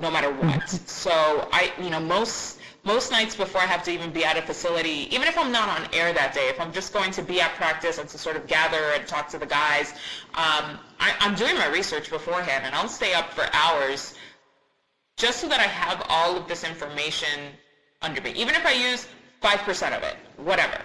no 0.03 0.11
matter 0.11 0.31
what. 0.31 0.61
Mm-hmm. 0.61 0.87
so 0.87 1.49
I, 1.53 1.73
you 1.81 1.89
know, 1.89 2.01
most 2.01 2.59
most 2.85 3.13
nights 3.13 3.37
before 3.37 3.61
I 3.61 3.67
have 3.67 3.85
to 3.85 3.93
even 3.93 4.11
be 4.11 4.25
at 4.25 4.37
a 4.37 4.43
facility, 4.43 5.07
even 5.15 5.29
if 5.29 5.39
I'm 5.39 5.53
not 5.53 5.69
on 5.69 5.89
air 5.95 6.13
that 6.13 6.35
day, 6.35 6.49
if 6.49 6.61
I'm 6.61 6.73
just 6.73 6.93
going 6.93 7.13
to 7.13 7.23
be 7.23 7.41
at 7.41 7.55
practice 7.55 7.99
and 7.99 8.09
to 8.09 8.19
sort 8.19 8.35
of 8.35 8.49
gather 8.49 8.93
and 8.97 9.07
talk 9.07 9.29
to 9.29 9.39
the 9.39 9.47
guys, 9.47 9.93
um, 10.35 10.81
I, 10.99 11.15
I'm 11.21 11.37
doing 11.37 11.55
my 11.55 11.69
research 11.69 12.11
beforehand 12.11 12.65
and 12.67 12.75
I'll 12.75 12.89
stay 12.89 13.15
up 13.15 13.31
for 13.33 13.47
hours 13.53 14.15
just 15.17 15.39
so 15.39 15.49
that 15.49 15.61
I 15.61 15.69
have 15.69 16.05
all 16.09 16.37
of 16.37 16.49
this 16.49 16.65
information 16.65 17.53
under 18.01 18.21
me. 18.21 18.33
Even 18.33 18.57
if 18.57 18.67
I 18.67 18.73
use 18.73 19.07
5% 19.43 19.97
of 19.97 20.03
it, 20.03 20.17
whatever. 20.37 20.79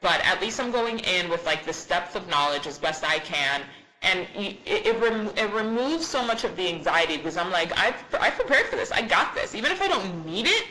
But 0.00 0.20
at 0.24 0.40
least 0.40 0.60
I'm 0.60 0.70
going 0.70 1.00
in 1.00 1.28
with 1.28 1.44
like 1.46 1.64
this 1.64 1.84
depth 1.86 2.16
of 2.16 2.28
knowledge 2.28 2.66
as 2.66 2.78
best 2.78 3.04
I 3.04 3.18
can 3.18 3.62
and 4.02 4.26
it 4.34 4.56
it, 4.64 5.00
rem- 5.00 5.30
it 5.36 5.52
removes 5.52 6.06
so 6.06 6.24
much 6.24 6.44
of 6.44 6.56
the 6.56 6.66
anxiety 6.68 7.18
because 7.18 7.36
I'm 7.36 7.50
like 7.50 7.76
I've 7.78 8.02
I 8.18 8.30
prepared 8.30 8.66
for 8.66 8.76
this. 8.76 8.90
I 8.90 9.02
got 9.02 9.34
this. 9.34 9.54
Even 9.54 9.72
if 9.72 9.82
I 9.82 9.88
don't 9.88 10.24
need 10.26 10.46
it, 10.46 10.64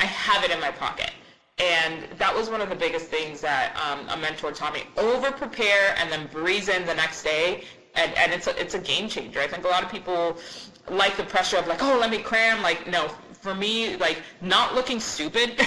I 0.00 0.06
have 0.06 0.44
it 0.44 0.50
in 0.50 0.60
my 0.60 0.70
pocket. 0.70 1.12
And 1.58 2.04
that 2.18 2.34
was 2.34 2.50
one 2.50 2.60
of 2.60 2.68
the 2.68 2.74
biggest 2.74 3.06
things 3.06 3.40
that 3.42 3.76
um, 3.76 4.08
a 4.08 4.16
mentor 4.20 4.50
taught 4.50 4.74
me. 4.74 4.82
Over 4.96 5.30
prepare 5.30 5.94
and 5.98 6.10
then 6.10 6.26
breeze 6.26 6.68
in 6.68 6.84
the 6.84 6.94
next 6.94 7.22
day. 7.22 7.64
And, 7.94 8.12
and 8.14 8.32
it's, 8.32 8.48
a, 8.48 8.60
it's 8.60 8.74
a 8.74 8.80
game 8.80 9.08
changer. 9.08 9.38
I 9.38 9.46
think 9.46 9.64
a 9.64 9.68
lot 9.68 9.84
of 9.84 9.90
people 9.90 10.36
like 10.90 11.16
the 11.16 11.22
pressure 11.22 11.56
of 11.56 11.68
like, 11.68 11.80
oh, 11.80 11.96
let 12.00 12.10
me 12.10 12.18
cram. 12.18 12.60
Like, 12.60 12.88
no, 12.88 13.06
for 13.40 13.54
me, 13.54 13.96
like 13.96 14.20
not 14.40 14.74
looking 14.74 14.98
stupid 14.98 15.52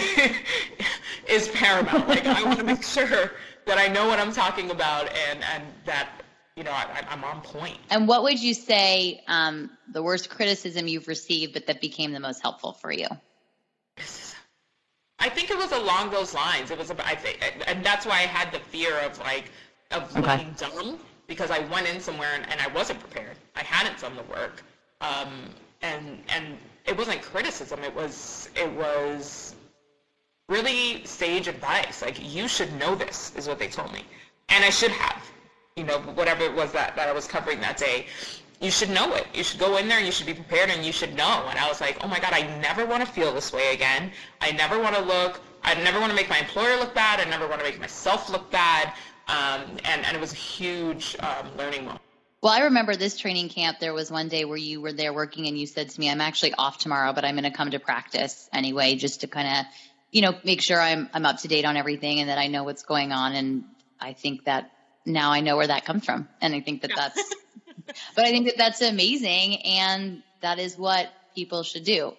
is 1.29 1.47
paramount. 1.49 2.07
Like 2.07 2.25
I 2.25 2.43
want 2.43 2.59
to 2.59 2.65
make 2.65 2.83
sure 2.83 3.31
that 3.65 3.77
I 3.77 3.87
know 3.87 4.07
what 4.07 4.19
I'm 4.19 4.31
talking 4.33 4.71
about 4.71 5.11
and, 5.29 5.43
and 5.53 5.63
that 5.85 6.09
you 6.57 6.63
know, 6.63 6.71
I, 6.71 7.05
am 7.09 7.23
on 7.23 7.41
point. 7.41 7.77
And 7.91 8.07
what 8.07 8.23
would 8.23 8.41
you 8.41 8.55
say 8.55 9.21
um, 9.27 9.69
the 9.93 10.01
worst 10.01 10.31
criticism 10.31 10.87
you've 10.87 11.07
received, 11.07 11.53
but 11.53 11.67
that 11.67 11.81
became 11.81 12.11
the 12.13 12.19
most 12.19 12.41
helpful 12.41 12.73
for 12.73 12.91
you? 12.91 13.07
I 15.19 15.29
think 15.29 15.51
it 15.51 15.57
was 15.57 15.71
along 15.71 16.09
those 16.09 16.33
lines. 16.33 16.71
It 16.71 16.77
was 16.79 16.89
about, 16.89 17.05
I 17.05 17.13
think, 17.15 17.39
and 17.67 17.85
that's 17.85 18.07
why 18.07 18.13
I 18.13 18.21
had 18.23 18.51
the 18.51 18.59
fear 18.59 18.97
of 18.99 19.19
like 19.19 19.51
of 19.91 20.15
okay. 20.17 20.21
looking 20.21 20.55
dumb 20.57 20.99
because 21.27 21.51
I 21.51 21.59
went 21.71 21.87
in 21.87 21.99
somewhere 21.99 22.29
and, 22.33 22.49
and 22.49 22.59
I 22.59 22.67
wasn't 22.67 22.99
prepared. 22.99 23.37
I 23.55 23.61
hadn't 23.61 23.99
done 23.99 24.15
the 24.15 24.23
work, 24.23 24.63
um, 25.01 25.49
and 25.81 26.23
and 26.29 26.57
it 26.85 26.97
wasn't 26.97 27.21
criticism. 27.21 27.83
It 27.83 27.93
was 27.93 28.49
it 28.55 28.71
was 28.71 29.55
really 30.49 31.05
sage 31.05 31.47
advice. 31.47 32.01
Like 32.01 32.17
you 32.21 32.47
should 32.47 32.73
know 32.79 32.95
this 32.95 33.33
is 33.36 33.47
what 33.47 33.60
they 33.60 33.67
told 33.67 33.91
me, 33.93 34.03
and 34.49 34.63
I 34.63 34.69
should 34.69 34.91
have. 34.91 35.23
You 35.75 35.83
know, 35.83 35.99
whatever 35.99 36.43
it 36.43 36.55
was 36.55 36.71
that, 36.71 36.95
that 36.95 37.07
I 37.07 37.13
was 37.13 37.27
covering 37.27 37.60
that 37.60 37.77
day 37.77 38.07
you 38.60 38.71
should 38.71 38.89
know 38.89 39.13
it. 39.13 39.27
You 39.33 39.43
should 39.43 39.60
go 39.60 39.77
in 39.77 39.88
there 39.88 39.97
and 39.97 40.05
you 40.05 40.12
should 40.12 40.25
be 40.25 40.33
prepared 40.33 40.69
and 40.69 40.83
you 40.83 40.91
should 40.91 41.15
know. 41.15 41.45
And 41.49 41.60
I 41.60 41.67
was 41.67 41.79
like, 41.79 41.97
oh 42.03 42.07
my 42.07 42.19
God, 42.19 42.33
I 42.33 42.41
never 42.60 42.86
want 42.86 43.05
to 43.05 43.12
feel 43.12 43.33
this 43.33 43.53
way 43.53 43.73
again. 43.73 44.12
I 44.41 44.51
never 44.51 44.79
want 44.79 44.95
to 44.95 45.01
look, 45.01 45.41
I 45.63 45.75
never 45.75 45.99
want 45.99 46.12
to 46.12 46.15
make 46.15 46.29
my 46.29 46.39
employer 46.39 46.77
look 46.77 46.95
bad. 46.95 47.19
I 47.19 47.29
never 47.29 47.47
want 47.47 47.60
to 47.62 47.67
make 47.67 47.79
myself 47.79 48.29
look 48.29 48.49
bad. 48.51 48.93
Um, 49.27 49.77
and, 49.83 50.05
and 50.05 50.15
it 50.15 50.19
was 50.19 50.31
a 50.31 50.38
huge 50.38 51.15
um, 51.19 51.55
learning 51.57 51.86
moment. 51.86 52.01
Well, 52.41 52.53
I 52.53 52.62
remember 52.62 52.95
this 52.95 53.17
training 53.17 53.49
camp. 53.49 53.79
There 53.79 53.93
was 53.93 54.12
one 54.12 54.27
day 54.27 54.45
where 54.45 54.57
you 54.57 54.79
were 54.79 54.93
there 54.93 55.12
working 55.12 55.47
and 55.47 55.57
you 55.57 55.67
said 55.67 55.89
to 55.89 55.99
me, 55.99 56.10
I'm 56.10 56.21
actually 56.21 56.53
off 56.53 56.77
tomorrow, 56.77 57.12
but 57.12 57.25
I'm 57.25 57.36
going 57.36 57.43
to 57.43 57.55
come 57.55 57.71
to 57.71 57.79
practice 57.79 58.49
anyway, 58.53 58.95
just 58.95 59.21
to 59.21 59.27
kind 59.27 59.47
of, 59.47 59.65
you 60.11 60.21
know, 60.21 60.35
make 60.43 60.61
sure 60.61 60.79
I'm, 60.79 61.09
I'm 61.13 61.25
up 61.25 61.37
to 61.39 61.47
date 61.47 61.65
on 61.65 61.77
everything 61.77 62.19
and 62.19 62.29
that 62.29 62.37
I 62.37 62.47
know 62.47 62.63
what's 62.63 62.83
going 62.83 63.11
on. 63.11 63.33
And 63.33 63.65
I 63.99 64.13
think 64.13 64.45
that 64.45 64.71
now 65.05 65.31
I 65.31 65.41
know 65.41 65.57
where 65.57 65.67
that 65.67 65.85
comes 65.85 66.05
from. 66.05 66.27
And 66.41 66.53
I 66.53 66.61
think 66.61 66.81
that 66.81 66.91
that's 66.95 67.35
but 68.15 68.25
I 68.25 68.29
think 68.29 68.47
that 68.47 68.57
that's 68.57 68.81
amazing. 68.81 69.57
And 69.63 70.23
that 70.41 70.59
is 70.59 70.77
what 70.77 71.09
people 71.35 71.63
should 71.63 71.83
do. 71.83 72.13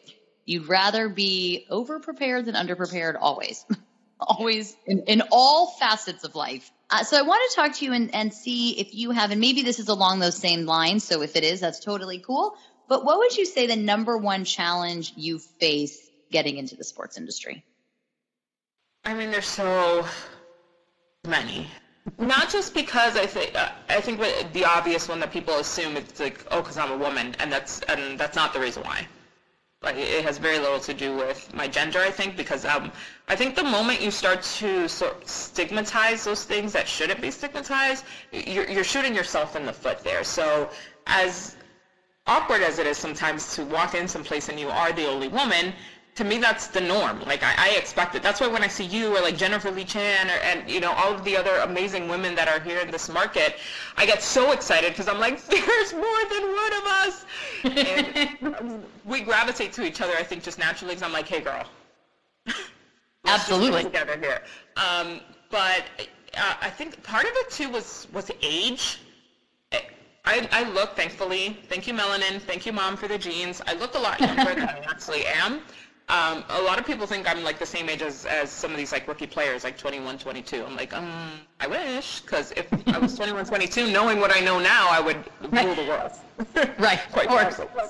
You'd 0.44 0.68
rather 0.68 1.08
be 1.08 1.66
over 1.68 2.00
prepared 2.00 2.46
than 2.46 2.56
under 2.56 2.74
prepared 2.76 3.16
always, 3.16 3.66
always 4.20 4.74
in, 4.86 5.04
in 5.06 5.22
all 5.30 5.66
facets 5.66 6.24
of 6.24 6.34
life. 6.34 6.70
Uh, 6.90 7.04
so 7.04 7.18
I 7.18 7.22
want 7.22 7.50
to 7.50 7.56
talk 7.56 7.74
to 7.76 7.84
you 7.84 7.92
and, 7.92 8.14
and 8.14 8.32
see 8.32 8.78
if 8.80 8.94
you 8.94 9.10
have, 9.10 9.30
and 9.30 9.40
maybe 9.40 9.62
this 9.62 9.78
is 9.78 9.88
along 9.88 10.20
those 10.20 10.36
same 10.36 10.64
lines. 10.64 11.04
So 11.04 11.20
if 11.20 11.36
it 11.36 11.44
is, 11.44 11.60
that's 11.60 11.80
totally 11.80 12.18
cool. 12.18 12.56
But 12.88 13.04
what 13.04 13.18
would 13.18 13.36
you 13.36 13.44
say 13.44 13.66
the 13.66 13.76
number 13.76 14.16
one 14.16 14.44
challenge 14.44 15.12
you 15.16 15.38
face 15.38 15.98
getting 16.30 16.56
into 16.56 16.76
the 16.76 16.84
sports 16.84 17.18
industry? 17.18 17.62
I 19.04 19.14
mean, 19.14 19.30
there's 19.30 19.46
so 19.46 20.06
many. 21.26 21.68
Not 22.18 22.48
just 22.50 22.74
because 22.74 23.16
I 23.16 23.26
think 23.26 23.54
uh, 23.54 23.70
I 23.88 24.00
think 24.00 24.20
the 24.52 24.64
obvious 24.64 25.08
one 25.08 25.20
that 25.20 25.30
people 25.30 25.54
assume 25.58 25.96
it's 25.96 26.20
like 26.20 26.44
oh 26.50 26.62
because 26.62 26.78
I'm 26.78 26.90
a 26.92 26.96
woman 26.96 27.34
and 27.38 27.52
that's 27.52 27.80
and 27.82 28.18
that's 28.18 28.36
not 28.36 28.52
the 28.54 28.60
reason 28.60 28.82
why. 28.82 29.06
Like 29.82 29.96
it 29.96 30.24
has 30.24 30.38
very 30.38 30.58
little 30.58 30.80
to 30.80 30.94
do 30.94 31.16
with 31.16 31.52
my 31.54 31.68
gender 31.68 32.00
I 32.00 32.10
think 32.10 32.36
because 32.36 32.64
um 32.64 32.90
I 33.28 33.36
think 33.36 33.56
the 33.56 33.64
moment 33.64 34.00
you 34.00 34.10
start 34.10 34.42
to 34.60 34.88
sort 34.88 35.28
stigmatize 35.28 36.24
those 36.24 36.44
things 36.44 36.72
that 36.72 36.88
shouldn't 36.88 37.20
be 37.20 37.30
stigmatized, 37.30 38.04
you're 38.32 38.68
you're 38.68 38.84
shooting 38.84 39.14
yourself 39.14 39.54
in 39.54 39.66
the 39.66 39.72
foot 39.72 40.02
there. 40.02 40.24
So 40.24 40.70
as 41.06 41.56
awkward 42.26 42.62
as 42.62 42.78
it 42.78 42.86
is 42.86 42.96
sometimes 42.96 43.54
to 43.56 43.64
walk 43.64 43.94
in 43.94 44.08
someplace 44.08 44.48
and 44.48 44.58
you 44.58 44.68
are 44.68 44.92
the 44.92 45.06
only 45.06 45.28
woman, 45.28 45.72
to 46.18 46.24
me 46.24 46.36
that's 46.36 46.66
the 46.66 46.80
norm. 46.80 47.20
Like 47.20 47.44
I, 47.44 47.54
I, 47.56 47.68
expect 47.76 48.16
it. 48.16 48.24
That's 48.24 48.40
why 48.40 48.48
when 48.48 48.64
i 48.64 48.66
see 48.66 48.84
you 48.84 49.16
or 49.16 49.20
like 49.20 49.36
jennifer 49.36 49.70
lee 49.70 49.84
chan 49.84 50.26
or, 50.26 50.38
and 50.42 50.68
you 50.68 50.80
know 50.80 50.90
all 50.92 51.14
of 51.14 51.22
the 51.22 51.36
other 51.36 51.58
amazing 51.58 52.08
women 52.08 52.34
that 52.34 52.48
are 52.48 52.58
here 52.58 52.80
in 52.80 52.90
this 52.90 53.08
market 53.08 53.54
i 53.96 54.04
get 54.04 54.20
so 54.20 54.50
excited 54.50 54.90
because 54.90 55.06
i'm 55.06 55.20
like 55.20 55.40
there's 55.54 55.92
more 55.92 56.22
than 56.34 56.44
one 56.62 56.72
of 56.80 56.84
us. 57.02 57.24
And 57.64 58.84
we 59.04 59.20
gravitate 59.20 59.72
to 59.74 59.84
each 59.84 60.00
other 60.00 60.14
i 60.18 60.24
think 60.24 60.42
just 60.42 60.58
naturally 60.58 60.94
because 60.94 61.06
i'm 61.06 61.12
like 61.12 61.28
hey 61.28 61.40
girl. 61.40 61.64
Absolutely. 63.24 63.84
together 63.84 64.18
here. 64.18 64.40
Um, 64.76 65.20
but 65.50 65.84
uh, 66.36 66.54
i 66.60 66.68
think 66.68 67.00
part 67.04 67.26
of 67.26 67.32
it 67.34 67.50
too 67.50 67.70
was 67.70 68.08
was 68.12 68.28
age. 68.42 68.98
I, 70.24 70.46
I 70.52 70.70
look, 70.70 70.94
thankfully, 70.94 71.56
thank 71.70 71.86
you, 71.86 71.94
melanin, 71.94 72.38
thank 72.42 72.66
you, 72.66 72.72
mom, 72.72 72.98
for 72.98 73.08
the 73.08 73.16
genes. 73.16 73.62
I 73.66 73.72
look 73.72 73.94
a 73.94 73.98
lot 73.98 74.20
younger 74.20 74.54
than 74.54 74.68
I 74.68 74.78
actually 74.90 75.24
am. 75.24 75.62
Um, 76.10 76.42
a 76.48 76.62
lot 76.62 76.78
of 76.78 76.86
people 76.86 77.06
think 77.06 77.28
I'm 77.28 77.44
like 77.44 77.58
the 77.58 77.66
same 77.66 77.90
age 77.90 78.00
as, 78.00 78.24
as 78.24 78.50
some 78.50 78.70
of 78.70 78.78
these 78.78 78.92
like 78.92 79.06
rookie 79.06 79.26
players, 79.26 79.62
like 79.62 79.76
21, 79.76 80.18
22. 80.18 80.64
I'm 80.64 80.74
like, 80.74 80.94
um, 80.94 81.32
I 81.60 81.66
wish, 81.66 82.20
because 82.20 82.50
if 82.52 82.66
I 82.88 82.98
was 82.98 83.14
21, 83.14 83.44
22, 83.44 83.92
knowing 83.92 84.18
what 84.18 84.34
I 84.34 84.40
know 84.40 84.58
now, 84.58 84.88
I 84.90 85.00
would 85.00 85.18
rule 85.52 85.74
the 85.74 85.84
world. 85.84 86.12
right, 86.78 87.00
quite 87.12 87.28
possibly. 87.28 87.82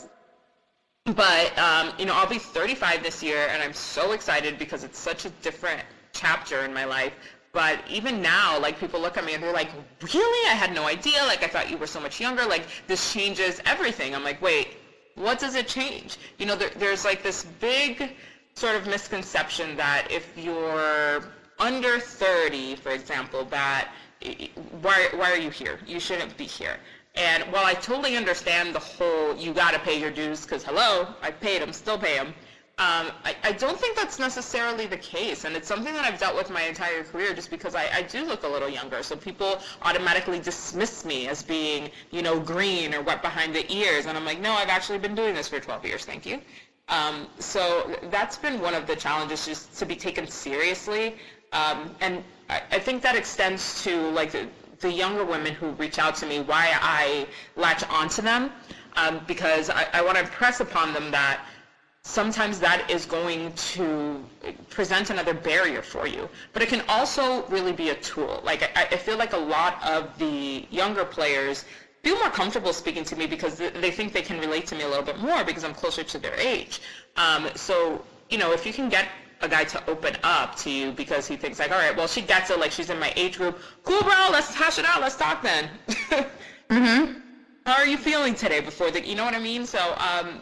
But 1.05 1.57
um, 1.59 1.93
you 1.97 2.07
know, 2.07 2.15
I'll 2.15 2.29
be 2.29 2.39
35 2.39 3.03
this 3.03 3.23
year, 3.23 3.47
and 3.51 3.63
I'm 3.63 3.73
so 3.73 4.13
excited 4.13 4.59
because 4.59 4.85
it's 4.85 4.99
such 4.99 5.25
a 5.25 5.31
different 5.43 5.81
chapter 6.13 6.65
in 6.65 6.75
my 6.75 6.85
life. 6.85 7.13
But 7.53 7.79
even 7.89 8.21
now, 8.21 8.59
like 8.61 8.79
people 8.79 9.01
look 9.01 9.17
at 9.17 9.25
me 9.25 9.35
and 9.35 9.43
they're 9.43 9.53
like, 9.53 9.71
"Really? 10.03 10.51
I 10.51 10.55
had 10.55 10.75
no 10.75 10.87
idea. 10.87 11.23
Like 11.23 11.43
I 11.43 11.47
thought 11.47 11.71
you 11.71 11.79
were 11.79 11.87
so 11.87 12.01
much 12.01 12.21
younger. 12.21 12.45
Like 12.45 12.67
this 12.89 13.13
changes 13.13 13.61
everything." 13.65 14.15
I'm 14.15 14.23
like, 14.23 14.43
"Wait, 14.43 14.77
what 15.19 15.39
does 15.39 15.55
it 15.55 15.69
change? 15.69 16.19
You 16.39 16.47
know, 16.47 16.57
there, 16.57 16.71
there's 16.77 17.05
like 17.05 17.23
this 17.23 17.45
big 17.61 18.13
sort 18.55 18.77
of 18.77 18.87
misconception 18.87 19.77
that 19.77 20.09
if 20.11 20.33
you're 20.37 21.25
under 21.59 21.99
30, 21.99 22.77
for 22.77 22.91
example, 22.91 23.45
that 23.47 23.89
why, 24.81 25.09
why 25.15 25.31
are 25.31 25.37
you 25.37 25.51
here? 25.51 25.79
You 25.87 26.01
shouldn't 26.01 26.37
be 26.37 26.45
here. 26.45 26.77
And 27.15 27.45
while 27.53 27.65
I 27.65 27.75
totally 27.75 28.17
understand 28.17 28.75
the 28.75 28.81
whole 28.81 29.37
you 29.37 29.53
got 29.53 29.73
to 29.75 29.81
pay 29.81 29.99
your 29.99 30.11
dues 30.11 30.43
because 30.43 30.65
hello, 30.65 31.09
I 31.23 31.31
paid 31.31 31.63
them, 31.63 31.73
still 31.73 31.99
pay 31.99 32.17
them. 32.17 32.35
Um, 32.79 33.11
I, 33.25 33.35
I, 33.43 33.51
don't 33.51 33.77
think 33.77 33.97
that's 33.97 34.21
necessarily 34.21 34.87
the 34.87 34.99
case, 34.99 35.43
and 35.43 35.57
it's 35.57 35.67
something 35.67 35.93
that 35.95 36.05
I've 36.05 36.21
dealt 36.21 36.37
with 36.37 36.49
my 36.49 36.63
entire 36.63 37.03
career 37.03 37.35
just 37.35 37.51
because 37.51 37.75
I, 37.75 37.89
I, 37.93 38.03
do 38.03 38.25
look 38.25 38.45
a 38.45 38.47
little 38.47 38.69
younger. 38.69 39.03
So 39.03 39.17
people 39.17 39.59
automatically 39.83 40.39
dismiss 40.39 41.05
me 41.05 41.27
as 41.27 41.43
being, 41.43 41.91
you 42.13 42.23
know, 42.23 42.39
green 42.39 42.95
or 42.95 43.03
wet 43.03 43.21
behind 43.21 43.53
the 43.53 43.69
ears, 43.73 44.07
and 44.07 44.17
I'm 44.17 44.25
like, 44.25 44.39
no, 44.41 44.53
I've 44.53 44.69
actually 44.69 44.99
been 44.99 45.17
doing 45.17 45.35
this 45.35 45.49
for 45.49 45.59
12 45.59 45.85
years, 45.87 46.05
thank 46.05 46.25
you. 46.25 46.41
Um, 46.89 47.27
so 47.41 47.99
that's 48.13 48.39
been 48.39 48.61
one 48.61 48.75
of 48.75 48.87
the 48.87 48.95
challenges, 48.95 49.45
just 49.45 49.77
to 49.81 49.85
be 49.85 49.97
taken 49.97 50.29
seriously, 50.29 51.17
um, 51.53 51.97
and 52.01 52.23
I, 52.49 52.63
I, 52.71 52.79
think 52.79 53.03
that 53.03 53.17
extends 53.17 53.83
to 53.83 54.09
like 54.11 54.31
the, 54.31 54.47
the, 54.79 54.93
younger 54.93 55.25
women 55.25 55.53
who 55.53 55.71
reach 55.71 55.99
out 55.99 56.15
to 56.17 56.27
me, 56.27 56.43
why 56.43 56.79
I 56.81 57.27
latch 57.57 57.83
onto 57.89 58.23
them, 58.23 58.53
um, 58.95 59.21
because 59.27 59.69
I, 59.69 59.89
I 59.93 60.03
want 60.03 60.17
to 60.17 60.23
impress 60.23 60.61
upon 60.61 60.93
them 60.93 61.11
that 61.11 61.41
sometimes 62.09 62.59
that 62.59 62.91
is 62.91 63.05
going 63.05 63.53
to 63.53 64.25
present 64.71 65.11
another 65.11 65.35
barrier 65.35 65.83
for 65.83 66.07
you. 66.07 66.27
But 66.55 66.63
it 66.63 66.71
can 66.71 66.83
also 66.89 67.45
really 67.49 67.73
be 67.73 67.91
a 67.91 67.95
tool. 67.97 68.41
Like 68.43 68.63
I, 68.75 68.85
I, 68.85 68.97
feel 68.97 69.19
like 69.19 69.35
a 69.35 69.45
lot 69.57 69.75
of 69.87 70.19
the 70.19 70.67
younger 70.71 71.05
players 71.05 71.67
feel 72.03 72.17
more 72.17 72.31
comfortable 72.31 72.73
speaking 72.73 73.05
to 73.05 73.15
me 73.15 73.27
because 73.27 73.59
they 73.59 73.91
think 73.91 74.15
they 74.15 74.23
can 74.23 74.41
relate 74.41 74.67
to 74.69 74.75
me 74.75 74.85
a 74.85 74.89
little 74.89 75.05
bit 75.05 75.19
more 75.19 75.45
because 75.45 75.65
I'm 75.65 75.75
closer 75.75 76.03
to 76.03 76.19
their 76.19 76.35
age. 76.35 76.81
Um, 77.19 77.49
so, 77.55 78.03
you 78.31 78.39
know, 78.39 78.53
if 78.53 78.65
you 78.65 78.73
can 78.73 78.89
get 78.89 79.09
a 79.43 79.49
guy 79.49 79.65
to 79.65 79.91
open 79.91 80.17
up 80.23 80.57
to 80.57 80.71
you 80.71 80.93
because 80.93 81.27
he 81.29 81.37
thinks 81.37 81.59
like, 81.59 81.71
all 81.71 81.79
right, 81.79 81.95
well, 81.95 82.09
she 82.09 82.23
gets 82.23 82.49
it, 82.49 82.59
like 82.59 82.73
she's 82.73 82.89
in 82.89 82.99
my 82.99 83.13
age 83.17 83.37
group. 83.37 83.61
Cool, 83.85 84.01
bro, 84.01 84.29
let's 84.33 84.55
hash 84.55 84.79
it 84.79 84.87
out. 84.87 85.03
Let's 85.03 85.17
talk 85.17 85.43
then. 85.43 85.69
mm-hmm. 86.71 87.21
How 87.67 87.75
are 87.75 87.87
you 87.87 87.99
feeling 87.99 88.35
today 88.35 88.61
before 88.61 88.91
the, 88.91 89.07
you 89.07 89.15
know 89.15 89.27
what 89.27 89.35
I 89.35 89.41
mean? 89.41 89.67
So, 89.67 89.95
um, 89.99 90.41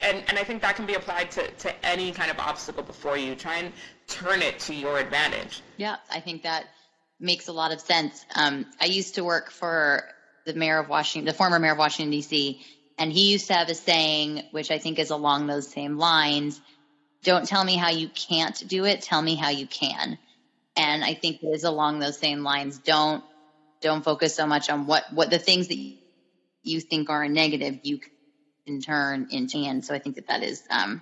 and, 0.00 0.22
and 0.28 0.38
I 0.38 0.44
think 0.44 0.62
that 0.62 0.76
can 0.76 0.86
be 0.86 0.94
applied 0.94 1.30
to, 1.32 1.50
to 1.50 1.86
any 1.86 2.12
kind 2.12 2.30
of 2.30 2.38
obstacle 2.38 2.82
before 2.82 3.16
you. 3.16 3.34
Try 3.34 3.58
and 3.58 3.72
turn 4.06 4.42
it 4.42 4.58
to 4.60 4.74
your 4.74 4.98
advantage. 4.98 5.62
Yeah, 5.76 5.96
I 6.10 6.20
think 6.20 6.42
that 6.42 6.66
makes 7.20 7.48
a 7.48 7.52
lot 7.52 7.72
of 7.72 7.80
sense. 7.80 8.24
Um, 8.34 8.66
I 8.80 8.86
used 8.86 9.16
to 9.16 9.24
work 9.24 9.50
for 9.50 10.04
the 10.46 10.54
mayor 10.54 10.78
of 10.78 10.88
Washington, 10.88 11.26
the 11.26 11.34
former 11.34 11.58
mayor 11.58 11.72
of 11.72 11.78
Washington, 11.78 12.10
D.C., 12.10 12.60
and 13.00 13.12
he 13.12 13.30
used 13.30 13.46
to 13.46 13.54
have 13.54 13.68
a 13.68 13.74
saying, 13.74 14.42
which 14.50 14.72
I 14.72 14.78
think 14.78 14.98
is 14.98 15.10
along 15.10 15.46
those 15.46 15.68
same 15.68 15.98
lines 15.98 16.60
don't 17.22 17.46
tell 17.46 17.64
me 17.64 17.76
how 17.76 17.90
you 17.90 18.08
can't 18.08 18.66
do 18.68 18.84
it, 18.84 19.02
tell 19.02 19.20
me 19.20 19.34
how 19.34 19.50
you 19.50 19.66
can. 19.66 20.18
And 20.76 21.04
I 21.04 21.14
think 21.14 21.42
it 21.42 21.46
is 21.46 21.64
along 21.64 21.98
those 21.98 22.18
same 22.18 22.42
lines. 22.42 22.78
Don't 22.78 23.24
don't 23.80 24.04
focus 24.04 24.34
so 24.34 24.46
much 24.46 24.70
on 24.70 24.86
what 24.86 25.04
what 25.12 25.30
the 25.30 25.38
things 25.38 25.68
that 25.68 25.78
you 26.62 26.80
think 26.80 27.10
are 27.10 27.22
a 27.22 27.28
negative 27.28 27.80
you 27.82 28.00
can 28.68 28.80
turn 28.82 29.28
into 29.30 29.58
and 29.58 29.82
so 29.82 29.94
i 29.94 29.98
think 29.98 30.16
that 30.16 30.26
that 30.28 30.42
is 30.42 30.62
um, 30.70 31.00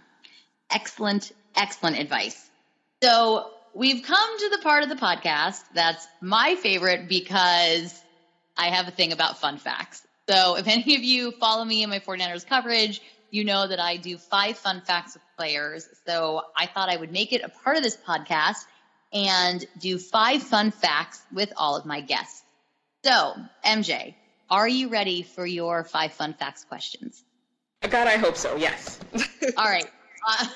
excellent 0.70 1.32
excellent 1.56 1.98
advice. 1.98 2.50
So 3.02 3.46
we've 3.74 4.02
come 4.02 4.38
to 4.38 4.48
the 4.50 4.58
part 4.58 4.82
of 4.82 4.88
the 4.88 4.94
podcast 4.94 5.60
that's 5.74 6.06
my 6.20 6.54
favorite 6.54 7.08
because 7.08 8.00
i 8.56 8.68
have 8.68 8.86
a 8.86 8.92
thing 8.92 9.12
about 9.12 9.38
fun 9.38 9.58
facts. 9.58 10.06
So 10.28 10.56
if 10.56 10.66
any 10.68 10.94
of 10.94 11.02
you 11.02 11.32
follow 11.32 11.64
me 11.64 11.82
in 11.82 11.90
my 11.90 11.98
49ers 11.98 12.46
coverage 12.46 13.00
you 13.30 13.42
know 13.42 13.66
that 13.66 13.80
i 13.80 13.96
do 13.96 14.16
five 14.16 14.56
fun 14.56 14.80
facts 14.80 15.14
with 15.14 15.24
players. 15.36 15.88
So 16.06 16.42
i 16.56 16.66
thought 16.66 16.88
i 16.88 16.96
would 16.96 17.10
make 17.10 17.32
it 17.32 17.42
a 17.42 17.48
part 17.48 17.76
of 17.76 17.82
this 17.82 17.98
podcast 18.08 18.62
and 19.12 19.64
do 19.78 19.98
five 19.98 20.42
fun 20.42 20.70
facts 20.70 21.20
with 21.32 21.52
all 21.56 21.76
of 21.76 21.84
my 21.84 22.00
guests. 22.00 22.44
So, 23.04 23.34
MJ, 23.64 24.14
are 24.48 24.68
you 24.68 24.88
ready 24.88 25.22
for 25.22 25.44
your 25.46 25.84
five 25.84 26.12
fun 26.12 26.34
facts 26.34 26.64
questions? 26.64 27.25
God, 27.86 28.06
I 28.06 28.16
hope 28.16 28.36
so. 28.36 28.56
Yes. 28.56 28.98
all 29.56 29.64
right. 29.64 29.88
Uh, 30.26 30.46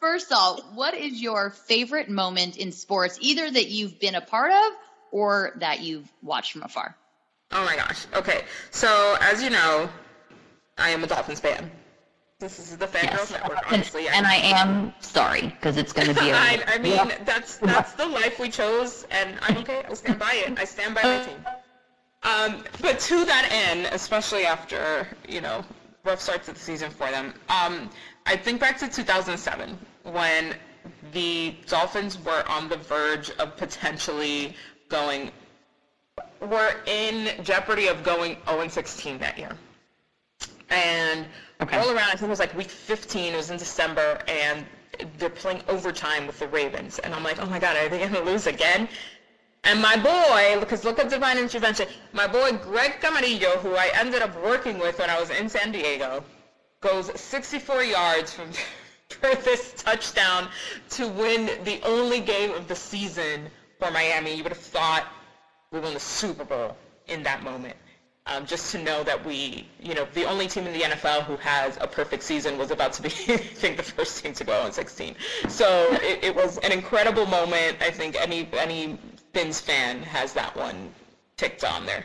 first 0.00 0.32
off, 0.32 0.60
what 0.74 0.94
is 0.94 1.20
your 1.20 1.50
favorite 1.50 2.08
moment 2.08 2.56
in 2.56 2.72
sports, 2.72 3.18
either 3.20 3.50
that 3.50 3.68
you've 3.68 3.98
been 4.00 4.14
a 4.14 4.20
part 4.20 4.52
of 4.52 4.72
or 5.12 5.52
that 5.56 5.80
you've 5.80 6.10
watched 6.22 6.52
from 6.52 6.62
afar? 6.62 6.96
Oh 7.52 7.64
my 7.64 7.76
gosh. 7.76 8.06
Okay. 8.14 8.44
So, 8.70 9.16
as 9.20 9.42
you 9.42 9.50
know, 9.50 9.88
I 10.78 10.90
am 10.90 11.02
a 11.04 11.06
Dolphins 11.06 11.40
fan. 11.40 11.70
This 12.38 12.58
is 12.58 12.76
the 12.78 12.86
Fangirls 12.86 13.02
yes. 13.02 13.32
Network, 13.32 13.70
honestly. 13.70 14.06
And, 14.06 14.16
and 14.16 14.26
I 14.26 14.36
am 14.36 14.94
sorry 15.00 15.42
because 15.42 15.76
it's 15.76 15.92
going 15.92 16.08
to 16.08 16.14
be. 16.14 16.20
A, 16.30 16.34
I, 16.34 16.62
I 16.66 16.78
mean, 16.78 16.94
yeah. 16.94 17.18
that's 17.24 17.58
that's 17.58 17.92
the 17.92 18.06
life 18.06 18.40
we 18.40 18.48
chose, 18.48 19.06
and 19.10 19.36
I'm 19.42 19.58
okay. 19.58 19.82
I 19.86 19.92
stand 19.92 20.18
by 20.18 20.32
it. 20.46 20.58
I 20.58 20.64
stand 20.64 20.94
by 20.94 21.02
my 21.02 21.22
team. 21.22 21.44
Um, 22.22 22.64
but 22.80 22.98
to 23.00 23.24
that 23.26 23.48
end, 23.50 23.88
especially 23.92 24.44
after, 24.44 25.06
you 25.28 25.40
know, 25.40 25.64
rough 26.04 26.20
starts 26.20 26.46
to 26.46 26.52
the 26.52 26.58
season 26.58 26.90
for 26.90 27.10
them, 27.10 27.34
um, 27.48 27.90
I 28.26 28.36
think 28.36 28.60
back 28.60 28.78
to 28.78 28.88
2007 28.88 29.78
when 30.04 30.54
the 31.12 31.54
Dolphins 31.66 32.22
were 32.24 32.44
on 32.48 32.68
the 32.68 32.76
verge 32.76 33.30
of 33.32 33.56
potentially 33.56 34.54
going, 34.88 35.30
were 36.40 36.74
in 36.86 37.44
jeopardy 37.44 37.88
of 37.88 38.02
going 38.02 38.36
0-16 38.46 39.18
that 39.18 39.38
year. 39.38 39.52
And 40.70 41.26
okay. 41.60 41.78
all 41.78 41.88
around, 41.88 42.08
I 42.08 42.12
think 42.12 42.22
it 42.22 42.28
was 42.28 42.38
like 42.38 42.56
week 42.56 42.70
15, 42.70 43.34
it 43.34 43.36
was 43.36 43.50
in 43.50 43.58
December, 43.58 44.20
and 44.28 44.64
they're 45.18 45.30
playing 45.30 45.62
overtime 45.68 46.26
with 46.26 46.38
the 46.38 46.48
Ravens. 46.48 46.98
And 47.00 47.14
I'm 47.14 47.24
like, 47.24 47.40
oh 47.40 47.46
my 47.46 47.58
God, 47.58 47.76
are 47.76 47.88
they 47.88 47.98
going 47.98 48.12
to 48.12 48.22
lose 48.22 48.46
again? 48.46 48.88
And 49.64 49.80
my 49.82 49.96
boy, 49.96 50.58
because 50.58 50.84
look 50.84 50.98
at 50.98 51.10
divine 51.10 51.38
intervention, 51.38 51.86
my 52.12 52.26
boy 52.26 52.52
Greg 52.52 52.92
Camarillo, 53.00 53.58
who 53.58 53.74
I 53.74 53.90
ended 53.94 54.22
up 54.22 54.34
working 54.42 54.78
with 54.78 54.98
when 54.98 55.10
I 55.10 55.20
was 55.20 55.30
in 55.30 55.48
San 55.48 55.70
Diego, 55.70 56.24
goes 56.80 57.10
64 57.20 57.82
yards 57.84 58.32
from 58.32 58.50
for 59.10 59.34
this 59.42 59.74
touchdown 59.76 60.48
to 60.90 61.08
win 61.08 61.50
the 61.64 61.80
only 61.84 62.20
game 62.20 62.52
of 62.52 62.68
the 62.68 62.76
season 62.76 63.50
for 63.78 63.90
Miami. 63.90 64.34
You 64.34 64.42
would 64.44 64.52
have 64.52 64.62
thought 64.62 65.06
we 65.72 65.80
won 65.80 65.94
the 65.94 66.00
Super 66.00 66.44
Bowl 66.44 66.76
in 67.06 67.22
that 67.24 67.42
moment. 67.42 67.76
Um, 68.26 68.46
just 68.46 68.70
to 68.72 68.78
know 68.82 69.02
that 69.02 69.24
we, 69.24 69.66
you 69.80 69.94
know, 69.94 70.06
the 70.14 70.24
only 70.24 70.46
team 70.46 70.66
in 70.66 70.72
the 70.72 70.80
NFL 70.80 71.24
who 71.24 71.36
has 71.36 71.78
a 71.80 71.86
perfect 71.86 72.22
season 72.22 72.58
was 72.58 72.70
about 72.70 72.92
to 72.94 73.02
be, 73.02 73.08
I 73.28 73.36
think, 73.38 73.76
the 73.76 73.82
first 73.82 74.22
team 74.22 74.34
to 74.34 74.44
go 74.44 74.66
in 74.66 74.72
16. 74.72 75.16
So 75.48 75.88
it, 76.02 76.22
it 76.22 76.36
was 76.36 76.58
an 76.58 76.70
incredible 76.70 77.26
moment. 77.26 77.78
I 77.80 77.90
think 77.90 78.16
any 78.20 78.48
any 78.56 78.98
Fins 79.32 79.60
fan 79.60 80.02
has 80.02 80.32
that 80.34 80.56
one 80.56 80.92
ticked 81.36 81.64
on 81.64 81.86
there. 81.86 82.04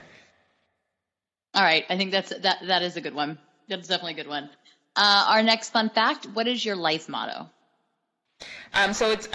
All 1.54 1.64
right, 1.64 1.86
I 1.90 1.98
think 1.98 2.12
that's 2.12 2.30
that. 2.38 2.60
That 2.68 2.82
is 2.84 2.98
a 2.98 3.02
good 3.02 3.16
one. 3.16 3.38
That's 3.68 3.88
definitely 3.88 4.14
a 4.14 4.24
good 4.24 4.28
one. 4.28 4.50
Uh, 4.96 5.26
our 5.30 5.44
next 5.44 5.70
fun 5.70 5.90
fact: 5.90 6.26
What 6.34 6.48
is 6.48 6.64
your 6.64 6.76
life 6.76 7.08
motto? 7.10 7.50
Um, 8.74 8.94
so 8.94 9.12
it's 9.12 9.30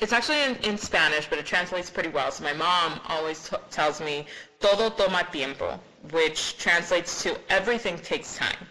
it's 0.00 0.12
actually 0.12 0.42
in, 0.42 0.56
in, 0.70 0.78
Spanish, 0.78 1.28
but 1.28 1.38
it 1.38 1.46
translates 1.46 1.88
pretty 1.88 2.08
well. 2.08 2.32
So 2.32 2.42
my 2.42 2.52
mom 2.52 3.00
always 3.08 3.48
t- 3.48 3.56
tells 3.70 4.00
me 4.00 4.26
"todo 4.58 4.90
toma 4.90 5.26
tiempo," 5.30 5.78
which 6.10 6.58
translates 6.58 7.22
to 7.22 7.38
"everything 7.48 7.98
takes 7.98 8.36
time." 8.36 8.66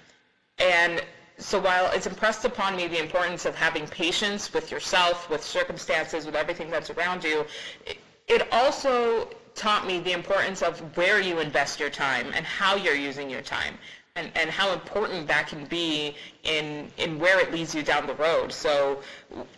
And 0.57 1.01
so 1.37 1.57
while 1.57 1.89
it's 1.93 2.05
impressed 2.05 2.43
upon 2.43 2.75
me 2.75 2.87
the 2.87 2.99
importance 2.99 3.45
of 3.45 3.55
having 3.55 3.87
patience 3.87 4.53
with 4.53 4.71
yourself, 4.71 5.29
with 5.29 5.41
circumstances, 5.41 6.25
with 6.25 6.35
everything 6.35 6.69
that's 6.69 6.89
around 6.89 7.23
you, 7.23 7.45
it, 7.85 7.97
it 8.29 8.47
also 8.51 9.27
taught 9.55 9.85
me 9.85 9.99
the 9.99 10.13
importance 10.13 10.61
of 10.61 10.79
where 10.95 11.19
you 11.19 11.39
invest 11.39 11.79
your 11.79 11.89
time 11.89 12.27
and 12.33 12.45
how 12.45 12.75
you're 12.75 12.95
using 12.95 13.29
your 13.29 13.41
time 13.41 13.77
and, 14.15 14.31
and 14.35 14.49
how 14.49 14.71
important 14.71 15.27
that 15.27 15.47
can 15.47 15.65
be 15.65 16.15
in, 16.43 16.89
in 16.97 17.19
where 17.19 17.39
it 17.39 17.51
leads 17.51 17.75
you 17.75 17.83
down 17.83 18.07
the 18.07 18.15
road. 18.15 18.53
So 18.53 19.01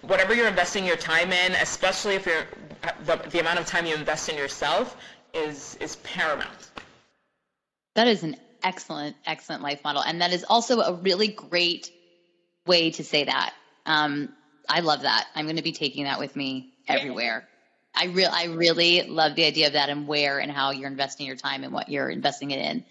whatever 0.01 0.33
you're 0.33 0.47
investing 0.47 0.85
your 0.85 0.95
time 0.97 1.31
in, 1.31 1.51
especially 1.53 2.15
if 2.15 2.25
you're, 2.25 2.45
the, 3.05 3.17
the 3.29 3.39
amount 3.39 3.59
of 3.59 3.65
time 3.65 3.85
you 3.85 3.95
invest 3.95 4.29
in 4.29 4.37
yourself 4.37 4.97
is, 5.33 5.77
is 5.79 5.97
paramount. 5.97 6.71
That 7.95 8.07
is 8.07 8.23
an 8.23 8.37
excellent, 8.63 9.15
excellent 9.25 9.61
life 9.61 9.83
model. 9.83 10.01
And 10.01 10.21
that 10.21 10.31
is 10.31 10.45
also 10.47 10.79
a 10.79 10.93
really 10.93 11.27
great 11.27 11.91
way 12.65 12.91
to 12.91 13.03
say 13.03 13.25
that. 13.25 13.53
Um, 13.85 14.29
I 14.69 14.79
love 14.79 15.01
that. 15.01 15.27
I'm 15.35 15.45
going 15.45 15.57
to 15.57 15.63
be 15.63 15.73
taking 15.73 16.05
that 16.05 16.19
with 16.19 16.35
me 16.35 16.73
everywhere. 16.87 17.47
I 17.93 18.05
real 18.05 18.29
I 18.31 18.45
really 18.45 19.03
love 19.03 19.35
the 19.35 19.45
idea 19.45 19.67
of 19.67 19.73
that 19.73 19.89
and 19.89 20.07
where 20.07 20.39
and 20.39 20.51
how 20.51 20.71
you're 20.71 20.89
investing 20.89 21.27
your 21.27 21.35
time 21.35 21.63
and 21.63 21.73
what 21.73 21.89
you're 21.89 22.09
investing 22.09 22.51
it 22.51 22.59
in 22.59 22.85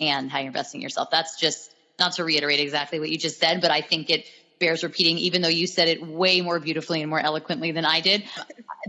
and 0.00 0.30
how 0.30 0.38
you're 0.38 0.48
investing 0.48 0.80
yourself. 0.80 1.10
That's 1.10 1.38
just 1.38 1.74
not 1.98 2.12
to 2.14 2.24
reiterate 2.24 2.60
exactly 2.60 3.00
what 3.00 3.10
you 3.10 3.18
just 3.18 3.38
said, 3.38 3.60
but 3.60 3.70
I 3.70 3.80
think 3.80 4.10
it 4.10 4.26
bears 4.58 4.82
repeating, 4.82 5.18
even 5.18 5.42
though 5.42 5.48
you 5.48 5.66
said 5.66 5.88
it 5.88 6.06
way 6.06 6.40
more 6.40 6.60
beautifully 6.60 7.00
and 7.00 7.10
more 7.10 7.20
eloquently 7.20 7.72
than 7.72 7.84
I 7.84 8.00
did. 8.00 8.24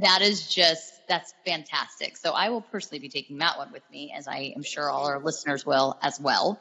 That 0.01 0.21
is 0.21 0.47
just 0.47 0.93
that's 1.07 1.33
fantastic. 1.45 2.17
So 2.17 2.31
I 2.31 2.49
will 2.49 2.61
personally 2.61 2.99
be 2.99 3.09
taking 3.09 3.39
that 3.39 3.57
one 3.57 3.71
with 3.71 3.83
me, 3.91 4.13
as 4.15 4.27
I 4.27 4.53
am 4.55 4.63
sure 4.63 4.89
all 4.89 5.07
our 5.07 5.19
listeners 5.19 5.65
will 5.65 5.97
as 6.01 6.19
well. 6.19 6.59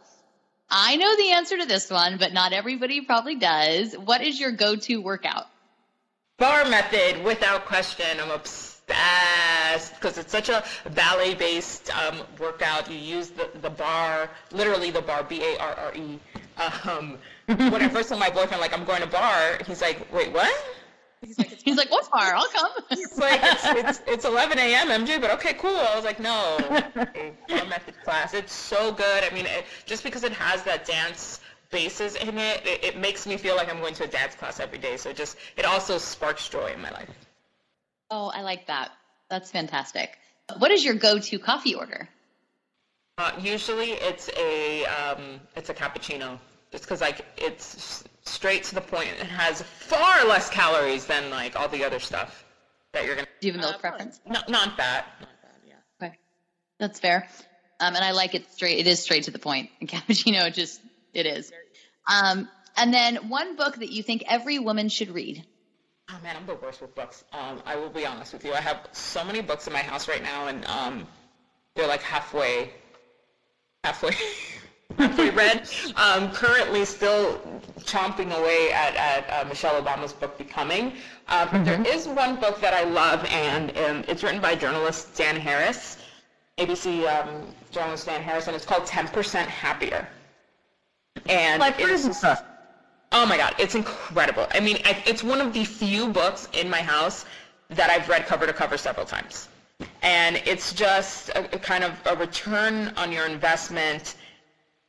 I 0.71 0.97
know 0.97 1.17
the 1.17 1.33
answer 1.33 1.59
to 1.59 1.67
this 1.67 1.91
one, 1.91 2.17
but 2.19 2.33
not 2.33 2.53
everybody 2.53 3.03
probably 3.03 3.37
does. 3.37 3.95
What 3.95 4.23
is 4.23 4.41
your 4.41 4.53
go-to 4.53 5.01
workout? 5.01 5.47
Bar 6.39 6.65
method, 6.69 7.23
without 7.23 7.67
question. 7.67 8.07
I'm 8.21 8.31
obsessed 8.31 8.74
fast 8.87 9.95
because 9.95 10.19
it's 10.19 10.33
such 10.33 10.49
a 10.49 10.63
ballet-based 10.95 11.91
um, 11.97 12.21
workout. 12.39 12.91
You 12.91 12.99
use 12.99 13.31
the, 13.31 13.49
the 13.61 13.71
bar, 13.71 14.31
literally 14.53 14.91
the 14.91 15.03
bar, 15.03 15.25
B-A-R-R-E. 15.25 16.19
Um, 16.85 17.19
when 17.47 17.83
I 17.83 17.89
first 17.89 18.09
told 18.09 18.21
my 18.21 18.31
boyfriend, 18.31 18.61
like, 18.61 18.77
I'm 18.77 18.85
going 18.85 19.01
to 19.01 19.09
bar, 19.09 19.59
he's 19.67 19.83
like, 19.83 20.13
wait, 20.13 20.33
what? 20.33 20.53
He's 21.21 21.39
like, 21.39 21.59
he's 21.65 21.77
like, 21.77 21.91
what 21.91 22.11
bar? 22.11 22.35
I'll 22.35 22.49
come. 22.49 22.71
It's 22.91 23.19
like, 23.19 23.41
it's, 23.43 23.65
it's, 23.65 24.03
it's 24.07 24.25
11 24.25 24.59
a.m. 24.59 24.89
MJ, 24.89 25.21
but 25.21 25.31
okay, 25.33 25.55
cool. 25.55 25.77
I 25.77 25.97
was 25.97 26.05
like, 26.05 26.21
no, 26.21 26.59
bar 27.49 27.65
method 27.67 27.95
class. 28.05 28.35
It's 28.35 28.53
so 28.53 28.93
good. 28.93 29.25
I 29.25 29.35
mean, 29.35 29.47
it, 29.47 29.65
just 29.87 30.05
because 30.05 30.25
it 30.25 30.33
has 30.33 30.63
that 30.65 30.87
dance 30.87 31.41
basis 31.71 32.15
in 32.17 32.39
it, 32.39 32.67
it, 32.67 32.85
it 32.85 32.99
makes 32.99 33.27
me 33.27 33.37
feel 33.37 33.57
like 33.57 33.73
I'm 33.73 33.81
going 33.81 33.95
to 33.95 34.05
a 34.05 34.07
dance 34.07 34.35
class 34.35 34.61
every 34.61 34.79
day. 34.79 34.97
So 34.97 35.11
it 35.11 35.17
just, 35.17 35.37
it 35.57 35.65
also 35.65 35.99
sparks 35.99 36.49
joy 36.49 36.73
in 36.73 36.81
my 36.81 36.91
life. 36.91 37.09
Oh, 38.11 38.31
I 38.35 38.43
like 38.43 38.67
that. 38.67 38.91
That's 39.31 39.51
fantastic. 39.51 40.17
What 40.59 40.71
is 40.71 40.85
your 40.85 40.95
go-to 40.95 41.39
coffee 41.39 41.75
order? 41.75 42.09
Uh, 43.17 43.33
usually, 43.41 43.93
it's 43.93 44.29
a 44.37 44.85
um, 44.87 45.41
it's 45.57 45.71
a 45.71 45.75
cappuccino, 45.75 46.39
just 46.73 46.85
because 46.85 47.01
like 47.01 47.25
it's 47.37 48.05
straight 48.25 48.65
to 48.65 48.75
the 48.75 48.81
point. 48.81 49.09
It 49.21 49.27
has 49.27 49.63
far 49.63 50.25
less 50.27 50.51
calories 50.51 51.07
than 51.07 51.31
like 51.31 51.59
all 51.59 51.69
the 51.69 51.85
other 51.85 52.01
stuff 52.01 52.45
that 52.93 53.05
you're 53.05 53.15
gonna. 53.15 53.29
Do 53.41 53.47
you 53.47 53.53
have 53.53 53.61
a 53.61 53.65
milk 53.65 53.77
uh, 53.77 53.79
preference? 53.79 54.21
No, 54.27 54.41
not 54.49 54.77
that. 54.79 55.07
Not 55.21 55.29
that. 55.43 55.57
Yeah. 55.67 55.75
Okay, 56.07 56.19
that's 56.81 56.99
fair. 56.99 57.29
Um, 57.79 57.95
and 57.95 58.05
I 58.05 58.11
like 58.11 58.35
it 58.35 58.51
straight. 58.53 58.79
It 58.79 58.87
is 58.89 59.01
straight 59.01 59.25
to 59.25 59.31
the 59.31 59.39
point. 59.39 59.71
And 59.81 59.89
cappuccino, 59.89 60.53
just 60.53 60.81
it 61.13 61.27
is. 61.27 61.53
Um, 62.13 62.49
and 62.77 62.93
then 62.93 63.29
one 63.29 63.57
book 63.57 63.77
that 63.77 63.91
you 63.91 64.03
think 64.03 64.25
every 64.29 64.59
woman 64.59 64.89
should 64.89 65.11
read. 65.11 65.45
Oh 66.11 66.19
man, 66.23 66.37
I'm 66.37 66.47
the 66.47 66.57
worst 66.57 66.83
with 66.83 66.95
books. 66.95 67.25
Um, 67.33 67.63
I 67.65 67.77
will 67.77 67.89
be 67.89 68.05
honest 68.05 68.35
with 68.35 68.45
you. 68.45 68.53
I 68.53 68.61
have 68.61 68.89
so 68.93 69.25
many 69.25 69.41
books 69.41 69.67
in 69.67 69.73
my 69.73 69.81
house 69.81 70.07
right 70.07 70.23
now, 70.23 70.49
and 70.49 70.65
um, 70.67 71.07
they're 71.75 71.89
like 71.89 72.03
halfway, 72.03 72.73
halfway, 73.85 74.13
halfway 74.99 75.31
read. 75.31 75.67
Um, 75.97 76.31
currently, 76.31 76.85
still 76.85 77.41
chomping 77.81 78.39
away 78.39 78.71
at, 78.73 78.95
at 78.97 79.31
uh, 79.31 79.49
Michelle 79.49 79.83
Obama's 79.83 80.13
book 80.13 80.37
Becoming. 80.37 80.93
Uh, 81.29 81.47
but 81.47 81.63
mm-hmm. 81.63 81.83
there 81.83 81.95
is 81.95 82.07
one 82.07 82.37
book 82.37 82.61
that 82.61 82.75
I 82.75 82.85
love, 82.85 83.25
and 83.31 83.71
um, 83.79 84.05
it's 84.07 84.23
written 84.23 84.43
by 84.43 84.55
journalist 84.55 85.17
Dan 85.17 85.37
Harris, 85.37 85.97
ABC 86.59 87.07
um, 87.09 87.47
journalist 87.71 88.05
Dan 88.05 88.21
Harris, 88.21 88.47
and 88.47 88.55
it's 88.55 88.67
called 88.67 88.85
10% 88.85 89.47
Happier. 89.47 90.07
And 91.31 91.61
like, 91.61 91.77
it's, 91.79 92.23
Oh 93.17 93.25
my 93.25 93.37
god, 93.37 93.55
it's 93.61 93.77
incredible. 93.77 94.49
I 94.51 94.59
mean, 94.59 94.79
it's 94.85 95.23
one 95.23 95.41
of 95.41 95.53
the 95.53 95.65
few 95.65 96.09
books 96.09 96.49
in 96.53 96.69
my 96.69 96.83
house 96.83 97.25
that 97.71 97.89
I've 97.89 98.09
read 98.09 98.27
cover 98.27 98.45
to 98.45 98.53
cover 98.53 98.77
several 98.77 99.07
times. 99.07 99.49
And 100.03 100.43
it's 100.45 100.73
just 100.73 101.29
a, 101.29 101.55
a 101.55 101.59
kind 101.61 101.85
of 101.85 101.93
a 102.07 102.17
return 102.17 102.93
on 102.97 103.13
your 103.13 103.27
investment 103.27 104.17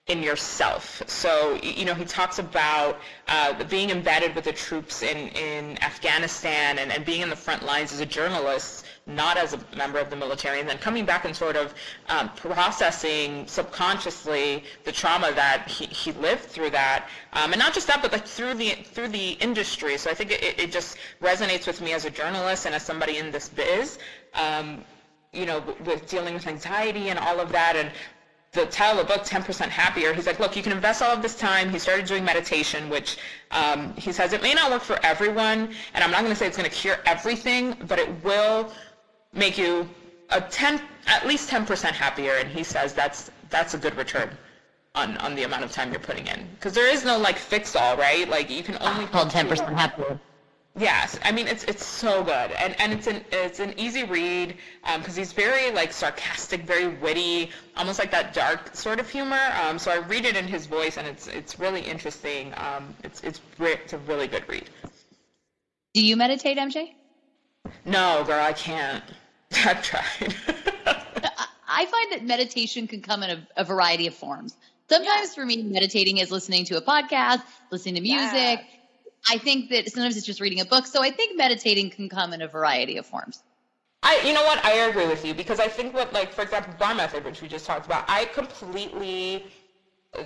in 0.07 0.23
yourself. 0.23 1.03
So, 1.05 1.59
you 1.61 1.85
know, 1.85 1.93
he 1.93 2.03
talks 2.03 2.39
about 2.39 2.97
uh, 3.27 3.63
being 3.65 3.91
embedded 3.91 4.33
with 4.33 4.45
the 4.45 4.53
troops 4.53 5.03
in, 5.03 5.29
in 5.29 5.81
Afghanistan 5.83 6.79
and, 6.79 6.91
and 6.91 7.05
being 7.05 7.21
in 7.21 7.29
the 7.29 7.35
front 7.35 7.63
lines 7.63 7.93
as 7.93 7.99
a 7.99 8.07
journalist, 8.07 8.84
not 9.07 9.37
as 9.37 9.53
a 9.53 9.59
member 9.75 9.99
of 9.99 10.09
the 10.09 10.15
military, 10.15 10.59
and 10.59 10.67
then 10.67 10.77
coming 10.77 11.05
back 11.05 11.25
and 11.25 11.35
sort 11.35 11.55
of 11.55 11.73
um, 12.09 12.29
processing 12.35 13.45
subconsciously 13.47 14.63
the 14.83 14.91
trauma 14.91 15.31
that 15.33 15.67
he, 15.67 15.85
he 15.85 16.11
lived 16.13 16.43
through 16.43 16.71
that. 16.71 17.07
Um, 17.33 17.53
and 17.53 17.59
not 17.59 17.73
just 17.73 17.87
that, 17.87 18.01
but 18.01 18.11
like 18.11 18.25
through 18.25 18.55
the, 18.55 18.71
through 18.71 19.09
the 19.09 19.31
industry. 19.33 19.97
So 19.97 20.09
I 20.09 20.13
think 20.13 20.31
it, 20.31 20.59
it 20.59 20.71
just 20.71 20.97
resonates 21.21 21.67
with 21.67 21.81
me 21.81 21.93
as 21.93 22.05
a 22.05 22.09
journalist 22.09 22.65
and 22.65 22.73
as 22.73 22.83
somebody 22.83 23.17
in 23.17 23.31
this 23.31 23.49
biz. 23.49 23.99
Um, 24.33 24.83
you 25.35 25.45
know, 25.45 25.61
with 25.83 26.07
dealing 26.09 26.33
with 26.33 26.47
anxiety 26.47 27.09
and 27.09 27.19
all 27.19 27.39
of 27.39 27.51
that. 27.51 27.75
And 27.75 27.91
the 28.53 28.65
title 28.67 29.01
of 29.01 29.07
the 29.07 29.13
book, 29.13 29.25
10% 29.25 29.67
Happier, 29.67 30.13
he's 30.13 30.25
like, 30.25 30.39
look, 30.39 30.55
you 30.55 30.63
can 30.63 30.71
invest 30.71 31.01
all 31.01 31.11
of 31.11 31.21
this 31.21 31.37
time. 31.37 31.69
He 31.69 31.77
started 31.77 32.05
doing 32.05 32.23
meditation, 32.23 32.89
which 32.89 33.17
um, 33.51 33.93
he 33.97 34.11
says 34.13 34.31
it 34.31 34.41
may 34.41 34.53
not 34.53 34.71
work 34.71 34.81
for 34.81 34.97
everyone, 35.03 35.73
and 35.93 36.03
I'm 36.03 36.11
not 36.11 36.21
going 36.21 36.31
to 36.31 36.35
say 36.35 36.47
it's 36.47 36.57
going 36.57 36.69
to 36.69 36.75
cure 36.75 36.97
everything, 37.05 37.75
but 37.87 37.99
it 37.99 38.23
will 38.23 38.71
make 39.35 39.57
you 39.57 39.87
a 40.29 40.41
10, 40.41 40.81
at 41.07 41.27
least 41.27 41.49
10% 41.49 41.91
happier. 41.91 42.33
And 42.33 42.49
he 42.49 42.63
says 42.63 42.93
that's 42.93 43.31
that's 43.49 43.73
a 43.73 43.77
good 43.77 43.95
return 43.95 44.29
on, 44.95 45.17
on 45.17 45.35
the 45.35 45.43
amount 45.43 45.63
of 45.63 45.71
time 45.71 45.91
you're 45.91 45.99
putting 45.99 46.27
in, 46.27 46.47
because 46.55 46.73
there 46.73 46.91
is 46.91 47.05
no 47.05 47.17
like 47.17 47.37
fix 47.37 47.75
all, 47.75 47.95
right? 47.97 48.27
Like 48.27 48.49
you 48.49 48.63
can 48.63 48.77
only 48.81 49.05
called 49.05 49.29
10% 49.29 49.73
happier. 49.73 50.19
Yes, 50.77 51.17
I 51.23 51.31
mean 51.31 51.47
it's 51.47 51.63
it's 51.63 51.85
so 51.85 52.21
good, 52.21 52.51
and 52.51 52.75
and 52.81 52.91
it's 52.91 53.07
an 53.07 53.23
it's 53.31 53.61
an 53.61 53.73
easy 53.79 54.03
read 54.03 54.57
because 54.83 55.13
um, 55.13 55.17
he's 55.17 55.31
very 55.31 55.71
like 55.71 55.93
sarcastic, 55.93 56.63
very 56.63 56.89
witty, 56.89 57.51
almost 57.77 57.97
like 57.97 58.11
that 58.11 58.33
dark 58.33 58.75
sort 58.75 58.99
of 58.99 59.09
humor. 59.09 59.39
Um, 59.63 59.79
so 59.79 59.89
I 59.89 59.99
read 59.99 60.25
it 60.25 60.35
in 60.35 60.45
his 60.45 60.65
voice, 60.65 60.97
and 60.97 61.07
it's 61.07 61.27
it's 61.27 61.59
really 61.59 61.79
interesting. 61.79 62.53
Um, 62.57 62.93
it's 63.05 63.23
it's 63.23 63.39
it's 63.57 63.93
a 63.93 63.97
really 63.99 64.27
good 64.27 64.43
read. 64.49 64.69
Do 65.93 66.05
you 66.05 66.17
meditate, 66.17 66.57
MJ? 66.57 66.89
No, 67.85 68.25
girl, 68.27 68.43
I 68.43 68.51
can't. 68.51 69.03
I've 69.65 69.81
tried. 69.81 70.35
I 71.67 71.85
find 71.85 72.11
that 72.11 72.23
meditation 72.23 72.87
can 72.87 73.01
come 73.01 73.23
in 73.23 73.29
a, 73.31 73.47
a 73.57 73.63
variety 73.63 74.07
of 74.07 74.13
forms. 74.13 74.55
Sometimes 74.87 75.33
for 75.33 75.45
me, 75.45 75.63
meditating 75.63 76.17
is 76.17 76.31
listening 76.31 76.65
to 76.65 76.77
a 76.77 76.81
podcast, 76.81 77.41
listening 77.71 77.95
to 77.95 78.01
music. 78.01 78.31
Yeah 78.31 78.61
I 79.27 79.37
think 79.37 79.69
that 79.69 79.89
sometimes 79.91 80.17
it's 80.17 80.25
just 80.25 80.39
reading 80.39 80.59
a 80.59 80.65
book. 80.65 80.85
So 80.85 81.01
I 81.01 81.11
think 81.11 81.37
meditating 81.37 81.89
can 81.89 82.09
come 82.09 82.33
in 82.33 82.41
a 82.41 82.47
variety 82.47 82.97
of 82.97 83.05
forms. 83.05 83.41
I, 84.03 84.21
you 84.23 84.33
know 84.33 84.43
what? 84.43 84.63
I 84.63 84.73
agree 84.89 85.07
with 85.07 85.25
you 85.25 85.33
because 85.33 85.59
I 85.59 85.67
think 85.67 85.95
what, 85.95 86.13
like, 86.13 86.31
for 86.31 86.43
example, 86.43 86.73
bar 86.77 86.93
method, 86.93 87.25
which 87.25 87.41
we 87.41 87.47
just 87.47 87.65
talked 87.65 87.87
about, 87.87 88.05
I 88.07 88.25
completely, 88.25 89.45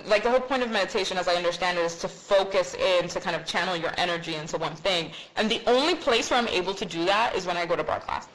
like, 0.04 0.22
the 0.22 0.30
whole 0.30 0.40
point 0.40 0.62
of 0.62 0.70
meditation, 0.70 1.16
as 1.16 1.28
I 1.28 1.34
understand 1.34 1.78
it, 1.78 1.82
is 1.82 1.96
to 2.00 2.08
focus 2.08 2.74
in, 2.74 3.08
to 3.08 3.20
kind 3.20 3.34
of 3.34 3.46
channel 3.46 3.74
your 3.74 3.92
energy 3.96 4.34
into 4.34 4.58
one 4.58 4.76
thing. 4.76 5.12
And 5.36 5.50
the 5.50 5.62
only 5.66 5.94
place 5.94 6.30
where 6.30 6.38
I'm 6.38 6.48
able 6.48 6.74
to 6.74 6.84
do 6.84 7.06
that 7.06 7.34
is 7.34 7.46
when 7.46 7.56
I 7.56 7.64
go 7.64 7.74
to 7.74 7.84
bar 7.84 8.00
class. 8.00 8.28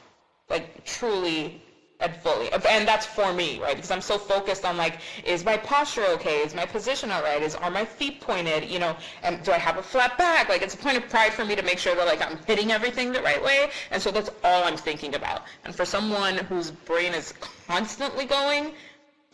Like, 0.48 0.84
truly 0.84 1.62
and 2.00 2.14
fully. 2.16 2.50
And 2.52 2.86
that's 2.86 3.06
for 3.06 3.32
me, 3.32 3.58
right? 3.60 3.74
Because 3.74 3.90
I'm 3.90 4.00
so 4.00 4.18
focused 4.18 4.64
on 4.64 4.76
like, 4.76 4.98
is 5.24 5.44
my 5.44 5.56
posture 5.56 6.04
okay? 6.10 6.38
Is 6.38 6.54
my 6.54 6.66
position 6.66 7.10
all 7.10 7.22
right? 7.22 7.42
Is 7.42 7.54
are 7.54 7.70
my 7.70 7.84
feet 7.84 8.20
pointed? 8.20 8.64
You 8.64 8.78
know, 8.78 8.96
and 9.22 9.42
do 9.42 9.52
I 9.52 9.58
have 9.58 9.78
a 9.78 9.82
flat 9.82 10.18
back? 10.18 10.48
Like 10.48 10.62
it's 10.62 10.74
a 10.74 10.78
point 10.78 10.96
of 10.96 11.08
pride 11.08 11.32
for 11.32 11.44
me 11.44 11.56
to 11.56 11.62
make 11.62 11.78
sure 11.78 11.94
that 11.94 12.06
like 12.06 12.20
I'm 12.20 12.38
hitting 12.46 12.72
everything 12.72 13.12
the 13.12 13.22
right 13.22 13.42
way. 13.42 13.70
And 13.90 14.02
so 14.02 14.10
that's 14.10 14.30
all 14.44 14.64
I'm 14.64 14.76
thinking 14.76 15.14
about. 15.14 15.42
And 15.64 15.74
for 15.74 15.84
someone 15.84 16.36
whose 16.36 16.70
brain 16.70 17.14
is 17.14 17.32
constantly 17.66 18.26
going, 18.26 18.72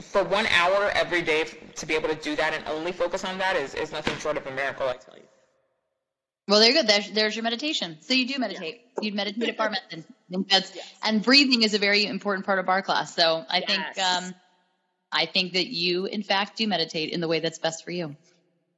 for 0.01 0.25
one 0.25 0.47
hour 0.47 0.91
every 0.95 1.23
day 1.23 1.45
to 1.77 1.87
be 1.87 1.95
able 1.95 2.09
to 2.09 2.17
do 2.17 2.35
that 2.37 2.55
and 2.55 2.65
only 2.67 2.93
focus 2.93 3.25
on 3.25 3.39
that 3.39 3.57
is, 3.57 3.75
is 3.75 3.93
nothing 3.93 4.17
short 4.19 4.37
of 4.37 4.47
a 4.47 4.51
miracle, 4.51 4.89
I 4.89 4.95
tell 4.95 5.17
you. 5.17 5.22
Well, 6.49 6.59
there 6.61 6.71
you 6.71 6.83
go. 6.83 6.87
There's, 6.87 7.11
there's 7.13 7.37
your 7.37 7.45
meditation. 7.45 7.99
So 8.01 8.15
you 8.15 8.27
do 8.27 8.39
meditate. 8.39 8.81
Yeah. 9.01 9.09
You 9.09 9.15
meditate 9.15 9.49
at 9.49 9.57
bar 9.57 9.73
that's 10.51 10.75
yes. 10.75 10.95
and 11.05 11.23
breathing 11.23 11.63
is 11.63 11.75
a 11.75 11.79
very 11.79 12.05
important 12.07 12.47
part 12.47 12.59
of 12.59 12.67
bar 12.67 12.83
class. 12.83 13.15
So 13.15 13.45
I 13.49 13.59
yes. 13.59 13.67
think 13.67 14.07
um, 14.07 14.35
I 15.13 15.27
think 15.27 15.53
that 15.53 15.67
you, 15.67 16.07
in 16.07 16.23
fact, 16.23 16.57
do 16.57 16.67
meditate 16.67 17.11
in 17.11 17.21
the 17.21 17.29
way 17.29 17.41
that's 17.41 17.59
best 17.59 17.85
for 17.85 17.91
you. 17.91 18.17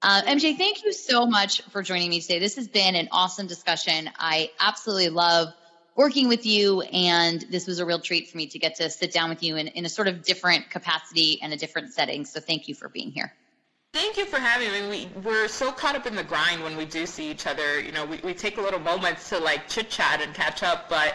Uh, 0.03 0.21
MJ, 0.23 0.59
thank 0.59 0.85
you 0.85 0.93
so 0.93 1.25
much 1.25 1.63
for 1.71 1.83
joining 1.83 2.11
me 2.11 2.21
today. 2.21 2.39
This 2.39 2.57
has 2.57 2.69
been 2.69 2.95
an 2.95 3.09
awesome 3.11 3.47
discussion. 3.47 4.11
I 4.19 4.51
absolutely 4.61 5.09
love 5.09 5.49
working 5.97 6.29
with 6.29 6.45
you, 6.45 6.83
and 6.83 7.41
this 7.41 7.67
was 7.67 7.79
a 7.79 7.87
real 7.87 8.01
treat 8.01 8.29
for 8.29 8.37
me 8.37 8.49
to 8.49 8.59
get 8.59 8.77
to 8.77 8.91
sit 8.91 9.13
down 9.13 9.31
with 9.31 9.43
you 9.43 9.57
in, 9.57 9.69
in 9.69 9.87
a 9.87 9.89
sort 9.89 10.09
of 10.09 10.23
different 10.23 10.69
capacity 10.69 11.41
and 11.41 11.53
a 11.53 11.57
different 11.57 11.95
setting. 11.95 12.27
So 12.27 12.41
thank 12.41 12.69
you 12.69 12.75
for 12.75 12.89
being 12.89 13.13
here. 13.13 13.33
Thank 13.95 14.17
you 14.17 14.25
for 14.25 14.41
having 14.41 14.73
me. 14.73 15.09
We, 15.15 15.21
we're 15.23 15.47
so 15.47 15.71
caught 15.71 15.95
up 15.95 16.05
in 16.05 16.17
the 16.17 16.25
grind 16.25 16.65
when 16.65 16.77
we 16.77 16.85
do 16.85 17.07
see 17.07 17.31
each 17.31 17.47
other. 17.47 17.81
You 17.81 17.93
know, 17.93 18.05
we, 18.05 18.19
we 18.25 18.35
take 18.35 18.59
a 18.59 18.61
little 18.61 18.81
moments 18.81 19.29
to 19.29 19.39
like 19.39 19.69
chit 19.69 19.89
chat 19.89 20.21
and 20.21 20.35
catch 20.35 20.65
up, 20.65 20.89
but 20.89 21.15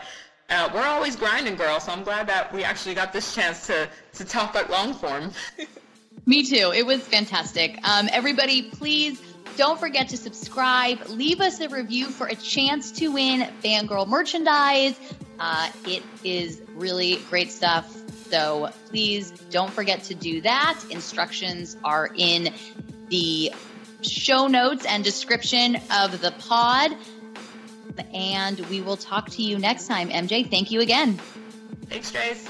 uh, 0.50 0.70
we're 0.74 0.86
always 0.86 1.18
grinding, 1.18 1.58
girl. 1.58 1.82
So 1.82 1.92
I'm 1.92 2.06
glad 2.06 2.28
that 2.28 2.54
we 2.54 2.64
actually 2.64 2.96
got 2.96 3.12
this 3.12 3.36
chance 3.36 3.68
to, 3.68 3.90
to 4.14 4.24
talk 4.24 4.56
at 4.56 4.70
long 4.70 4.94
form. 4.94 5.34
Me 6.26 6.46
too. 6.46 6.72
It 6.74 6.86
was 6.86 7.02
fantastic. 7.02 7.86
Um, 7.86 8.08
everybody, 8.14 8.70
please 8.70 9.22
don't 9.58 9.78
forget 9.78 10.08
to 10.10 10.18
subscribe. 10.18 11.00
Leave 11.10 11.42
us 11.42 11.60
a 11.60 11.68
review 11.68 12.06
for 12.06 12.28
a 12.28 12.36
chance 12.36 12.94
to 12.94 13.10
win 13.10 13.42
Fangirl 13.62 14.08
merchandise. 14.08 14.98
Uh, 15.38 15.70
it 15.86 16.02
is 16.24 16.62
really 16.76 17.18
great 17.30 17.52
stuff. 17.52 17.94
So 18.30 18.70
please 18.90 19.32
don't 19.50 19.72
forget 19.72 20.04
to 20.04 20.16
do 20.16 20.42
that. 20.42 20.80
Instructions 20.90 21.76
are 21.84 22.10
in 22.16 22.54
the 23.10 23.52
show 24.02 24.48
notes 24.48 24.86
and 24.86 25.04
description 25.04 25.78
of 25.92 26.22
the 26.22 26.32
pod. 26.32 26.96
And 28.14 28.60
we 28.68 28.82
will 28.82 28.98
talk 28.98 29.30
to 29.32 29.42
you 29.42 29.58
next 29.58 29.88
time. 29.88 30.10
MJ, 30.10 30.50
thank 30.50 30.72
you 30.72 30.82
again. 30.82 31.20
Thanks, 31.88 32.12
Trace. 32.12 32.48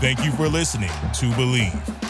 Thank 0.00 0.24
you 0.24 0.30
for 0.32 0.48
listening 0.48 0.88
to 0.88 1.30
Bleav. 1.32 2.09